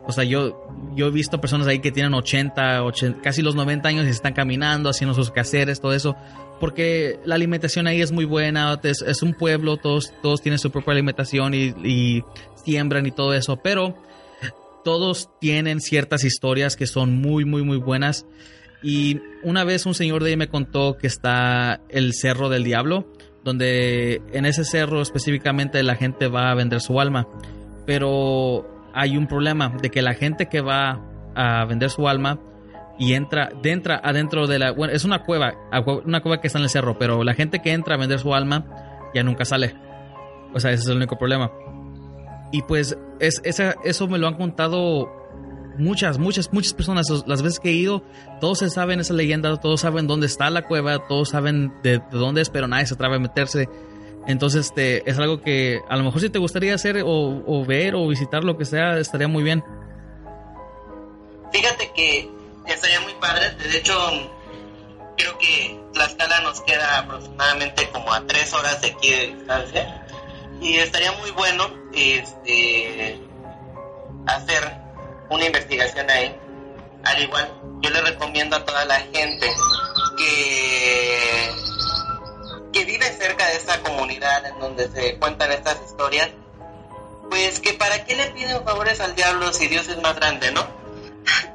O 0.06 0.12
sea, 0.12 0.24
yo, 0.24 0.66
yo 0.94 1.06
he 1.06 1.10
visto 1.10 1.40
personas 1.40 1.66
ahí 1.66 1.80
que 1.80 1.92
tienen 1.92 2.14
80, 2.14 2.82
80, 2.82 3.20
casi 3.22 3.42
los 3.42 3.54
90 3.54 3.88
años 3.88 4.06
y 4.06 4.10
están 4.10 4.32
caminando, 4.32 4.90
haciendo 4.90 5.14
sus 5.14 5.30
quehaceres, 5.30 5.80
todo 5.80 5.92
eso, 5.92 6.16
porque 6.58 7.18
la 7.24 7.34
alimentación 7.34 7.86
ahí 7.86 8.00
es 8.00 8.10
muy 8.10 8.24
buena, 8.24 8.78
es, 8.82 9.02
es 9.02 9.22
un 9.22 9.34
pueblo, 9.34 9.76
todos, 9.76 10.12
todos 10.22 10.42
tienen 10.42 10.58
su 10.58 10.70
propia 10.70 10.92
alimentación 10.92 11.54
y, 11.54 11.74
y 11.84 12.24
siembran 12.64 13.06
y 13.06 13.10
todo 13.10 13.34
eso, 13.34 13.56
pero 13.56 13.94
todos 14.84 15.28
tienen 15.40 15.80
ciertas 15.80 16.24
historias 16.24 16.76
que 16.76 16.86
son 16.86 17.20
muy, 17.20 17.44
muy, 17.44 17.62
muy 17.62 17.76
buenas 17.76 18.26
Y 18.82 19.20
una 19.42 19.64
vez 19.64 19.86
un 19.86 19.94
señor 19.94 20.22
de 20.24 20.30
ahí 20.30 20.36
me 20.36 20.48
contó 20.48 20.96
que 20.96 21.06
está 21.06 21.80
el 21.88 22.14
Cerro 22.14 22.48
del 22.48 22.64
Diablo, 22.64 23.06
donde 23.44 24.22
en 24.32 24.46
ese 24.46 24.64
cerro 24.64 25.02
específicamente 25.02 25.82
la 25.82 25.96
gente 25.96 26.28
va 26.28 26.50
a 26.50 26.54
vender 26.54 26.80
su 26.80 27.00
alma. 27.00 27.26
Pero 27.86 28.79
hay 28.94 29.16
un 29.16 29.26
problema 29.26 29.72
de 29.80 29.90
que 29.90 30.02
la 30.02 30.14
gente 30.14 30.46
que 30.46 30.60
va 30.60 31.00
a 31.34 31.64
vender 31.64 31.90
su 31.90 32.08
alma 32.08 32.38
y 32.98 33.14
entra, 33.14 33.50
entra 33.62 34.00
adentro 34.02 34.46
de 34.46 34.58
la... 34.58 34.72
Bueno, 34.72 34.92
es 34.92 35.04
una 35.04 35.22
cueva, 35.22 35.54
una 36.04 36.20
cueva 36.20 36.40
que 36.40 36.48
está 36.48 36.58
en 36.58 36.64
el 36.64 36.70
cerro, 36.70 36.98
pero 36.98 37.24
la 37.24 37.34
gente 37.34 37.60
que 37.60 37.72
entra 37.72 37.94
a 37.94 37.98
vender 37.98 38.18
su 38.18 38.34
alma 38.34 38.66
ya 39.14 39.22
nunca 39.22 39.44
sale. 39.44 39.74
O 40.52 40.60
sea, 40.60 40.72
ese 40.72 40.82
es 40.82 40.88
el 40.88 40.96
único 40.96 41.16
problema. 41.16 41.50
Y 42.52 42.62
pues 42.62 42.98
es, 43.20 43.40
eso 43.44 44.08
me 44.08 44.18
lo 44.18 44.26
han 44.26 44.34
contado 44.34 45.08
muchas, 45.78 46.18
muchas, 46.18 46.52
muchas 46.52 46.74
personas. 46.74 47.06
Las 47.26 47.42
veces 47.42 47.58
que 47.58 47.70
he 47.70 47.74
ido, 47.74 48.04
todos 48.40 48.58
se 48.58 48.70
saben 48.70 49.00
esa 49.00 49.14
leyenda, 49.14 49.56
todos 49.56 49.80
saben 49.80 50.06
dónde 50.06 50.26
está 50.26 50.50
la 50.50 50.66
cueva, 50.66 51.06
todos 51.08 51.30
saben 51.30 51.72
de, 51.82 52.00
dónde 52.10 52.42
es, 52.42 52.50
pero 52.50 52.68
nadie 52.68 52.86
se 52.86 52.94
atreve 52.94 53.16
a 53.16 53.18
meterse. 53.18 53.68
Entonces, 54.26 54.66
este, 54.66 55.08
es 55.08 55.18
algo 55.18 55.40
que 55.40 55.80
a 55.88 55.96
lo 55.96 56.04
mejor 56.04 56.20
si 56.20 56.30
te 56.30 56.38
gustaría 56.38 56.74
hacer 56.74 57.02
o, 57.04 57.64
ver 57.66 57.94
o 57.94 58.06
visitar 58.06 58.44
lo 58.44 58.56
que 58.56 58.64
sea, 58.64 58.98
estaría 58.98 59.28
muy 59.28 59.42
bien. 59.42 59.64
Fíjate 61.52 61.90
que 61.94 62.30
estaría 62.66 63.00
muy 63.00 63.14
padre. 63.14 63.50
De 63.56 63.78
hecho, 63.78 63.94
creo 65.16 65.38
que 65.38 65.80
la 65.94 66.04
escala 66.06 66.40
nos 66.42 66.60
queda 66.60 66.98
aproximadamente 66.98 67.88
como 67.90 68.12
a 68.12 68.26
tres 68.26 68.52
horas 68.52 68.80
de 68.80 68.88
aquí 68.88 69.10
de 69.10 69.26
distancia. 69.34 70.06
Y 70.60 70.76
estaría 70.76 71.12
muy 71.12 71.30
bueno 71.30 71.70
este, 71.94 73.18
hacer 74.26 74.62
una 75.30 75.46
investigación 75.46 76.08
ahí. 76.10 76.36
Al 77.04 77.22
igual, 77.22 77.50
yo 77.80 77.90
le 77.90 78.00
recomiendo 78.02 78.56
a 78.56 78.64
toda 78.64 78.84
la 78.84 79.00
gente 79.00 79.46
que, 80.18 81.50
que 82.72 82.84
vive 82.84 83.06
cerca 83.06 83.46
de 83.46 83.56
esta 83.56 83.80
comunidad 83.82 84.46
en 84.46 84.58
donde 84.58 84.88
se 84.88 85.18
cuentan 85.18 85.52
estas 85.52 85.78
historias, 85.84 86.30
pues 87.28 87.60
que 87.60 87.74
para 87.74 88.04
qué 88.04 88.16
le 88.16 88.30
piden 88.30 88.64
favores 88.64 89.00
al 89.00 89.14
diablo 89.14 89.52
si 89.52 89.68
Dios 89.68 89.88
es 89.88 90.00
más 90.00 90.16
grande, 90.16 90.52
¿no? 90.52 90.80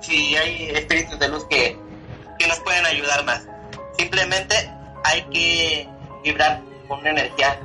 si 0.01 0.35
hay 0.35 0.69
espíritus 0.69 1.19
de 1.19 1.27
luz 1.27 1.45
que, 1.45 1.77
que 2.37 2.47
nos 2.47 2.59
pueden 2.59 2.85
ayudar 2.85 3.23
más. 3.25 3.47
Simplemente 3.97 4.55
hay 5.03 5.23
que 5.23 5.87
vibrar 6.23 6.61
con 6.87 6.99
una 6.99 7.11
energía 7.11 7.59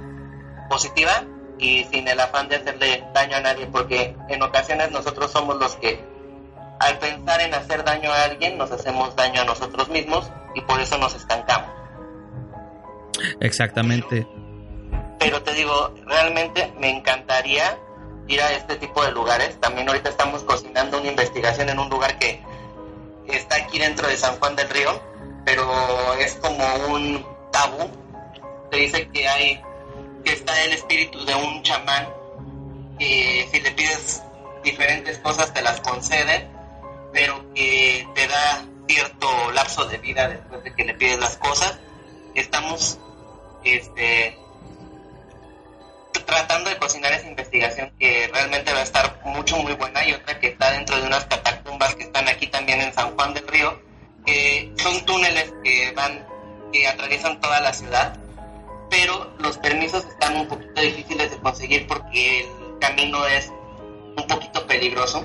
positiva 0.68 1.24
y 1.58 1.84
sin 1.84 2.08
el 2.08 2.18
afán 2.20 2.48
de 2.48 2.56
hacerle 2.56 3.04
daño 3.12 3.36
a 3.36 3.40
nadie, 3.40 3.66
porque 3.66 4.16
en 4.28 4.42
ocasiones 4.42 4.90
nosotros 4.90 5.30
somos 5.30 5.56
los 5.56 5.76
que 5.76 6.02
al 6.78 6.98
pensar 6.98 7.40
en 7.42 7.52
hacer 7.52 7.84
daño 7.84 8.10
a 8.10 8.24
alguien 8.24 8.56
nos 8.56 8.70
hacemos 8.70 9.14
daño 9.14 9.42
a 9.42 9.44
nosotros 9.44 9.88
mismos 9.90 10.30
y 10.54 10.62
por 10.62 10.80
eso 10.80 10.96
nos 10.96 11.14
estancamos. 11.14 11.79
Exactamente. 13.40 14.26
Pero, 15.18 15.42
te 15.42 15.52
digo, 15.54 15.94
realmente 16.06 16.72
me 16.78 16.90
encantaría 16.90 17.78
ir 18.28 18.40
a 18.40 18.52
este 18.52 18.76
tipo 18.76 19.04
de 19.04 19.12
lugares. 19.12 19.58
También 19.60 19.88
ahorita 19.88 20.08
estamos 20.08 20.42
cocinando 20.44 20.98
una 20.98 21.08
investigación 21.08 21.68
en 21.68 21.78
un 21.78 21.90
lugar 21.90 22.18
que 22.18 22.42
está 23.26 23.56
aquí 23.56 23.78
dentro 23.78 24.08
de 24.08 24.16
San 24.16 24.36
Juan 24.38 24.56
del 24.56 24.68
Río, 24.68 25.00
pero 25.44 26.14
es 26.14 26.34
como 26.36 26.64
un 26.88 27.24
tabú. 27.52 27.90
Se 28.70 28.76
dice 28.78 29.08
que 29.08 29.28
hay 29.28 29.60
que 30.24 30.32
está 30.32 30.62
el 30.64 30.72
espíritu 30.72 31.24
de 31.24 31.34
un 31.34 31.62
chamán 31.62 32.06
que 32.98 33.48
si 33.50 33.60
le 33.60 33.70
pides 33.72 34.22
diferentes 34.62 35.18
cosas 35.18 35.52
te 35.54 35.62
las 35.62 35.80
concede, 35.80 36.48
pero 37.12 37.42
que 37.54 38.06
te 38.14 38.26
da 38.28 38.64
cierto 38.86 39.50
lapso 39.52 39.86
de 39.86 39.98
vida 39.98 40.28
después 40.28 40.62
de 40.62 40.74
que 40.74 40.84
le 40.84 40.94
pides 40.94 41.18
las 41.18 41.36
cosas. 41.36 41.78
Estamos 42.34 42.98
este, 43.64 44.36
tratando 46.26 46.70
de 46.70 46.76
cocinar 46.78 47.12
esa 47.12 47.26
investigación 47.26 47.92
que 47.98 48.28
realmente 48.32 48.72
va 48.72 48.80
a 48.80 48.84
estar 48.84 49.20
mucho, 49.24 49.56
muy 49.58 49.74
buena 49.74 50.04
y 50.06 50.12
otra 50.12 50.38
que 50.38 50.48
está 50.48 50.70
dentro 50.72 50.96
de 51.00 51.06
unas 51.06 51.24
catacumbas 51.26 51.94
que 51.94 52.04
están 52.04 52.28
aquí 52.28 52.46
también 52.46 52.80
en 52.80 52.92
San 52.92 53.14
Juan 53.16 53.34
del 53.34 53.46
Río, 53.48 53.80
que 54.24 54.72
son 54.76 55.04
túneles 55.06 55.52
que 55.64 55.92
van, 55.92 56.26
que 56.72 56.86
atraviesan 56.86 57.40
toda 57.40 57.60
la 57.60 57.72
ciudad 57.72 58.18
pero 58.90 59.32
los 59.38 59.56
permisos 59.56 60.04
están 60.04 60.36
un 60.36 60.48
poquito 60.48 60.80
difíciles 60.80 61.30
de 61.30 61.38
conseguir 61.38 61.86
porque 61.86 62.40
el 62.40 62.78
camino 62.80 63.24
es 63.26 63.50
un 64.16 64.26
poquito 64.26 64.66
peligroso. 64.66 65.24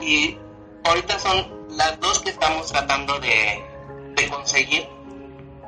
Y 0.00 0.36
ahorita 0.84 1.18
son 1.18 1.66
las 1.70 1.98
dos 2.00 2.20
que 2.20 2.30
estamos 2.30 2.70
tratando 2.70 3.18
de, 3.18 3.64
conseguir. 4.28 4.86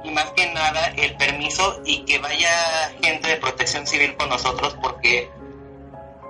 Y 0.05 0.11
más 0.11 0.30
que 0.32 0.53
nada 0.53 0.92
el 0.96 1.16
permiso 1.16 1.80
y 1.84 2.05
que 2.05 2.18
vaya 2.18 2.92
gente 3.03 3.28
de 3.28 3.36
protección 3.36 3.86
civil 3.86 4.16
con 4.16 4.28
nosotros 4.28 4.76
porque 4.80 5.30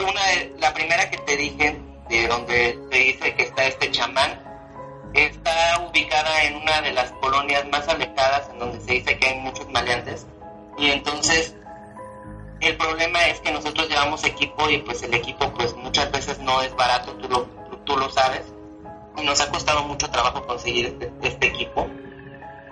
una 0.00 0.20
la 0.58 0.74
primera 0.74 1.10
que 1.10 1.18
te 1.18 1.36
dije, 1.36 1.80
de 2.08 2.28
donde 2.28 2.78
te 2.90 2.98
dice 2.98 3.34
que 3.34 3.44
está 3.44 3.64
este 3.64 3.90
chamán, 3.90 4.40
está 5.14 5.86
ubicada 5.88 6.44
en 6.44 6.56
una 6.56 6.82
de 6.82 6.92
las 6.92 7.12
colonias 7.12 7.66
más 7.68 7.88
alejadas 7.88 8.48
en 8.50 8.58
donde 8.58 8.80
se 8.80 8.92
dice 8.92 9.18
que 9.18 9.28
hay 9.28 9.38
muchos 9.40 9.68
maleantes 9.68 10.26
y 10.78 10.90
entonces 10.90 11.54
el 12.60 12.76
problema 12.76 13.26
es 13.26 13.40
que 13.40 13.50
nosotros 13.50 13.88
llevamos 13.88 14.24
equipo 14.24 14.70
y 14.70 14.78
pues 14.78 15.02
el 15.02 15.12
equipo 15.14 15.52
pues 15.52 15.74
muchas 15.74 16.10
veces 16.12 16.38
no 16.38 16.62
es 16.62 16.74
barato, 16.76 17.12
tú 17.14 17.28
lo, 17.28 17.44
tú, 17.84 17.96
lo 17.96 18.08
sabes. 18.08 18.42
Y 19.16 19.22
nos 19.24 19.40
ha 19.40 19.50
costado 19.50 19.82
mucho 19.82 20.08
trabajo 20.10 20.46
conseguir 20.46 20.86
este, 20.86 21.12
este, 21.22 21.46
equipo 21.48 21.88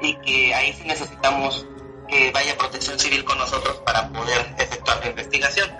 y 0.00 0.14
que 0.16 0.54
ahí 0.54 0.72
sí 0.72 0.84
necesitamos 0.86 1.66
que 2.08 2.30
vaya 2.32 2.56
protección 2.56 2.98
civil 2.98 3.24
con 3.24 3.38
nosotros 3.38 3.76
para 3.84 4.08
poder 4.08 4.54
efectuar 4.58 4.98
la 5.00 5.10
investigación. 5.10 5.70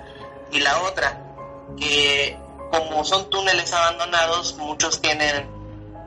Y 0.53 0.61
la 0.61 0.81
otra, 0.83 1.21
que 1.79 2.37
como 2.71 3.05
son 3.05 3.31
túneles 3.31 3.73
abandonados, 3.73 4.57
muchos 4.59 5.01
tienen 5.01 5.49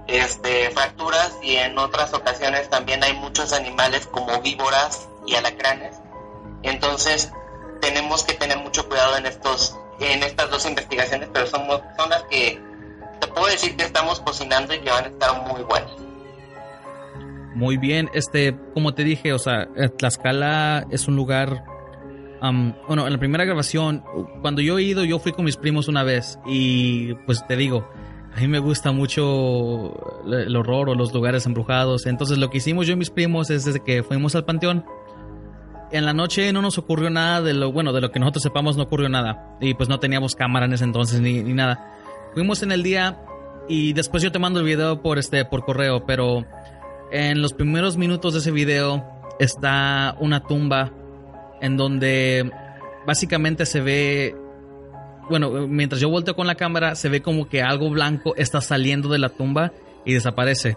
este, 0.07 0.69
fracturas 0.71 1.33
y 1.41 1.55
en 1.55 1.77
otras 1.77 2.13
ocasiones 2.13 2.69
también 2.69 3.03
hay 3.03 3.13
muchos 3.13 3.53
animales 3.53 4.07
como 4.07 4.41
víboras 4.41 5.07
y 5.25 5.35
alacranes 5.35 6.03
entonces, 6.63 7.31
tenemos 7.81 8.23
que 8.23 8.33
tener 8.33 8.57
mucho 8.57 8.87
cuidado 8.87 9.17
en 9.17 9.25
estos 9.25 9.77
en 9.99 10.23
estas 10.23 10.49
dos 10.49 10.65
investigaciones, 10.65 11.29
pero 11.31 11.45
son, 11.45 11.67
son 11.67 12.09
las 12.09 12.23
que 12.23 12.59
te 13.19 13.27
puedo 13.27 13.45
decir 13.45 13.77
que 13.77 13.83
estamos 13.83 14.19
cocinando 14.21 14.73
y 14.73 14.79
que 14.79 14.89
van 14.89 15.05
a 15.05 15.07
estar 15.07 15.41
muy 15.43 15.61
buenas. 15.61 15.91
Muy 17.55 17.77
bien, 17.77 18.09
este, 18.13 18.57
como 18.73 18.93
te 18.93 19.03
dije, 19.03 19.33
o 19.33 19.39
sea, 19.39 19.67
eh, 19.75 19.89
Tlaxcala 19.89 20.87
es 20.89 21.07
un 21.07 21.15
lugar, 21.15 21.63
bueno, 22.87 23.05
en 23.05 23.13
la 23.13 23.19
primera 23.19 23.45
grabación, 23.45 24.03
cuando 24.41 24.61
yo 24.61 24.77
he 24.77 24.83
ido, 24.83 25.05
yo 25.05 25.19
fui 25.19 25.31
con 25.31 25.45
mis 25.45 25.55
primos 25.55 25.87
una 25.87 26.03
vez 26.03 26.39
y 26.45 27.13
pues 27.25 27.45
te 27.47 27.55
digo, 27.55 27.87
a 28.35 28.39
mí 28.39 28.47
me 28.47 28.59
gusta 28.59 28.91
mucho 28.91 29.93
el 30.25 30.55
horror 30.55 30.89
o 30.89 30.95
los 30.95 31.13
lugares 31.13 31.45
embrujados, 31.45 32.05
entonces 32.05 32.37
lo 32.39 32.49
que 32.49 32.57
hicimos 32.57 32.87
yo 32.87 32.93
y 32.93 32.97
mis 32.97 33.11
primos 33.11 33.49
es 33.49 33.65
desde 33.65 33.79
que 33.81 34.03
fuimos 34.03 34.35
al 34.35 34.45
panteón, 34.45 34.83
en 35.93 36.05
la 36.05 36.13
noche 36.13 36.51
no 36.51 36.61
nos 36.63 36.79
ocurrió 36.79 37.11
nada 37.11 37.41
de 37.41 37.53
lo, 37.53 37.71
bueno, 37.71 37.93
de 37.93 38.01
lo 38.01 38.11
que 38.11 38.19
nosotros 38.19 38.41
sepamos 38.41 38.75
no 38.75 38.83
ocurrió 38.83 39.09
nada. 39.09 39.55
Y 39.61 39.75
pues 39.75 39.89
no 39.89 39.99
teníamos 39.99 40.35
cámara 40.35 40.65
en 40.65 40.73
ese 40.73 40.83
entonces 40.83 41.21
ni, 41.21 41.41
nada. 41.43 41.93
Fuimos 42.33 42.63
en 42.63 42.71
el 42.71 42.81
día 42.81 43.19
y 43.69 43.93
después 43.93 44.23
yo 44.23 44.31
te 44.31 44.39
mando 44.39 44.59
el 44.59 44.65
video 44.65 45.03
por, 45.03 45.19
este, 45.19 45.45
por 45.45 45.63
correo, 45.63 46.03
pero 46.05 46.45
en 47.13 47.43
los 47.43 47.53
primeros 47.53 47.95
minutos 47.95 48.33
de 48.33 48.39
ese 48.39 48.49
video 48.49 49.05
está 49.39 50.15
una 50.19 50.41
tumba 50.41 50.91
en 51.61 51.77
donde 51.77 52.51
básicamente 53.05 53.67
se 53.67 53.81
ve, 53.81 54.35
bueno, 55.29 55.67
mientras 55.67 56.01
yo 56.01 56.09
volteo 56.09 56.35
con 56.35 56.47
la 56.47 56.55
cámara, 56.55 56.95
se 56.95 57.09
ve 57.09 57.21
como 57.21 57.47
que 57.47 57.61
algo 57.61 57.91
blanco 57.91 58.35
está 58.35 58.61
saliendo 58.61 59.09
de 59.09 59.19
la 59.19 59.29
tumba 59.29 59.71
y 60.05 60.13
desaparece. 60.13 60.75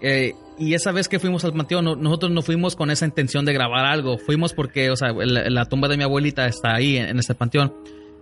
Eh, 0.00 0.32
y 0.58 0.72
esa 0.72 0.92
vez 0.92 1.08
que 1.08 1.18
fuimos 1.18 1.44
al 1.44 1.52
panteón, 1.52 1.84
nosotros 2.02 2.32
no 2.32 2.40
fuimos 2.40 2.74
con 2.74 2.90
esa 2.90 3.04
intención 3.04 3.44
de 3.44 3.52
grabar 3.52 3.84
algo. 3.84 4.16
Fuimos 4.16 4.54
porque, 4.54 4.90
o 4.90 4.96
sea, 4.96 5.12
la, 5.12 5.64
tumba 5.66 5.88
de 5.88 5.98
mi 5.98 6.04
abuelita 6.04 6.46
está 6.46 6.74
ahí 6.74 6.96
en, 6.96 7.18
ese 7.18 7.34
panteón. 7.34 7.74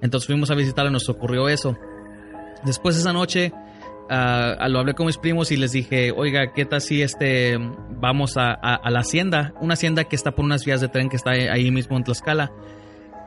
Entonces 0.03 0.27
fuimos 0.27 0.51
a 0.51 0.57
visitarla 0.57 0.91
y 0.91 0.93
nos 0.93 1.09
ocurrió 1.09 1.49
eso. 1.49 1.77
Después 2.65 2.97
esa 2.97 3.13
noche 3.13 3.53
uh, 4.11 4.69
lo 4.69 4.79
hablé 4.81 4.95
con 4.95 5.07
mis 5.07 5.19
primos 5.19 5.53
y 5.53 5.57
les 5.57 5.73
dije, 5.73 6.13
oiga, 6.13 6.53
¿qué 6.53 6.65
tal 6.65 6.81
si 6.81 7.03
este 7.03 7.59
vamos 8.01 8.37
a, 8.37 8.53
a, 8.53 8.91
la 8.91 9.01
hacienda? 9.01 9.53
Una 9.61 9.75
hacienda 9.75 10.05
que 10.05 10.17
está 10.17 10.33
por 10.33 10.45
unas 10.45 10.65
vías 10.65 10.81
de 10.81 10.89
tren 10.89 11.09
que 11.09 11.17
está 11.17 11.31
ahí 11.31 11.71
mismo 11.71 11.97
en 11.97 12.05
Tlaxcala. 12.05 12.51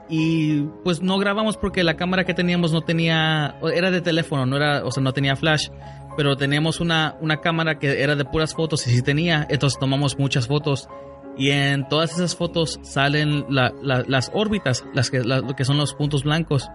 Y 0.10 0.64
pues 0.84 1.02
no 1.02 1.18
grabamos 1.20 1.56
porque 1.56 1.84
la 1.84 1.96
cámara 1.96 2.26
que 2.26 2.34
teníamos 2.34 2.74
no 2.74 2.82
tenía, 2.82 3.56
era 3.74 3.92
de 3.92 4.02
teléfono, 4.02 4.46
no 4.46 4.58
era, 4.58 4.84
o 4.84 4.92
sea, 4.92 5.02
no 5.02 5.14
tenía 5.14 5.36
flash 5.38 5.70
pero 6.18 6.36
teníamos 6.36 6.80
una, 6.80 7.16
una 7.22 7.38
cámara 7.42 7.80
que 7.80 8.02
era 8.02 8.16
de 8.16 8.26
puras 8.26 8.54
fotos 8.54 8.86
y 8.88 8.92
sí 8.92 9.02
tenía, 9.02 9.48
entonces 9.50 9.80
tomamos 9.80 10.18
muchas 10.20 10.48
fotos 10.48 10.90
y 11.38 11.52
en 11.52 11.88
todas 11.88 12.12
esas 12.14 12.36
fotos 12.36 12.80
salen 12.84 13.46
las 13.50 14.32
órbitas, 14.34 14.84
las 14.94 15.10
que, 15.10 15.24
lo 15.24 15.56
que 15.56 15.64
son 15.64 15.78
los 15.78 15.94
puntos 15.94 16.24
blancos, 16.24 16.70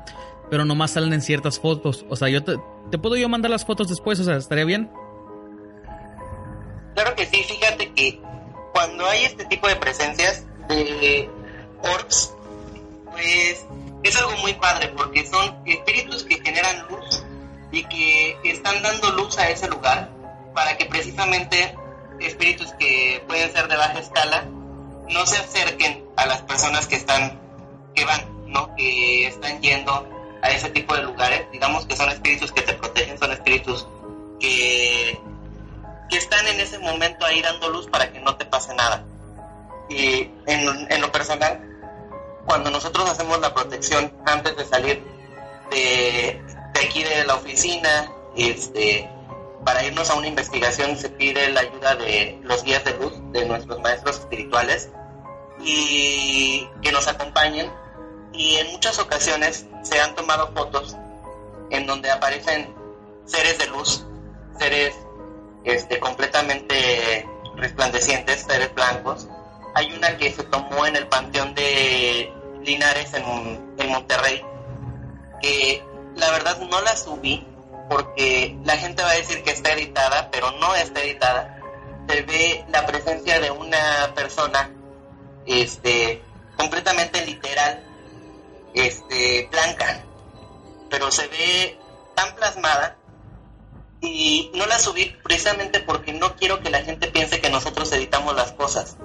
pero 0.51 0.65
nomás 0.65 0.93
salen 0.93 1.13
en 1.13 1.23
ciertas 1.23 1.59
fotos. 1.59 2.05
O 2.09 2.17
sea, 2.17 2.29
yo 2.29 2.43
te, 2.45 2.59
puedo 2.99 3.17
yo 3.17 3.29
mandar 3.29 3.51
las 3.51 3.65
fotos 3.65 3.89
después, 3.89 4.19
o 4.21 4.25
sea, 4.25 4.37
estaría 4.37 4.65
bien. 4.65 4.91
Claro 6.95 7.15
que 7.15 7.27
sí, 7.27 7.43
fíjate 7.45 7.93
que 7.93 8.21
cuando 8.73 9.07
hay 9.07 9.25
este 9.25 9.45
tipo 9.47 9.69
de 9.69 9.77
presencias 9.77 10.45
de 10.69 11.31
orbs, 11.83 12.35
pues 13.13 13.67
es 14.03 14.17
algo 14.17 14.37
muy 14.39 14.55
padre 14.55 14.89
porque 14.97 15.27
son 15.27 15.57
espíritus 15.67 16.25
que 16.25 16.41
generan 16.41 16.87
luz 16.89 17.25
y 17.73 17.85
que 17.85 18.39
están 18.45 18.83
dando 18.83 19.11
luz 19.13 19.39
a 19.39 19.51
ese 19.51 19.69
lugar 19.69 20.11
para 20.55 20.77
que 20.77 20.87
precisamente 20.87 21.77
espíritus 22.21 22.73
que 22.79 23.23
pueden 23.27 23.53
ser 23.53 23.69
de 23.69 23.77
baja 23.77 23.99
escala 23.99 24.45
no 25.11 25.27
se 25.27 25.37
acerquen 25.37 26.05
a 26.17 26.27
las 26.27 26.43
personas 26.43 26.87
que 26.87 26.97
están 26.97 27.41
que 27.95 28.05
van, 28.05 28.21
¿no? 28.47 28.75
Que 28.77 29.27
están 29.27 29.61
yendo 29.61 30.16
a 30.47 30.51
ese 30.51 30.71
tipo 30.71 30.95
de 30.95 31.03
lugares. 31.03 31.47
Digamos 31.53 31.87
que 31.87 31.97
son 31.97 32.09
espíritus 32.09 32.53
que 32.53 32.63
te 32.63 32.73
protegen, 32.75 33.19
son 33.19 33.33
espíritus 33.33 33.87
que, 34.41 35.19
que 36.09 36.17
están 36.17 36.47
en 36.47 36.61
ese 36.61 36.79
momento 36.79 37.27
ahí 37.27 37.43
dando 37.43 37.69
luz 37.71 37.89
para 37.89 38.13
que 38.13 38.21
no 38.21 38.37
te 38.37 38.45
pase 38.45 38.75
nada. 38.75 39.05
Y 39.89 40.31
en, 40.47 40.91
en 40.91 41.01
lo 41.01 41.13
personal, 41.13 41.61
cuando 42.47 42.71
nosotros 42.71 43.09
hacemos 43.11 43.41
la 43.41 43.53
protección 43.53 44.13
antes 44.25 44.57
de 44.57 44.65
salir 44.65 45.03
de, 45.71 46.41
de 46.75 46.81
aquí 46.81 47.03
de 47.03 47.25
la 47.25 47.35
oficina, 47.35 48.11
este, 48.37 49.09
para 49.65 49.85
irnos 49.85 50.11
a 50.11 50.15
una 50.15 50.29
investigación 50.29 50.97
se 50.97 51.09
pide 51.09 51.51
la 51.51 51.61
ayuda 51.61 51.97
de 51.97 52.39
los 52.43 52.63
guías 52.63 52.85
de 52.85 52.97
luz, 52.99 53.13
de 53.33 53.45
nuestros 53.47 53.81
maestros 53.81 54.21
espirituales, 54.21 54.91
y 55.61 56.69
que 56.83 56.93
nos 56.93 57.09
acompañen. 57.09 57.71
Y 58.33 58.57
en 58.57 58.71
muchas 58.73 58.99
ocasiones 58.99 59.65
se 59.87 60.01
han 60.01 60.15
tomado 60.15 60.53
fotos 60.53 60.97
en 61.71 61.87
donde 61.87 62.11
aparecen 62.11 62.75
seres 63.25 63.59
de 63.59 63.67
luz, 63.69 64.05
seres 64.59 64.95
este, 65.65 66.01
completamente 66.01 67.29
resplandecientes, 67.57 68.43
seres 68.43 68.75
blancos. 68.75 69.29
Hay 69.75 69.93
una 69.93 70.17
que 70.17 70.33
se 70.33 70.43
tomó 70.45 70.87
en 70.87 70.97
el 70.97 71.07
Panteón 71.07 71.55
de 71.55 72.33
Linares 72.63 73.15
en, 73.15 73.75
en 73.79 73.89
Monterrey, 73.91 74.43
que 75.41 75.85
la 76.17 76.31
verdad 76.31 76.59
no 76.59 76.81
la 76.81 76.97
subí 76.97 77.47
porque 77.89 78.57
la 78.65 78.77
gente 78.77 79.03
va 79.03 79.11
a 79.11 79.17
decir 79.17 79.43
que 79.45 79.51
está 79.51 79.73
editada, 79.73 80.31
pero 80.33 80.51
no 80.53 80.75
está 80.75 81.03
editada. 81.03 81.61
Se 82.09 82.23
ve 82.23 82.65
la 82.71 82.87
presencia 82.87 83.41
de 83.41 83.51
una 83.51 84.13
persona 84.15 84.71
este 85.47 86.23
completamente 86.57 87.25
literal 87.25 87.87
este 88.77 89.06
blanca, 89.51 90.05
pero 90.91 91.11
se 91.11 91.27
ve 91.29 91.79
tan 92.15 92.35
plasmada 92.35 92.97
y 94.01 94.51
no 94.55 94.67
la 94.67 94.79
subí 94.79 95.17
precisamente 95.23 95.81
porque 95.81 96.13
no 96.13 96.37
quiero 96.37 96.61
que 96.61 96.71
la 96.71 96.83
gente 96.83 97.09
piense 97.09 97.41
que 97.41 97.51
nosotros 97.51 97.93
editamos 97.93 98.35
las 98.35 98.53
cosas. 98.53 98.97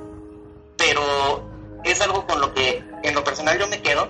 Pero 0.78 1.50
es 1.84 2.02
algo 2.02 2.26
con 2.26 2.42
lo 2.42 2.54
que 2.54 2.84
en 3.04 3.16
lo 3.16 3.24
personal 3.24 3.58
yo 3.60 3.68
me 3.68 3.82
quedo 3.82 4.10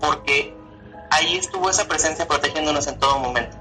porque 0.00 0.54
ahí 1.10 1.36
estuvo 1.36 1.70
esa 1.70 1.86
presencia 1.88 2.26
protegiéndonos 2.26 2.86
en 2.86 2.98
todo 2.98 3.18
momento. 3.18 3.56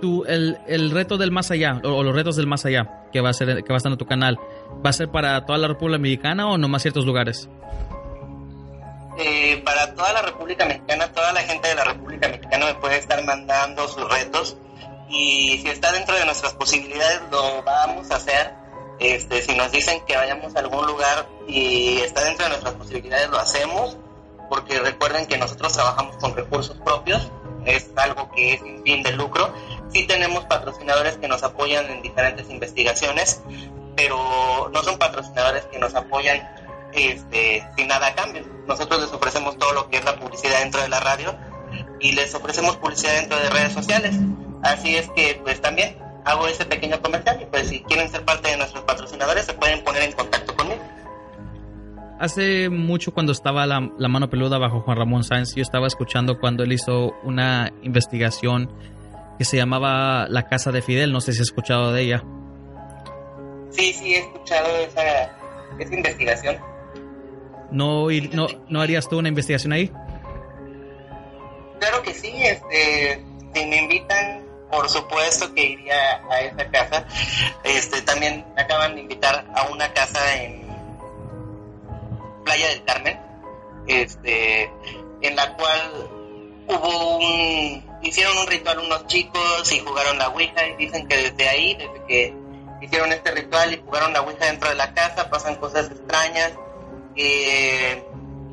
Tú, 0.00 0.24
el, 0.26 0.58
el 0.66 0.90
reto 0.90 1.16
del 1.16 1.30
más 1.30 1.50
allá, 1.50 1.80
o, 1.82 2.02
los 2.02 2.14
retos 2.14 2.36
del 2.36 2.46
más 2.46 2.66
allá, 2.66 3.04
que 3.12 3.22
va 3.22 3.30
a 3.30 3.32
ser, 3.32 3.64
que 3.64 3.68
va 3.70 3.76
a 3.76 3.78
estar 3.78 3.90
en 3.90 3.96
tu 3.96 4.04
canal, 4.04 4.38
¿va 4.84 4.90
a 4.90 4.92
ser 4.92 5.08
para 5.08 5.46
toda 5.46 5.58
la 5.58 5.68
República 5.68 5.98
Mexicana 5.98 6.48
o 6.48 6.58
nomás 6.58 6.82
ciertos 6.82 7.06
lugares? 7.06 7.48
Eh, 9.18 9.62
para 9.64 9.94
toda 9.94 10.12
la 10.12 10.22
República 10.22 10.66
Mexicana, 10.66 11.10
toda 11.12 11.32
la 11.32 11.40
gente 11.40 11.68
de 11.68 11.74
la 11.74 11.84
República 11.84 12.28
Mexicana 12.28 12.66
me 12.66 12.74
puede 12.74 12.98
estar 12.98 13.24
mandando 13.24 13.88
sus 13.88 14.06
retos 14.10 14.56
y 15.08 15.58
si 15.62 15.68
está 15.68 15.92
dentro 15.92 16.16
de 16.16 16.24
nuestras 16.26 16.52
posibilidades 16.54 17.22
lo 17.30 17.62
vamos 17.62 18.10
a 18.10 18.16
hacer. 18.16 18.52
Este, 18.98 19.42
si 19.42 19.54
nos 19.54 19.72
dicen 19.72 20.00
que 20.06 20.16
vayamos 20.16 20.54
a 20.56 20.60
algún 20.60 20.86
lugar 20.86 21.26
y 21.46 21.98
está 22.00 22.24
dentro 22.24 22.44
de 22.44 22.50
nuestras 22.50 22.74
posibilidades 22.74 23.28
lo 23.28 23.38
hacemos 23.38 23.96
porque 24.48 24.78
recuerden 24.80 25.26
que 25.26 25.38
nosotros 25.38 25.72
trabajamos 25.72 26.16
con 26.16 26.34
recursos 26.34 26.76
propios, 26.78 27.30
es 27.64 27.90
algo 27.96 28.30
que 28.32 28.54
es 28.54 28.60
sin 28.60 28.82
fin 28.82 29.02
de 29.02 29.12
lucro. 29.12 29.52
Sí 29.92 30.06
tenemos 30.06 30.44
patrocinadores 30.44 31.16
que 31.16 31.28
nos 31.28 31.42
apoyan 31.42 31.86
en 31.90 32.02
diferentes 32.02 32.48
investigaciones, 32.50 33.42
pero 33.96 34.70
no 34.72 34.82
son 34.82 34.98
patrocinadores 34.98 35.64
que 35.66 35.78
nos 35.78 35.94
apoyan 35.94 36.65
este, 36.96 37.66
sin 37.76 37.88
nada 37.88 38.08
a 38.08 38.14
cambio. 38.14 38.44
Nosotros 38.66 39.00
les 39.00 39.12
ofrecemos 39.12 39.58
todo 39.58 39.72
lo 39.72 39.88
que 39.88 39.98
es 39.98 40.04
la 40.04 40.16
publicidad 40.16 40.60
dentro 40.60 40.80
de 40.80 40.88
la 40.88 41.00
radio 41.00 41.34
y 42.00 42.12
les 42.12 42.34
ofrecemos 42.34 42.76
publicidad 42.76 43.14
dentro 43.14 43.38
de 43.38 43.50
redes 43.50 43.72
sociales. 43.72 44.16
Así 44.62 44.96
es 44.96 45.08
que 45.10 45.40
pues 45.42 45.60
también 45.60 45.98
hago 46.24 46.46
ese 46.48 46.64
pequeño 46.64 47.00
comercial 47.00 47.40
y 47.42 47.46
pues 47.46 47.68
si 47.68 47.82
quieren 47.82 48.10
ser 48.10 48.24
parte 48.24 48.50
de 48.50 48.56
nuestros 48.56 48.84
patrocinadores 48.84 49.46
se 49.46 49.54
pueden 49.54 49.84
poner 49.84 50.02
en 50.02 50.12
contacto 50.12 50.56
conmigo 50.56 50.82
hace 52.18 52.68
mucho 52.70 53.12
cuando 53.12 53.32
estaba 53.32 53.66
la, 53.66 53.80
mano 53.80 54.30
peluda 54.30 54.58
bajo 54.58 54.80
Juan 54.80 54.96
Ramón 54.96 55.24
Sáenz, 55.24 55.54
yo 55.54 55.62
estaba 55.62 55.86
escuchando 55.86 56.38
cuando 56.38 56.64
él 56.64 56.72
hizo 56.72 57.14
una 57.22 57.72
investigación 57.82 58.70
que 59.38 59.44
se 59.44 59.56
llamaba 59.56 60.26
La 60.28 60.48
Casa 60.48 60.72
de 60.72 60.82
Fidel, 60.82 61.12
no 61.12 61.20
sé 61.20 61.32
si 61.32 61.40
has 61.40 61.48
escuchado 61.48 61.92
de 61.92 62.02
ella. 62.02 62.24
Sí, 63.70 63.92
sí, 63.92 64.14
he 64.14 64.20
escuchado 64.20 64.68
esa, 64.78 65.36
investigación. 65.78 66.56
¿No, 67.76 68.08
no, 68.32 68.46
¿No 68.70 68.80
harías 68.80 69.06
tú 69.06 69.18
una 69.18 69.28
investigación 69.28 69.74
ahí? 69.74 69.92
Claro 71.78 72.02
que 72.02 72.14
sí, 72.14 72.32
este, 72.34 73.22
si 73.52 73.66
me 73.66 73.82
invitan, 73.82 74.46
por 74.70 74.88
supuesto 74.88 75.52
que 75.54 75.62
iría 75.62 76.22
a 76.30 76.40
esa 76.40 76.70
casa. 76.70 77.06
Este, 77.64 78.00
también 78.00 78.46
me 78.54 78.62
acaban 78.62 78.94
de 78.94 79.02
invitar 79.02 79.44
a 79.54 79.64
una 79.64 79.92
casa 79.92 80.42
en 80.42 80.66
Playa 82.46 82.68
del 82.68 82.82
Carmen, 82.84 83.20
este, 83.86 84.70
en 85.20 85.36
la 85.36 85.54
cual 85.56 86.08
hubo 86.68 87.18
un, 87.18 87.84
hicieron 88.02 88.38
un 88.38 88.46
ritual 88.46 88.78
unos 88.78 89.06
chicos 89.06 89.70
y 89.70 89.80
jugaron 89.80 90.16
la 90.16 90.28
Ouija 90.28 90.66
y 90.66 90.76
dicen 90.76 91.06
que 91.06 91.30
desde 91.30 91.46
ahí, 91.46 91.74
desde 91.74 92.06
que 92.08 92.34
hicieron 92.80 93.12
este 93.12 93.32
ritual 93.32 93.74
y 93.74 93.82
jugaron 93.84 94.14
la 94.14 94.22
Ouija 94.22 94.46
dentro 94.46 94.70
de 94.70 94.76
la 94.76 94.94
casa, 94.94 95.28
pasan 95.28 95.56
cosas 95.56 95.90
extrañas, 95.90 96.52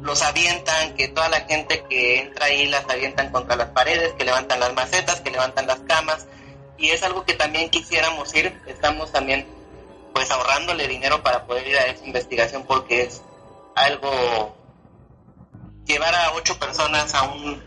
los 0.02 0.22
avientan, 0.22 0.96
que 0.96 1.08
toda 1.08 1.30
la 1.30 1.42
gente 1.42 1.86
que 1.90 2.20
entra 2.20 2.48
ahí 2.48 2.68
las 2.68 2.90
avientan 2.90 3.32
contra 3.32 3.56
las 3.56 3.70
paredes, 3.70 4.14
que 4.14 4.26
levantan 4.26 4.60
las 4.60 4.74
macetas, 4.74 5.22
que 5.22 5.32
levantan 5.32 5.68
las 5.68 5.80
camas, 5.82 6.28
y 6.78 6.90
es 6.90 7.04
algo 7.04 7.24
que 7.24 7.34
también 7.34 7.70
quisiéramos 7.70 8.34
ir, 8.36 8.62
estamos 8.68 9.12
también 9.12 9.48
pues 10.14 10.30
ahorrándole 10.32 10.88
dinero 10.88 11.24
para 11.24 11.46
poder 11.46 11.68
ir 11.68 11.78
a 11.78 11.86
esa 11.88 12.06
investigación 12.06 12.64
porque 12.64 13.04
es 13.04 13.22
algo, 13.76 14.56
llevar 15.86 16.14
a 16.14 16.34
ocho 16.34 16.60
personas 16.60 17.14
a 17.16 17.24
un 17.24 17.64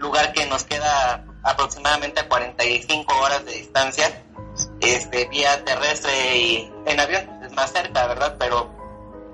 lugar 0.00 0.32
que 0.32 0.46
nos 0.46 0.64
queda 0.64 1.24
aproximadamente 1.42 2.20
a 2.20 2.28
45 2.28 3.14
horas 3.20 3.44
de 3.44 3.52
distancia, 3.52 4.24
este, 4.80 5.26
vía 5.26 5.64
terrestre 5.64 6.36
y 6.36 6.72
en 6.86 7.00
avión, 7.00 7.42
es 7.44 7.52
más 7.52 7.72
cerca, 7.72 8.06
¿verdad? 8.06 8.36
Pero 8.38 8.70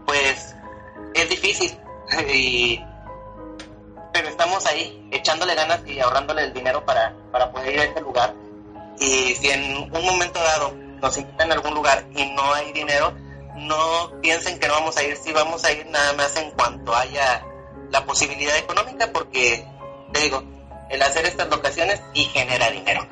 pues 0.06 0.53
es 1.14 1.28
difícil 1.28 1.78
y 2.32 2.80
pero 4.12 4.28
estamos 4.28 4.64
ahí 4.66 5.08
echándole 5.10 5.54
ganas 5.54 5.80
y 5.86 5.98
ahorrándole 5.98 6.44
el 6.44 6.54
dinero 6.54 6.84
para, 6.84 7.16
para 7.32 7.50
poder 7.50 7.74
ir 7.74 7.80
a 7.80 7.84
ese 7.84 8.00
lugar 8.00 8.34
y 8.98 9.34
si 9.34 9.50
en 9.50 9.76
un 9.92 10.04
momento 10.04 10.40
dado 10.40 10.72
nos 11.00 11.16
invitan 11.18 11.50
a 11.50 11.54
algún 11.54 11.74
lugar 11.74 12.04
y 12.14 12.24
no 12.26 12.54
hay 12.54 12.72
dinero, 12.72 13.14
no 13.56 14.20
piensen 14.20 14.58
que 14.58 14.68
no 14.68 14.74
vamos 14.74 14.96
a 14.96 15.02
ir, 15.02 15.16
sí 15.16 15.32
vamos 15.32 15.64
a 15.64 15.72
ir 15.72 15.86
nada 15.86 16.12
más 16.14 16.36
en 16.36 16.50
cuanto 16.52 16.94
haya 16.94 17.44
la 17.90 18.04
posibilidad 18.04 18.56
económica, 18.56 19.10
porque 19.12 19.66
te 20.12 20.20
digo, 20.20 20.42
el 20.90 21.02
hacer 21.02 21.26
estas 21.26 21.48
locaciones 21.48 22.00
sí 22.14 22.24
genera 22.24 22.70
dinero, 22.70 23.06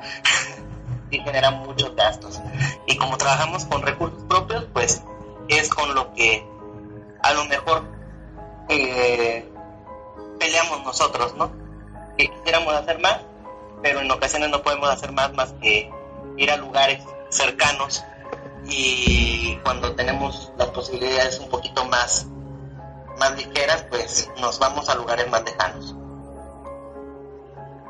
y 1.11 1.19
genera 1.19 1.51
muchos 1.51 1.95
gastos. 1.95 2.39
Y 2.87 2.97
como 2.97 3.17
trabajamos 3.17 3.65
con 3.65 3.81
recursos 3.81 4.23
propios, 4.27 4.65
pues 4.73 5.03
es 5.47 5.69
con 5.69 5.93
lo 5.93 6.13
que 6.13 6.45
a 7.23 7.33
lo 7.33 7.45
mejor 7.45 7.83
eh, 8.69 9.49
peleamos 10.39 10.83
nosotros, 10.83 11.35
¿no? 11.35 11.51
Que 12.17 12.29
quisiéramos 12.29 12.73
hacer 12.75 12.99
más, 12.99 13.21
pero 13.81 14.01
en 14.01 14.11
ocasiones 14.11 14.49
no 14.49 14.61
podemos 14.61 14.89
hacer 14.89 15.11
más 15.11 15.33
más 15.33 15.53
que 15.53 15.91
ir 16.37 16.51
a 16.51 16.57
lugares 16.57 17.01
cercanos 17.29 18.03
y 18.65 19.57
cuando 19.63 19.93
tenemos 19.93 20.51
las 20.57 20.69
posibilidades 20.69 21.39
un 21.39 21.49
poquito 21.49 21.85
más, 21.85 22.27
más 23.19 23.35
ligeras, 23.35 23.85
pues 23.89 24.29
nos 24.39 24.59
vamos 24.59 24.89
a 24.89 24.95
lugares 24.95 25.29
más 25.29 25.43
lejanos. 25.43 25.95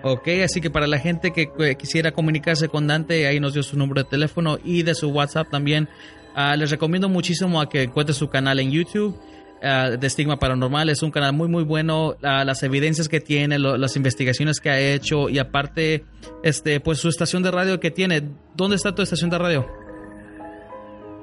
Ok, 0.05 0.27
así 0.43 0.59
que 0.59 0.69
para 0.69 0.85
la 0.85 0.99
gente 0.99 1.31
que 1.31 1.47
quisiera 1.77 2.11
comunicarse 2.11 2.67
con 2.67 2.87
Dante, 2.87 3.25
ahí 3.25 3.39
nos 3.39 3.53
dio 3.53 3.63
su 3.63 3.77
número 3.77 4.03
de 4.03 4.09
teléfono 4.09 4.57
y 4.61 4.83
de 4.83 4.95
su 4.95 5.07
WhatsApp 5.09 5.49
también. 5.49 5.87
Ah, 6.35 6.55
les 6.55 6.71
recomiendo 6.71 7.09
muchísimo 7.09 7.61
a 7.61 7.69
que 7.69 7.83
encuentren 7.83 8.15
su 8.15 8.29
canal 8.29 8.59
en 8.59 8.71
YouTube 8.71 9.19
Ah, 9.65 9.91
de 9.91 10.07
Estigma 10.07 10.37
Paranormal. 10.37 10.89
Es 10.89 11.03
un 11.03 11.11
canal 11.11 11.31
muy, 11.31 11.47
muy 11.47 11.63
bueno. 11.63 12.17
Ah, 12.21 12.43
las 12.43 12.63
evidencias 12.63 13.07
que 13.07 13.21
tiene, 13.21 13.57
las 13.57 13.95
investigaciones 13.95 14.59
que 14.59 14.69
ha 14.69 14.77
hecho 14.77 15.29
y 15.29 15.39
aparte, 15.39 16.03
este, 16.43 16.81
pues 16.81 16.99
su 16.99 17.07
estación 17.07 17.43
de 17.43 17.51
radio 17.51 17.79
que 17.79 17.89
tiene. 17.89 18.23
¿Dónde 18.55 18.75
está 18.75 18.93
tu 18.93 19.01
estación 19.01 19.29
de 19.29 19.37
radio? 19.37 19.65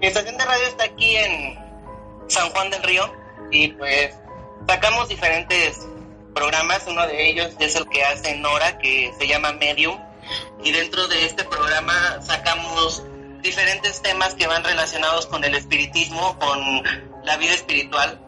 Mi 0.00 0.06
estación 0.06 0.38
de 0.38 0.44
radio 0.46 0.66
está 0.68 0.84
aquí 0.84 1.16
en 1.16 1.54
San 2.28 2.48
Juan 2.48 2.70
del 2.70 2.82
Río 2.82 3.12
y 3.50 3.68
pues 3.72 4.14
sacamos 4.66 5.10
diferentes 5.10 5.86
programas. 6.34 6.86
Uno 6.88 7.06
de 7.06 7.28
ellos 7.28 7.50
es 7.58 7.76
el 7.76 7.86
que 7.90 8.02
hace 8.04 8.38
Nora, 8.38 8.78
que 8.78 9.12
se 9.18 9.28
llama 9.28 9.52
Medium. 9.52 10.00
Y 10.64 10.72
dentro 10.72 11.06
de 11.08 11.26
este 11.26 11.44
programa 11.44 12.22
sacamos 12.22 13.04
diferentes 13.42 14.02
temas 14.02 14.34
que 14.34 14.46
van 14.46 14.64
relacionados 14.64 15.26
con 15.26 15.44
el 15.44 15.54
espiritismo, 15.54 16.38
con 16.38 16.82
la 17.24 17.36
vida 17.36 17.54
espiritual 17.54 18.18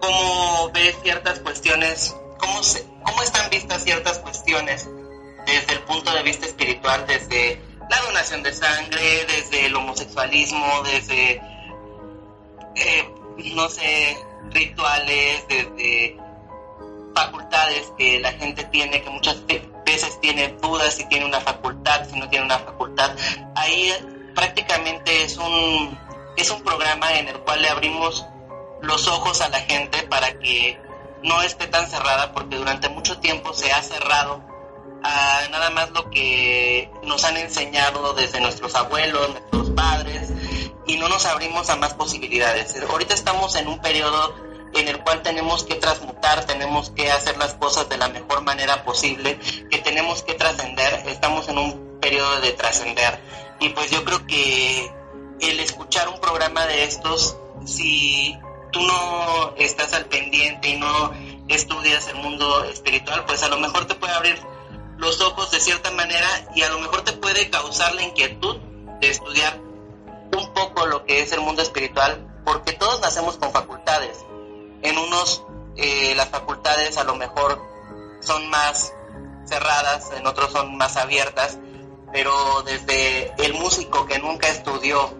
cómo 0.00 0.70
ves 0.72 0.96
ciertas 1.02 1.40
cuestiones, 1.40 2.16
cómo, 2.38 2.62
se, 2.62 2.84
cómo 3.04 3.22
están 3.22 3.48
vistas 3.50 3.84
ciertas 3.84 4.18
cuestiones 4.18 4.88
desde 5.46 5.74
el 5.74 5.80
punto 5.80 6.12
de 6.12 6.22
vista 6.22 6.46
espiritual, 6.46 7.06
desde 7.06 7.60
la 7.88 8.00
donación 8.02 8.42
de 8.42 8.52
sangre, 8.52 9.26
desde 9.26 9.66
el 9.66 9.76
homosexualismo, 9.76 10.82
desde, 10.84 11.42
eh, 12.76 13.14
no 13.54 13.68
sé, 13.68 14.16
rituales, 14.50 15.46
desde 15.48 16.16
facultades 17.14 17.92
que 17.98 18.20
la 18.20 18.32
gente 18.32 18.64
tiene, 18.64 19.02
que 19.02 19.10
muchas 19.10 19.44
veces 19.46 20.20
tiene 20.20 20.48
dudas 20.62 20.94
si 20.94 21.04
tiene 21.06 21.26
una 21.26 21.40
facultad, 21.40 22.08
si 22.08 22.18
no 22.18 22.28
tiene 22.28 22.44
una 22.44 22.58
facultad. 22.58 23.10
Ahí 23.56 23.92
prácticamente 24.40 25.22
es 25.22 25.36
un, 25.36 25.98
es 26.34 26.50
un 26.50 26.62
programa 26.62 27.12
en 27.18 27.28
el 27.28 27.40
cual 27.40 27.60
le 27.60 27.68
abrimos 27.68 28.24
los 28.80 29.06
ojos 29.06 29.42
a 29.42 29.50
la 29.50 29.60
gente 29.60 30.02
para 30.04 30.38
que 30.38 30.80
no 31.22 31.42
esté 31.42 31.66
tan 31.66 31.86
cerrada, 31.90 32.32
porque 32.32 32.56
durante 32.56 32.88
mucho 32.88 33.18
tiempo 33.18 33.52
se 33.52 33.70
ha 33.70 33.82
cerrado 33.82 34.42
a 35.02 35.42
nada 35.50 35.68
más 35.68 35.90
lo 35.90 36.08
que 36.08 36.90
nos 37.02 37.22
han 37.24 37.36
enseñado 37.36 38.14
desde 38.14 38.40
nuestros 38.40 38.74
abuelos, 38.76 39.28
nuestros 39.28 39.70
padres, 39.72 40.32
y 40.86 40.96
no 40.96 41.10
nos 41.10 41.26
abrimos 41.26 41.68
a 41.68 41.76
más 41.76 41.92
posibilidades. 41.92 42.74
Ahorita 42.88 43.12
estamos 43.12 43.54
en 43.56 43.68
un 43.68 43.78
periodo 43.82 44.34
en 44.72 44.88
el 44.88 45.00
cual 45.00 45.20
tenemos 45.20 45.64
que 45.64 45.74
transmutar, 45.74 46.46
tenemos 46.46 46.88
que 46.88 47.10
hacer 47.10 47.36
las 47.36 47.52
cosas 47.56 47.90
de 47.90 47.98
la 47.98 48.08
mejor 48.08 48.40
manera 48.40 48.84
posible, 48.84 49.38
que 49.70 49.78
tenemos 49.80 50.22
que 50.22 50.32
trascender, 50.32 51.02
estamos 51.08 51.46
en 51.50 51.58
un 51.58 51.89
periodo 52.00 52.40
de 52.40 52.52
trascender. 52.52 53.20
Y 53.60 53.70
pues 53.70 53.90
yo 53.90 54.04
creo 54.04 54.26
que 54.26 54.90
el 55.40 55.60
escuchar 55.60 56.08
un 56.08 56.20
programa 56.20 56.66
de 56.66 56.84
estos, 56.84 57.36
si 57.64 58.36
tú 58.72 58.80
no 58.80 59.54
estás 59.56 59.92
al 59.92 60.06
pendiente 60.06 60.68
y 60.68 60.76
no 60.76 61.12
estudias 61.48 62.08
el 62.08 62.16
mundo 62.16 62.64
espiritual, 62.64 63.24
pues 63.26 63.42
a 63.42 63.48
lo 63.48 63.58
mejor 63.58 63.86
te 63.86 63.94
puede 63.94 64.12
abrir 64.12 64.38
los 64.98 65.20
ojos 65.20 65.50
de 65.50 65.60
cierta 65.60 65.90
manera 65.90 66.28
y 66.54 66.62
a 66.62 66.68
lo 66.68 66.78
mejor 66.78 67.02
te 67.02 67.12
puede 67.12 67.50
causar 67.50 67.94
la 67.94 68.02
inquietud 68.02 68.56
de 69.00 69.08
estudiar 69.08 69.58
un 70.36 70.52
poco 70.54 70.86
lo 70.86 71.04
que 71.04 71.22
es 71.22 71.32
el 71.32 71.40
mundo 71.40 71.62
espiritual, 71.62 72.42
porque 72.44 72.72
todos 72.72 73.00
nacemos 73.00 73.36
con 73.36 73.50
facultades. 73.52 74.18
En 74.82 74.96
unos 74.96 75.44
eh, 75.76 76.14
las 76.16 76.28
facultades 76.28 76.98
a 76.98 77.04
lo 77.04 77.16
mejor 77.16 77.60
son 78.20 78.48
más 78.50 78.92
cerradas, 79.46 80.12
en 80.16 80.26
otros 80.26 80.52
son 80.52 80.76
más 80.76 80.96
abiertas, 80.96 81.58
pero 82.12 82.62
desde 82.62 83.32
el 83.44 83.54
músico 83.54 84.06
que 84.06 84.18
nunca 84.18 84.48
estudió 84.48 85.14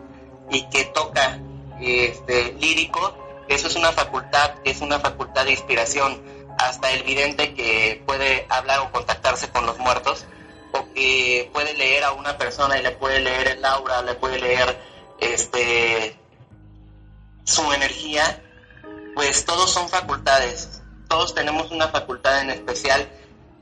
y 0.50 0.68
que 0.68 0.84
toca 0.86 1.38
este, 1.80 2.52
lírico, 2.54 3.16
eso 3.48 3.68
es 3.68 3.76
una 3.76 3.92
facultad, 3.92 4.52
es 4.64 4.80
una 4.80 4.98
facultad 4.98 5.44
de 5.44 5.52
inspiración, 5.52 6.22
hasta 6.58 6.90
el 6.92 7.02
vidente 7.04 7.54
que 7.54 8.02
puede 8.06 8.46
hablar 8.48 8.80
o 8.80 8.92
contactarse 8.92 9.48
con 9.50 9.66
los 9.66 9.78
muertos, 9.78 10.26
o 10.72 10.92
que 10.92 11.50
puede 11.52 11.74
leer 11.74 12.04
a 12.04 12.12
una 12.12 12.36
persona 12.36 12.78
y 12.78 12.82
le 12.82 12.90
puede 12.92 13.20
leer 13.20 13.48
el 13.48 13.64
aura, 13.64 14.02
le 14.02 14.14
puede 14.14 14.38
leer 14.38 14.78
este 15.18 16.16
su 17.44 17.72
energía, 17.72 18.42
pues 19.14 19.44
todos 19.44 19.70
son 19.70 19.88
facultades, 19.88 20.82
todos 21.08 21.34
tenemos 21.34 21.70
una 21.70 21.88
facultad 21.88 22.42
en 22.42 22.50
especial 22.50 23.08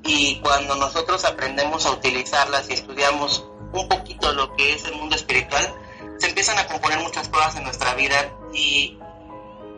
y 0.05 0.41
cuando 0.41 0.77
nosotros 0.77 1.25
aprendemos 1.25 1.87
a 1.87 1.91
utilizarlas 1.91 2.69
y 2.71 2.75
estudiamos 2.75 3.47
un 3.73 3.89
poquito 3.89 4.33
lo 4.33 4.55
que 4.55 4.75
es 4.75 4.85
el 4.85 4.95
mundo 4.95 5.17
espiritual, 5.17 5.75
se 6.19 6.29
empiezan 6.29 6.59
a 6.59 6.67
componer 6.67 6.99
muchas 7.01 7.29
cosas 7.29 7.57
en 7.57 7.65
nuestra 7.65 7.95
vida 7.95 8.33
y 8.53 8.99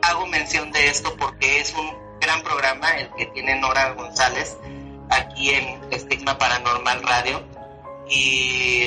hago 0.03 0.27
mención 0.27 0.73
de 0.73 0.89
esto 0.89 1.15
porque 1.17 1.61
es 1.61 1.75
un 1.75 1.91
gran 2.21 2.43
programa 2.43 2.91
el 2.93 3.11
que 3.15 3.27
tiene 3.27 3.57
Nora 3.61 3.93
González 3.93 4.57
aquí 5.11 5.51
en 5.51 5.81
Estigma 5.91 6.39
Paranormal 6.39 7.03
Radio. 7.03 7.43
Y 8.09 8.87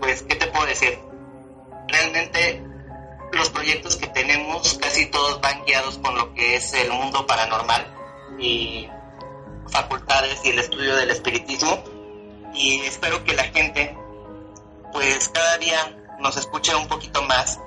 pues, 0.00 0.22
¿qué 0.22 0.34
te 0.36 0.46
puedo 0.48 0.66
decir? 0.66 0.98
Realmente 1.88 2.62
los 3.32 3.50
proyectos 3.50 3.96
que 3.96 4.06
tenemos 4.08 4.74
casi 4.74 5.06
todos 5.06 5.40
van 5.40 5.64
guiados 5.64 5.98
con 5.98 6.14
lo 6.16 6.34
que 6.34 6.56
es 6.56 6.72
el 6.74 6.90
mundo 6.90 7.26
paranormal 7.26 7.86
y 8.38 8.88
facultades 9.68 10.40
y 10.44 10.50
el 10.50 10.58
estudio 10.58 10.96
del 10.96 11.10
espiritismo. 11.10 11.82
Y 12.54 12.80
espero 12.80 13.24
que 13.24 13.34
la 13.34 13.44
gente 13.44 13.96
pues 14.92 15.28
cada 15.30 15.56
día 15.58 15.96
nos 16.20 16.36
escuche 16.36 16.74
un 16.74 16.86
poquito 16.86 17.22
más 17.22 17.58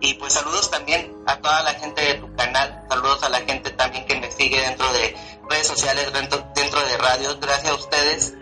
y 0.00 0.14
pues 0.14 0.32
saludos 0.32 0.70
también 0.70 1.12
a 1.26 1.38
toda 1.38 1.62
la 1.62 1.74
gente 1.74 2.00
de 2.02 2.14
tu 2.14 2.34
canal, 2.36 2.84
saludos 2.88 3.22
a 3.24 3.28
la 3.28 3.40
gente 3.40 3.70
también 3.70 4.06
que 4.06 4.14
me 4.20 4.30
sigue 4.30 4.60
dentro 4.60 4.90
de 4.92 5.16
redes 5.50 5.66
sociales, 5.66 6.12
dentro, 6.12 6.46
dentro 6.54 6.80
de 6.80 6.96
radios. 6.98 7.40
Gracias 7.40 7.72
a 7.72 7.74
ustedes, 7.74 8.34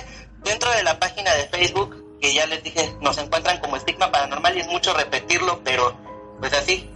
dentro 0.44 0.72
de 0.72 0.84
la 0.84 1.00
página 1.00 1.34
de 1.34 1.48
Facebook, 1.48 2.20
que 2.22 2.34
ya 2.34 2.46
les 2.46 2.64
dije, 2.64 2.96
nos 3.02 3.18
encuentran 3.18 3.60
como 3.60 3.76
estigma 3.76 4.12
paranormal 4.12 4.56
y 4.58 4.62
es 4.62 4.68
mucho 4.68 4.94
repetirlo, 4.94 5.62
pero 5.64 5.98
pues 6.40 6.54
así 6.54 6.90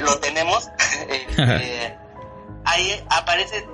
lo 0.00 0.18
tenemos. 0.20 0.68
Este, 1.08 1.96
ahí 2.64 3.04
aparece 3.08 3.66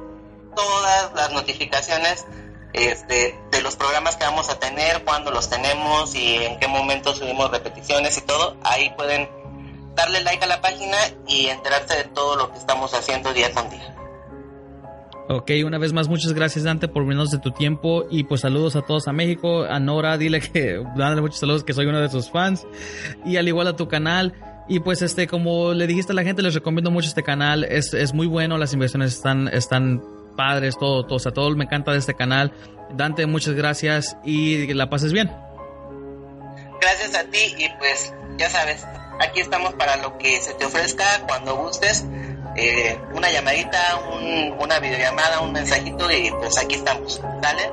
todas 0.55 1.13
las 1.15 1.33
notificaciones 1.33 2.27
este, 2.75 3.39
de 3.51 3.63
los 3.63 3.77
programas 3.77 4.17
que 4.17 4.25
vamos 4.25 4.51
a 4.51 4.59
tener, 4.59 5.05
cuándo 5.05 5.31
los 5.31 5.49
tenemos 5.49 6.15
y 6.15 6.37
en 6.37 6.59
qué 6.59 6.69
momento 6.69 7.15
subimos 7.15 7.51
repeticiones 7.51 8.19
y 8.19 8.23
todo. 8.23 8.57
Ahí 8.63 8.91
pueden 8.97 9.29
darle 9.95 10.23
like 10.23 10.45
a 10.45 10.49
la 10.49 10.61
página 10.61 10.97
y 11.27 11.47
enterarse 11.47 11.97
de 11.97 12.05
todo 12.05 12.37
lo 12.37 12.51
que 12.53 12.59
estamos 12.59 12.93
haciendo 12.95 13.33
día 13.33 13.53
con 13.53 13.71
día. 13.71 13.95
Ok, 15.29 15.53
una 15.65 15.79
vez 15.79 15.95
más, 15.95 16.09
muchas 16.09 16.35
gracias 16.35 16.65
Dante 16.65 16.87
por 16.87 17.05
menos 17.05 17.31
de 17.31 17.39
tu 17.39 17.51
tiempo 17.51 18.05
y 18.11 18.25
pues 18.25 18.43
saludos 18.43 18.77
a 18.77 18.83
todos 18.83 19.09
a 19.09 19.13
México, 19.13 19.63
a 19.63 19.81
Nora, 19.81 20.19
dile 20.19 20.41
que, 20.41 20.85
dale 20.97 21.21
muchos 21.21 21.39
saludos 21.39 21.65
que 21.65 21.73
soy 21.73 21.87
uno 21.87 22.01
de 22.01 22.11
sus 22.11 22.31
fans 22.31 22.67
y 23.25 23.37
al 23.37 23.49
igual 23.49 23.69
a 23.69 23.77
tu 23.77 23.89
canal. 23.89 24.35
Y 24.67 24.81
pues 24.81 25.03
este, 25.03 25.27
como 25.27 25.75
le 25.75 25.87
dijiste 25.87 26.13
a 26.13 26.15
la 26.15 26.25
gente, 26.25 26.41
les 26.41 26.55
recomiendo 26.55 26.91
mucho 26.91 27.09
este 27.09 27.23
canal, 27.23 27.65
es, 27.65 27.93
es 27.93 28.15
muy 28.15 28.27
bueno, 28.27 28.57
las 28.57 28.73
inversiones 28.73 29.13
están, 29.13 29.49
están 29.49 30.03
padres, 30.35 30.77
todo, 30.79 31.05
todo, 31.05 31.17
o 31.17 31.19
sea, 31.19 31.33
todo 31.33 31.51
me 31.57 31.65
encanta 31.65 31.93
de 31.93 31.99
este 31.99 32.15
canal. 32.15 32.53
Dante, 32.91 33.27
muchas 33.27 33.55
gracias 33.55 34.17
y 34.25 34.67
que 34.67 34.75
la 34.75 34.91
pases 34.91 35.13
bien. 35.13 35.31
Gracias 36.81 37.15
a 37.15 37.25
ti 37.25 37.55
y 37.59 37.69
pues 37.79 38.13
ya 38.37 38.51
sabes, 38.51 38.85
aquí 39.21 39.41
estamos 39.41 39.75
para 39.75 39.97
lo 39.97 40.19
que 40.19 40.41
se 40.41 40.55
te 40.55 40.67
ofrezca 40.67 41.05
cuando 41.27 41.57
gustes. 41.57 42.05
Eh, 42.57 42.97
una 43.13 43.31
llamadita, 43.33 43.79
una 44.59 44.79
videollamada, 44.79 45.41
un 45.41 45.53
mensajito 45.53 46.11
y 46.11 46.31
pues 46.31 46.57
aquí 46.59 46.77
estamos. 46.77 47.21
Dale, 47.41 47.69